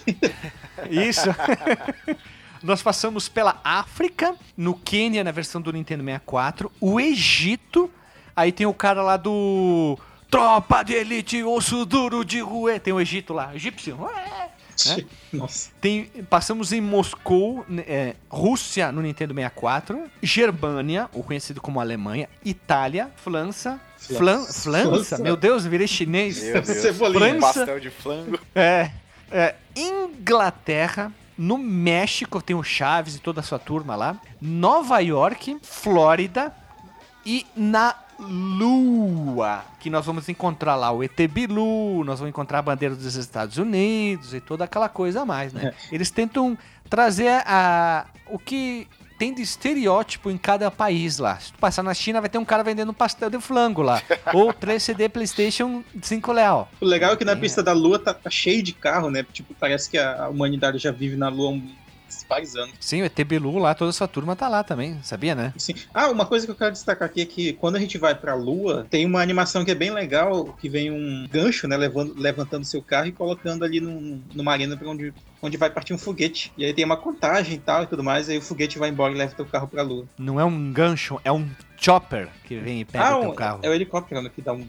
[0.91, 1.29] Isso.
[2.63, 7.91] Nós passamos pela África, no Quênia, na versão do Nintendo 64, o Egito,
[8.37, 9.99] aí tem o cara lá do
[10.31, 14.01] Tropa de Elite, Osso Duro de Rue, tem o Egito lá, egípcio.
[14.01, 14.51] Ué.
[14.89, 15.05] É.
[15.33, 15.71] Nossa.
[15.81, 22.29] Tem, passamos em Moscou, né, é, Rússia no Nintendo 64, Germânia, o conhecido como Alemanha,
[22.45, 24.71] Itália, França, Flan, França.
[24.71, 26.43] França, meu Deus, eu virei chinês.
[26.43, 26.79] Meu Deus.
[26.79, 27.41] Cebolinha.
[27.41, 27.41] França.
[27.41, 28.39] Pastel de flango.
[28.55, 28.91] É,
[29.31, 35.59] é, Inglaterra, no México tem o Chaves e toda a sua turma lá, Nova York,
[35.63, 36.55] Flórida
[37.25, 42.63] e na Lua, que nós vamos encontrar lá o ET Bilu, nós vamos encontrar a
[42.63, 45.75] bandeira dos Estados Unidos e toda aquela coisa a mais, né?
[45.91, 46.57] Eles tentam
[46.89, 48.87] trazer a, o que
[49.19, 51.39] tem de estereótipo em cada país lá.
[51.39, 54.03] Se tu passar na China, vai ter um cara vendendo pastel de flango lá.
[54.35, 56.69] ou 3 CD PlayStation 5 Leal.
[56.81, 57.37] O legal é que na É.
[57.37, 59.25] pista da Lua tá, tá cheio de carro, né?
[59.33, 61.82] Tipo, parece que a, humanidade já vive na Lua há uns
[62.29, 62.75] vários anos.
[62.81, 65.53] Sim, o ET Bilu lá, toda essa turma tá lá também, sabia, né?
[65.57, 68.15] Assim, ah, uma coisa que eu quero destacar aqui é que quando a gente vai
[68.15, 72.15] pra Lua, tem uma animação que é bem legal, que vem um gancho, né, levando,
[72.19, 75.99] levantando seu carro e colocando ali num- numa arena pra onde, onde vai partir um
[75.99, 76.53] foguete.
[76.57, 79.13] E aí tem uma contagem e tal e tudo mais, aí o foguete vai embora
[79.13, 80.07] e leva teu carro pra Lua.
[80.19, 83.35] Não é um gancho, é um chopper que vem e pega ah, o teu um-
[83.35, 83.61] carro.
[83.63, 84.67] é o helicóptero né, que dá um...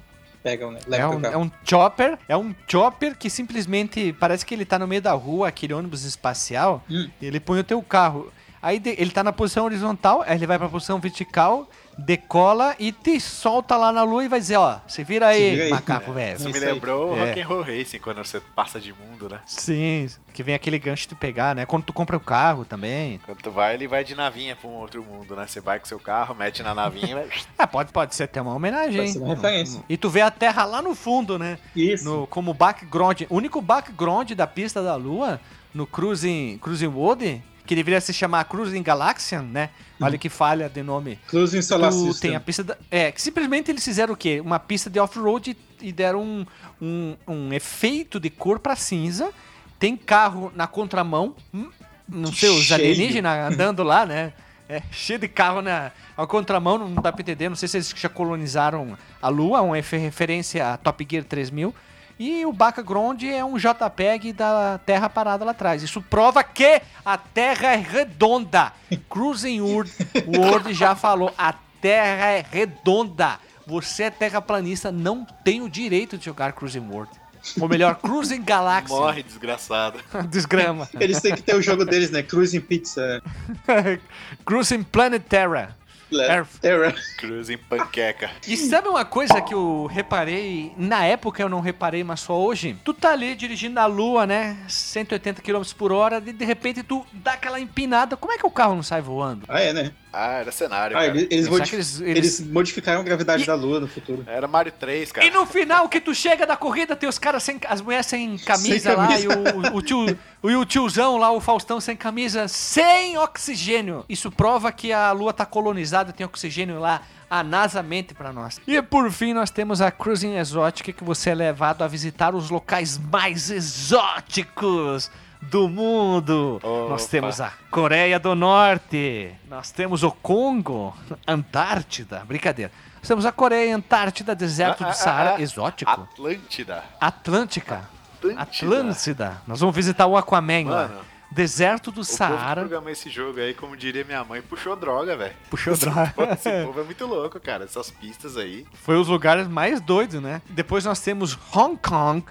[0.87, 4.77] Né, É um, é um chopper, é um chopper que simplesmente parece que ele tá
[4.77, 7.09] no meio da rua, aquele ônibus espacial, Hum.
[7.21, 8.31] e ele põe o teu carro.
[8.63, 13.19] Aí ele tá na posição horizontal, aí ele vai pra posição vertical, decola e te
[13.19, 15.69] solta lá na lua e vai dizer, ó, se vira aí, Se vira aí.
[15.69, 16.13] macaco É.
[16.13, 16.37] velho.
[16.37, 17.25] Isso me lembrou o É.
[17.29, 19.41] Rock'n'Roll Racing, quando você passa de mundo, né?
[19.45, 21.65] Sim, que vem aquele gancho de pegar, né?
[21.65, 23.19] Quando tu compra o carro também.
[23.25, 25.45] Quando tu vai, ele vai de navinha pra um outro mundo, né?
[25.45, 27.27] Você vai com seu carro, mete na navinha e vai...
[27.59, 28.97] Ah, pode, pode ser até uma homenagem.
[29.01, 29.83] Pode ser uma referência.
[29.89, 31.57] E tu vê a Terra lá no fundo, né?
[31.75, 32.05] Isso.
[32.05, 33.23] No, como background.
[33.29, 35.39] O único background da pista da Lua
[35.73, 39.69] no Cruising, Cruising World, que deveria se chamar Cruising Galaxian, né?
[40.01, 41.17] Olha que falha de nome.
[41.27, 42.31] Cruising Solar Tu System.
[42.31, 44.41] tem a pista da, É, que simplesmente eles fizeram o quê?
[44.41, 46.45] Uma pista de off-road e deram um,
[46.81, 49.31] um, um efeito de cor pra cinza.
[49.79, 51.35] Tem carro na contramão.
[51.53, 51.69] hum,
[52.07, 54.33] Não sei, os alienígenas andando lá, né?
[54.67, 57.49] É, cheio de carro na a contramão, não dá pra entender.
[57.49, 61.73] Não sei se eles já colonizaram a Lua, uma refer- referência a Top Gear 3000.
[62.19, 65.81] E o background é um JPEG da Terra parada lá atrás.
[65.81, 68.71] Isso prova que a Terra é redonda.
[69.09, 69.91] Cruising World,
[70.27, 73.39] World já falou, a Terra é redonda.
[73.65, 77.11] Você é terraplanista, não tem o direito de jogar Cruising World.
[77.59, 78.93] Ou melhor, Cruising Galaxy.
[78.93, 79.99] Morre, desgraçado.
[80.29, 80.87] Desgrama.
[80.97, 82.23] Eles têm que ter o jogo deles, né?
[82.23, 83.21] Cruising Pizza.
[84.45, 85.75] Cruising Planet Terra.
[86.21, 86.59] Earth.
[86.59, 86.95] Terra.
[87.17, 88.31] Cruising panqueca.
[88.47, 90.73] E sabe uma coisa que eu reparei?
[90.77, 92.77] Na época eu não reparei, mas só hoje.
[92.83, 94.57] Tu tá ali dirigindo na lua, né?
[94.67, 98.15] 180 km por hora, e de repente tu dá aquela empinada.
[98.17, 99.45] Como é que o carro não sai voando?
[99.47, 99.91] Ah, é, né?
[100.15, 103.79] Ah, era cenário, Ah, eles, eles, eles- eles eles- modificaram a gravidade E- da Lua
[103.79, 104.23] no futuro.
[104.27, 105.25] Era Mario 3, cara.
[105.25, 107.59] E no final que tu chega da corrida, tem os caras sem.
[107.67, 109.23] As mulheres sem camisa, Sem lá camisa.
[109.23, 114.05] e o, o, tio, o tiozão lá, o Faustão sem camisa, sem oxigênio.
[114.07, 117.01] Isso prova que a lua tá colonizada, tem oxigênio lá.
[117.29, 118.61] A NASA mente pra nós.
[118.67, 122.51] E por fim, nós temos a Cruising Exótica, que você é levado a visitar os
[122.51, 125.09] locais mais exóticos
[125.49, 126.59] do mundo.
[126.63, 126.89] Opa.
[126.89, 129.31] Nós temos a Coreia do Norte.
[129.49, 130.95] Nós temos o Congo,
[131.27, 132.23] Antártida.
[132.25, 132.71] Brincadeira.
[132.99, 135.91] Nós temos a Coreia, Antártida, deserto Ah, do Saara, ah, exótico.
[135.91, 136.83] Atlântida.
[136.99, 137.89] Atlântica.
[138.17, 138.41] Atlântida.
[138.41, 139.41] Atlântida.
[139.45, 140.87] Nós vamos visitar o Aquaman lá.
[140.87, 142.61] Mano, Deserto do O povo Saara.
[142.61, 145.33] programou esse jogo aí, como diria minha mãe, puxou droga, velho.
[145.49, 146.13] Puxou droga.
[146.33, 147.63] Esse povo é muito louco, cara.
[147.63, 148.67] Essas pistas aí.
[148.73, 150.43] Foi os lugares mais doidos, né?
[150.49, 152.23] Depois nós temos Hong Kong,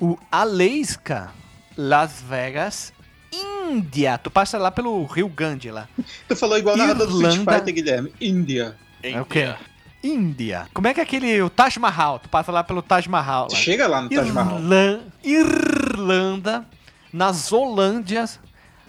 [0.00, 1.32] o Alaska,
[1.76, 2.92] Las Vegas,
[3.32, 4.18] Índia.
[4.18, 5.88] Tu passa lá pelo Rio Grande lá.
[6.28, 7.58] Tu falou igual na narrador do Street Irlanda.
[7.58, 8.12] Fighter, Guilherme.
[8.20, 8.76] Índia.
[9.02, 9.54] É o quê?
[10.02, 10.66] Índia.
[10.74, 12.18] Como é que é aquele o Taj Mahal?
[12.18, 13.48] Tu passa lá pelo Taj Mahal.
[13.50, 13.56] Lá.
[13.56, 14.58] chega lá no Taj Mahal.
[14.58, 16.66] Irlan- Irlanda,
[17.12, 18.40] nas Holândias,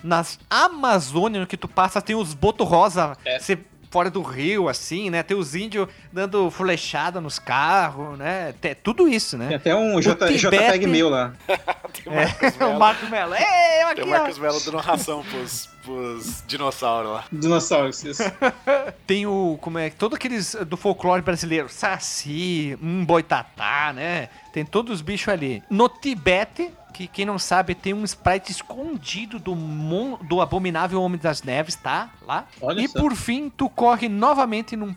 [0.04, 3.40] nas Amazônias, que tu passa, tem os botos rosa É.
[3.40, 3.60] cê-
[3.92, 5.22] fora do rio, assim, né?
[5.22, 8.56] Tem os índios dando flechada nos carros, né?
[8.60, 9.56] Tem tudo isso, Tem né?
[9.56, 11.34] até um J, Tibete- JPEG meu lá.
[11.94, 12.80] Tem o Marcos o Mello.
[12.80, 13.36] Marcos Mello.
[13.36, 14.10] Ei, eu aqui, Tem o.
[14.10, 17.26] Marcos Mello dando ração pros, pros dinossauros lá.
[17.32, 18.04] Dinossauros.
[18.04, 18.24] Isso.
[19.08, 24.30] Tem o, como é, todos aqueles do folclore brasileiro, saci, um boitatá, né?
[24.54, 25.64] Tem todos os bichos ali.
[25.70, 31.20] No Tibete, que quem não sabe, tem um sprite escondido do, mon, do abominável Homem
[31.20, 32.10] das Neves, tá?
[32.26, 32.48] Lá.
[32.62, 33.00] Olha e só.
[33.00, 34.96] por fim, tu corre novamente num,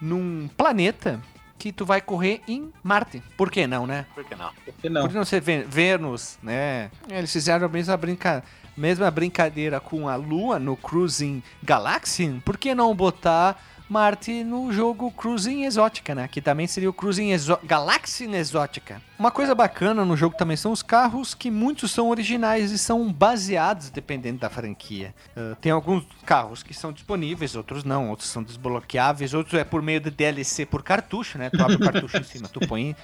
[0.00, 1.20] num planeta
[1.58, 3.22] que tu vai correr em Marte.
[3.36, 4.06] Por que não, né?
[4.14, 4.50] Por que não?
[4.64, 5.02] Por que não?
[5.02, 6.90] Por não ser Vê- Vênus, né?
[7.08, 8.42] Eles fizeram a mesma, brinca...
[8.76, 12.40] mesma brincadeira com a Lua no Cruising Galaxy.
[12.44, 16.28] Por que não botar Marte no jogo Cruising Exótica, né?
[16.28, 17.58] Que também seria o Cruising Exo...
[17.64, 19.02] Galaxy Exótica.
[19.18, 23.12] Uma coisa bacana no jogo também são os carros que muitos são originais e são
[23.12, 25.12] baseados dependendo da franquia.
[25.36, 29.82] Ah, tem alguns carros que são disponíveis, outros não, outros são desbloqueáveis, outros é por
[29.82, 31.50] meio de DLC por cartucho, né?
[31.50, 32.94] Tu abre o cartucho em cima, tu põe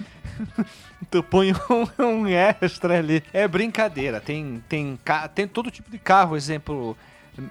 [1.11, 3.25] tu põe um, um extra ali.
[3.33, 4.21] É brincadeira.
[4.21, 4.99] Tem, tem,
[5.35, 6.37] tem todo tipo de carro.
[6.37, 6.97] Exemplo,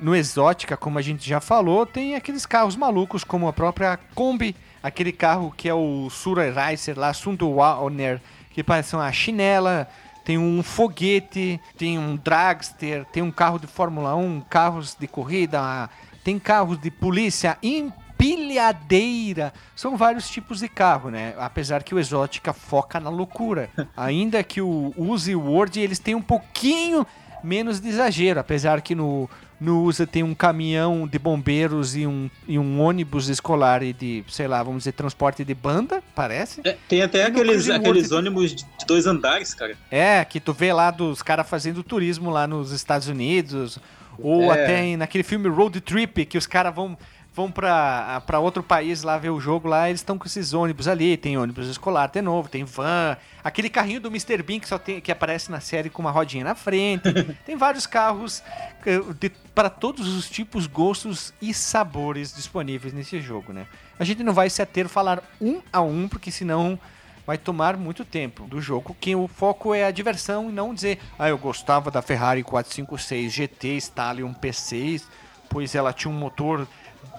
[0.02, 4.56] no Exótica, como a gente já falou, tem aqueles carros malucos, como a própria Kombi.
[4.82, 8.22] Aquele carro que é o Sura Racer lá, Sunduwaner,
[8.52, 9.88] que parece uma chinela.
[10.24, 15.88] Tem um foguete, tem um dragster, tem um carro de Fórmula 1, carros de corrida,
[16.24, 19.54] tem carros de polícia, empilhadeira.
[19.76, 21.36] São vários tipos de carro, né?
[21.38, 23.70] Apesar que o Exótica foca na loucura.
[23.96, 27.06] Ainda que o Uzi e o Word, eles têm um pouquinho
[27.44, 28.40] menos de exagero.
[28.40, 29.30] Apesar que no,
[29.60, 34.24] no USA tem um caminhão de bombeiros e um, e um ônibus escolar e de,
[34.28, 36.62] sei lá, vamos dizer, transporte de banda, parece.
[36.66, 39.76] É, tem até E aqueles, aqueles ônibus de dois andares, cara.
[39.90, 43.80] É, que tu vê lá dos caras fazendo turismo lá nos Estados Unidos.
[44.18, 44.64] Ou É.
[44.64, 46.98] até em- naquele filme Road Trip, que os caras vão
[47.36, 51.18] vão pra outro país lá ver o jogo lá, eles estão com esses ônibus ali,
[51.18, 54.42] tem ônibus escolar, tem novo, tem van, aquele carrinho do Mr.
[54.42, 57.12] Bean que só tem que aparece na série com uma rodinha na frente.
[57.46, 58.42] tem vários carros
[58.86, 63.68] eh, para todos os tipos, gostos e sabores disponíveis nesse jogo, né?
[64.00, 66.80] A gente não vai se ater falar um a um, porque senão
[67.28, 71.00] vai tomar muito tempo do jogo, que o foco é a diversão e não dizer,
[71.18, 75.04] ah, eu gostava da Ferrari 456 GT Stallion P6,
[75.50, 76.68] pois ela tinha um motor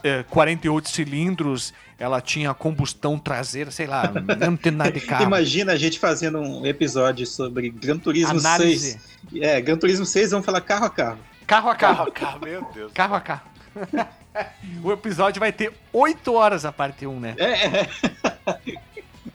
[0.02, 5.24] eh, 48 cilindros, ela tinha combustão traseira, sei lá, eu não entendo nada de carro.
[5.26, 9.00] Imagina a gente fazendo um episódio sobre Gran Turismo Análise.
[9.30, 9.42] 6.
[9.42, 11.18] É, Gran Turismo 6, vamos falar carro a carro.
[11.46, 11.96] Carro a carro.
[11.96, 12.92] Carro, carro, meu Deus.
[12.92, 13.48] Carro a carro.
[14.82, 17.34] o episódio vai ter 8 horas a parte 1, né?
[17.38, 17.88] É, é.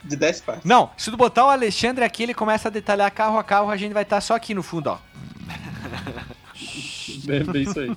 [0.04, 0.66] De 10 partes.
[0.66, 3.78] Não, se tu botar o Alexandre aqui, ele começa a detalhar carro a carro, a
[3.78, 4.98] gente vai estar só aqui no fundo, ó.
[7.28, 7.96] É bem isso aí.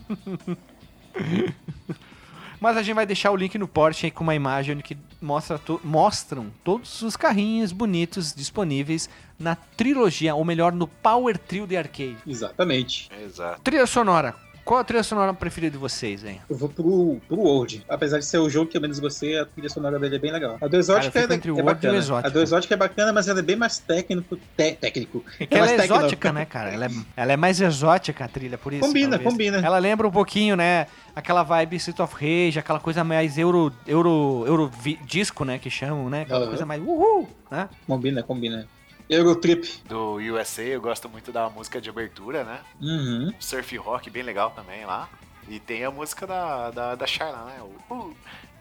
[2.61, 5.59] Mas a gente vai deixar o link no Porsche aí com uma imagem que mostra
[5.59, 9.09] to- mostram todos os carrinhos bonitos disponíveis
[9.39, 12.17] na trilogia, ou melhor, no Power Trio de arcade.
[12.27, 13.11] Exatamente.
[13.23, 13.61] Exato.
[13.61, 14.35] Trilha sonora.
[14.65, 16.41] Qual a trilha sonora preferida de vocês, hein?
[16.49, 17.85] Eu vou pro, pro World.
[17.87, 20.33] Apesar de ser o jogo que eu menos gostei, a trilha sonora dele é bem
[20.33, 20.57] legal.
[20.59, 21.99] A do Exótica é, é bacana.
[22.25, 24.39] A do Exótica é bacana, mas ela é bem mais técnico.
[24.57, 25.23] te- técnico.
[25.39, 25.95] É que ela é técnico.
[25.97, 26.71] exótica, né, cara?
[26.73, 28.81] Ela é, ela é mais exótica a trilha, por isso.
[28.87, 29.31] Combina, talvez.
[29.31, 29.59] combina.
[29.59, 30.87] Ela lembra um pouquinho, né?
[31.15, 34.71] Aquela vibe Street of Rage, aquela coisa mais euro, euro, euro
[35.05, 35.59] disco, né?
[35.59, 36.23] Que chamam, né?
[36.23, 36.49] Aquela Aham.
[36.49, 37.69] coisa mais uhul, né?
[37.87, 38.67] Combina, combina.
[39.09, 39.83] Eurotrip.
[39.87, 42.61] Do USA eu gosto muito da música de abertura, né?
[42.81, 43.33] Uhum.
[43.39, 45.09] Surf rock bem legal também lá.
[45.49, 47.61] E tem a música da, da, da Shyla, né?
[47.63, 48.17] O uh,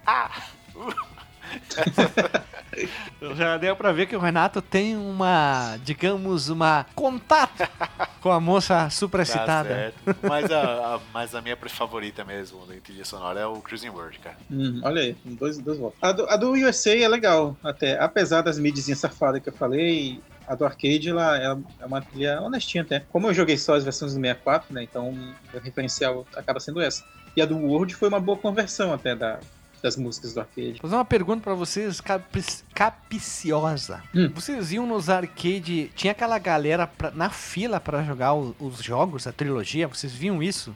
[0.06, 0.30] ah,
[0.76, 0.94] uh.
[3.36, 7.68] Já deu pra ver que o Renato tem uma, digamos, uma contato
[8.20, 9.70] com a moça Tá supracitada.
[9.70, 10.16] certo.
[10.28, 14.18] Mas a, a, mas a minha favorita mesmo da trilha sonora é o Cruising World,
[14.20, 14.38] cara.
[14.52, 16.00] Hum, olha aí, dois, dois votos.
[16.02, 17.98] A do, a do USA é legal, até.
[18.00, 22.42] Apesar das mídiazinhas safadas que eu falei, a do arcade ela, ela é uma trilha
[22.42, 23.00] honestinha até.
[23.12, 24.84] Como eu joguei só as versões do 64, né?
[24.84, 25.10] Então
[25.54, 27.04] o referencial acaba sendo essa.
[27.36, 29.40] E a do World foi uma boa conversão até da,
[29.84, 30.72] das músicas do arcade.
[30.74, 34.02] Vou fazer uma pergunta pra vocês, capric- capiciosa.
[34.16, 34.32] Hum.
[34.34, 39.28] Vocês iam nos arcade, tinha aquela galera pra- na fila pra jogar o- os jogos,
[39.28, 40.76] a trilogia, vocês viam isso?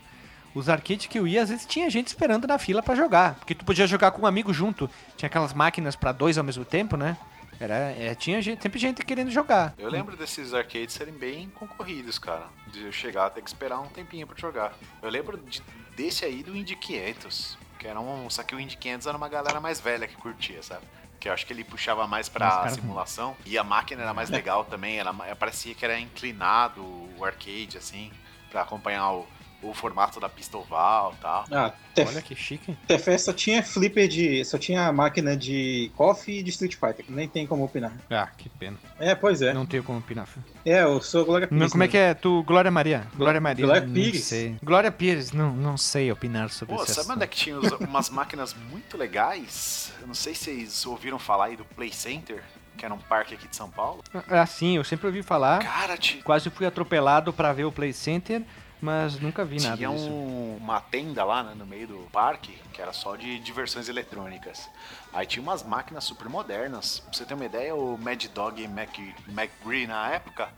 [0.54, 3.56] Os arcades que eu ia, às vezes tinha gente esperando na fila pra jogar, porque
[3.56, 4.90] tu podia jogar com um amigo junto.
[5.16, 7.16] Tinha aquelas máquinas pra dois ao mesmo tempo, né?
[7.60, 9.74] Era, é, tinha gente, sempre gente querendo jogar.
[9.80, 12.46] Eu lembro desses arcades serem bem concorridos, cara.
[12.72, 14.74] De eu chegar ter que esperar um tempinho pra jogar.
[15.02, 15.64] Eu lembro de-
[15.96, 17.58] desse aí do Indy 500.
[17.80, 18.30] Que era um.
[18.30, 20.82] Só que o Indy 500 era uma galera mais velha que curtia, sabe?
[21.20, 23.36] Que eu acho que ele puxava mais pra simulação.
[23.46, 25.00] E a máquina era mais legal também.
[25.00, 28.12] Era, ma- parecia que era inclinado o arcade, assim.
[28.52, 29.28] Pra acompanhar o,
[29.62, 31.46] o formato da pista oval e tal.
[31.52, 32.78] Ah, Tef, Olha que chique.
[32.88, 34.46] Tefé só tinha flipper de.
[34.46, 37.92] só tinha máquina de coffee e de Street Fighter, que nem tem como opinar.
[38.10, 38.78] Ah, que pena.
[39.00, 39.54] É, pois é.
[39.54, 40.28] Não tenho como opinar.
[40.64, 42.14] É, eu sou Glória Não, como é que é?
[42.14, 43.08] Tu, Glória Maria?
[43.16, 43.66] Glória Maria.
[43.66, 44.24] Glória não Pires.
[44.26, 44.56] sei.
[44.62, 47.16] Glória Pires, não, não sei opinar sobre Pô, esse sabe assunto.
[47.16, 49.92] onde é que tinha umas máquinas muito legais?
[50.00, 52.44] Eu não sei se vocês ouviram falar aí do Play Center,
[52.78, 54.04] que era um parque aqui de São Paulo.
[54.30, 55.64] Ah, sim, eu sempre ouvi falar.
[55.64, 58.44] Cara, ti- Quase fui atropelado pra ver o Play Center,
[58.82, 60.06] mas nunca vi nada tinha disso.
[60.10, 64.70] um- uma tenda lá né, no meio do parque, que era só de diversões eletrônicas.
[65.14, 67.00] Aí tinha umas máquinas super modernas.
[67.00, 68.98] Pra você ter uma ideia, o Mad Dog Mac,
[69.28, 70.50] McGree na época,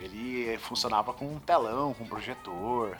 [0.00, 2.96] ele funcionava com um telão, com um projetor.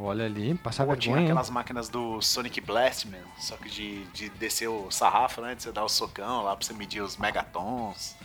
[0.00, 0.54] Olha ali,
[0.96, 1.26] tinha vergonha.
[1.26, 1.32] hein?
[1.32, 5.54] aquelas máquinas do Sonic Blastman, só que de, de descer o sarrafo, né?
[5.54, 8.16] De você dar o socão lá pra você medir os megatons.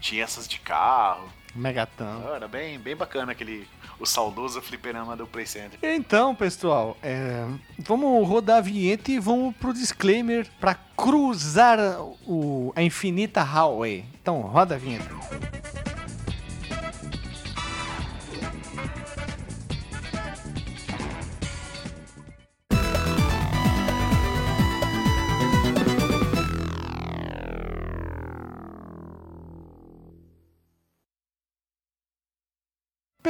[0.00, 1.28] Tinha essas de carro.
[1.54, 2.22] Megatão.
[2.30, 3.68] Ah, Era bem, bem bacana aquele.
[4.00, 5.78] O saudoso fliperama do Play Center.
[5.82, 7.44] Então, pessoal, é,
[7.78, 11.78] vamos rodar a vinheta e vamos pro disclaimer pra cruzar
[12.26, 14.04] o, a infinita highway.
[14.20, 15.08] Então, roda a vinheta.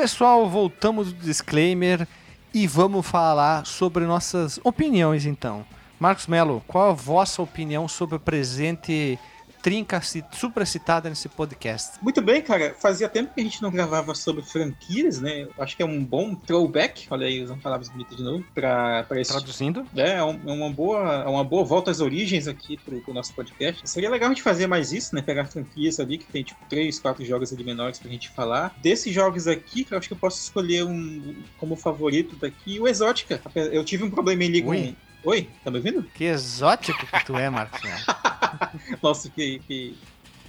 [0.00, 2.06] Pessoal, voltamos do disclaimer
[2.54, 5.66] e vamos falar sobre nossas opiniões então.
[5.98, 9.18] Marcos Melo, qual a vossa opinião sobre o presente
[9.62, 11.98] trinca ci- supracitada nesse podcast?
[12.02, 12.74] Muito bem, cara.
[12.78, 15.42] Fazia tempo que a gente não gravava sobre franquias, né?
[15.42, 19.02] Eu Acho que é um bom throwback, olha aí, usando palavras bonitas de novo, pra,
[19.04, 19.86] pra esse Traduzindo?
[19.96, 23.34] É, é é uma boa, é uma boa volta às origens aqui pro, pro nosso
[23.34, 23.82] podcast.
[23.88, 25.22] Seria legal a gente fazer mais isso, né?
[25.22, 28.74] Pegar franquias ali que tem tipo três, quatro jogos ali menores pra gente falar.
[28.82, 33.40] Desses jogos aqui, eu acho que eu posso escolher um como favorito daqui, o Exótica.
[33.54, 34.94] Eu tive um probleminha ali com.
[35.24, 36.04] Oi, tá me ouvindo?
[36.14, 37.80] Que exótico que tu é, Marcos.
[39.02, 39.96] Nossa, que, que,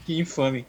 [0.05, 0.65] que infame.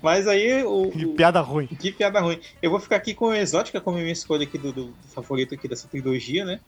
[0.00, 1.66] Mas aí o, Que piada ruim.
[1.66, 2.40] Que piada ruim.
[2.60, 5.66] Eu vou ficar aqui com a Exótica como minha escolha aqui do, do favorito aqui
[5.66, 6.60] dessa trilogia, né?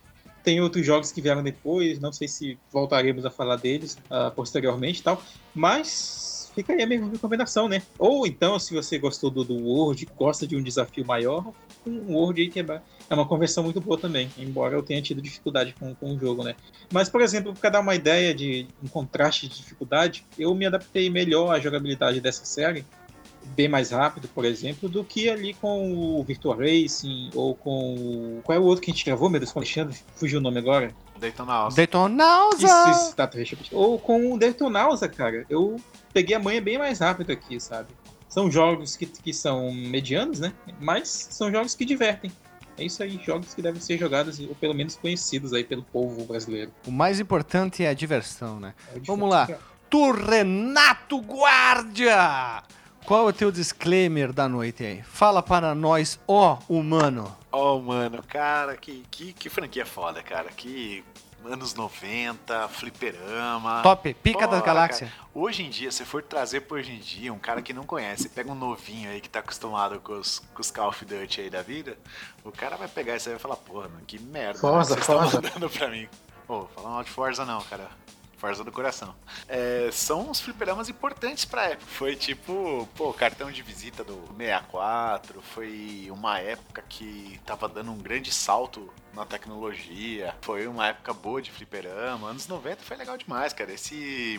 [0.42, 5.00] Tem outros jogos que vieram depois, não sei se voltaremos a falar deles ah, posteriormente
[5.00, 5.22] e tal.
[5.54, 7.82] Mas fica aí a minha recomendação, né?
[7.98, 11.52] Ou então, se você gostou do, do Word, gosta de um desafio maior,
[11.86, 12.64] um Word aí que é,
[13.10, 16.44] é uma conversão muito boa também, embora eu tenha tido dificuldade com, com o jogo,
[16.44, 16.54] né?
[16.92, 21.10] Mas, por exemplo, para dar uma ideia de um contraste de dificuldade, eu me adaptei
[21.10, 22.84] melhor à jogabilidade dessa série
[23.44, 28.40] bem mais rápido, por exemplo, do que ali com o Virtua Racing ou com o...
[28.42, 29.96] Qual é o outro que a gente gravou, meu Deus, com o Alexandre?
[30.16, 30.94] Fugiu o nome agora.
[31.18, 31.80] Daytona Austin.
[31.80, 32.66] Detonausa!
[32.66, 33.78] Isso, isso, tá, eu...
[33.78, 35.44] Ou com o Daytonausa, cara.
[35.48, 35.76] Eu
[36.12, 37.88] peguei a manha bem mais rápido aqui, sabe?
[38.28, 40.52] São jogos que, que são medianos, né?
[40.80, 42.32] Mas são jogos que divertem.
[42.76, 46.24] É isso aí, jogos que devem ser jogados, ou pelo menos conhecidos aí pelo povo
[46.24, 46.72] brasileiro.
[46.86, 48.74] O mais importante é a diversão, né?
[48.94, 49.48] É Vamos lá.
[49.88, 52.64] Tu, Renato Guardia!
[53.04, 55.02] Qual é o teu disclaimer da noite aí?
[55.02, 57.36] Fala para nós, ó humano.
[57.52, 60.48] Oh, mano, cara, que, que, que franquia foda, cara.
[60.48, 61.04] Que
[61.44, 63.82] anos 90, fliperama.
[63.82, 65.10] Top, pica Porra, das galáxias.
[65.34, 68.30] Hoje em dia, se for trazer pra hoje em dia um cara que não conhece,
[68.30, 71.50] pega um novinho aí que tá acostumado com os, com os Call of Duty aí
[71.50, 71.98] da vida,
[72.42, 75.04] o cara vai pegar isso aí e vai falar, porra, mano, que merda Forza, que
[75.04, 75.42] vocês estão Forza.
[75.42, 76.08] mandando pra mim.
[76.46, 77.90] Pô, fala mal de Forza não, cara.
[78.44, 79.14] Forza do coração.
[79.48, 81.86] É, são uns fliperamas importantes pra época.
[81.86, 85.40] Foi tipo, pô, cartão de visita do 64.
[85.40, 90.36] Foi uma época que tava dando um grande salto na tecnologia.
[90.42, 92.28] Foi uma época boa de fliperama.
[92.28, 93.72] Anos 90 foi legal demais, cara.
[93.72, 94.38] Esse,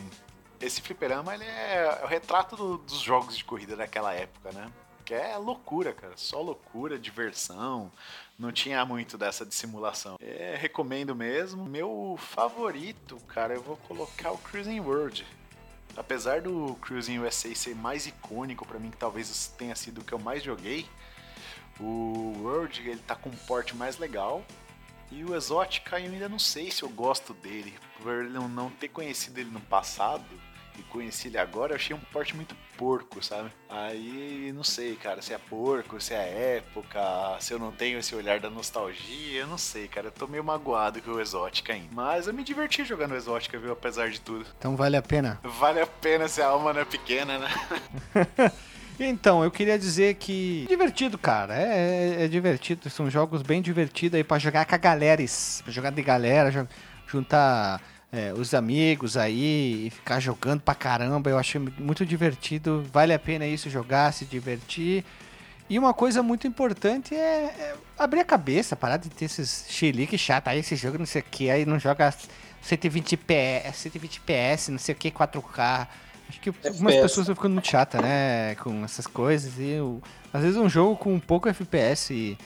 [0.61, 4.71] esse fliperama ele é, é o retrato do- dos jogos de corrida daquela época, né?
[5.03, 6.13] Que é loucura, cara.
[6.15, 7.91] Só loucura, diversão.
[8.37, 10.17] Não tinha muito dessa dissimulação.
[10.19, 11.65] É, recomendo mesmo.
[11.65, 15.25] Meu favorito, cara, eu vou colocar o Cruising World.
[15.95, 20.11] Apesar do Cruising USA ser mais icônico pra mim, que talvez tenha sido o que
[20.11, 20.85] eu mais joguei,
[21.79, 24.43] o World ele tá com um porte mais legal.
[25.11, 27.73] E o Exótica eu ainda não sei se eu gosto dele.
[28.01, 30.25] Por não- não ter conhecido ele no passado
[30.79, 33.49] e conheci ele agora, eu achei um porte muito porco, sabe?
[33.69, 36.99] Aí não sei, cara, se é porco, se é época,
[37.39, 40.07] se eu não tenho esse olhar da nostalgia, eu não sei, cara.
[40.07, 41.87] Eu tô meio magoado com o Exótica ainda.
[41.91, 43.71] Mas eu me diverti jogando o Exótica, viu?
[43.71, 44.45] Apesar de tudo.
[44.57, 45.39] Então vale a pena.
[45.43, 47.49] Vale a pena se a alma não é pequena, né?
[48.97, 50.65] Então, eu queria dizer que.
[50.69, 51.53] Divertido, cara.
[51.53, 52.89] É, é- é divertido.
[52.89, 55.21] São jogos bem divertidos aí pra jogar com a galera.
[55.63, 56.67] Pra jogar de galera,
[57.05, 57.81] juntar
[58.15, 61.29] é, os amigos aí e ficar jogando pra caramba.
[61.29, 62.83] Eu achei muito divertido.
[62.93, 65.03] Vale a pena isso, jogar, se divertir.
[65.69, 70.17] E uma coisa muito importante é, é abrir a cabeça, parar de ter esses chilique
[70.17, 70.47] chato.
[70.47, 72.13] Aí esse jogo não sei o que, aí não joga
[72.61, 75.87] 120 PS, 120 PS, não sei o que, 4K.
[76.29, 79.53] Acho que algumas pessoas estão ficando muito chata, né, com essas coisas.
[79.59, 80.01] E o-
[80.33, 82.37] às vezes um jogo com pouco FPS e,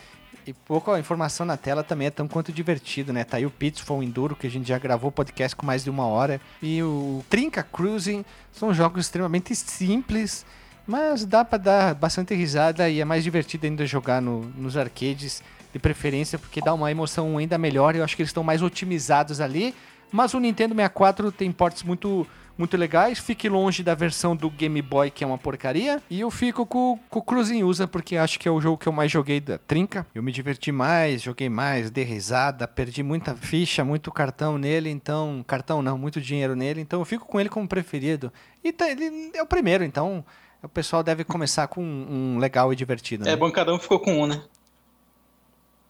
[0.49, 3.23] e pouca informação na tela também é tão quanto divertido, né?
[3.23, 6.05] Tá aí o Pitfall Enduro, que a gente já gravou podcast com mais de uma
[6.07, 6.41] hora.
[6.61, 10.45] E o Trinca Cruising são jogos extremamente simples,
[10.87, 15.43] mas dá pra dar bastante risada e é mais divertido ainda jogar no- nos arcades,
[15.71, 17.95] de preferência, porque dá uma emoção ainda melhor.
[17.95, 19.75] Eu acho que eles estão mais otimizados ali.
[20.11, 22.25] Mas o Nintendo 64 tem portes muito,
[22.59, 23.17] muito legais.
[23.17, 26.03] Fique longe da versão do Game Boy, que é uma porcaria.
[26.09, 28.87] E eu fico com, com o Cruising Usa, porque acho que é o jogo que
[28.87, 30.05] eu mais joguei da Trinca.
[30.13, 34.89] Eu me diverti mais, joguei mais, dei risada, perdi muita ficha, muito cartão nele.
[34.89, 36.81] Então, cartão não, muito dinheiro nele.
[36.81, 38.31] Então eu fico com ele como preferido.
[38.61, 40.23] E tá- ele é o primeiro, então
[40.61, 43.23] o pessoal deve começar com um, um legal e divertido.
[43.23, 43.31] Né?
[43.31, 44.41] É, bom, cada um ficou com um, né?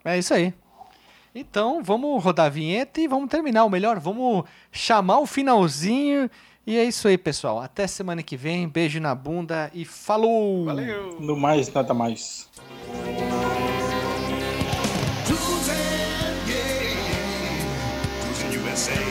[0.06, 0.54] É isso aí.
[1.34, 3.64] Então, vamos rodar a vinheta e vamos terminar.
[3.66, 6.30] O melhor, vamos chamar o finalzinho.
[6.70, 7.60] E é isso aí, pessoal.
[7.60, 8.70] Até semana que vem.
[8.70, 10.66] Beijo na bunda e falou!
[10.66, 11.20] Valeu!
[11.20, 12.48] No mais, nada mais.
[18.72, 19.09] USA.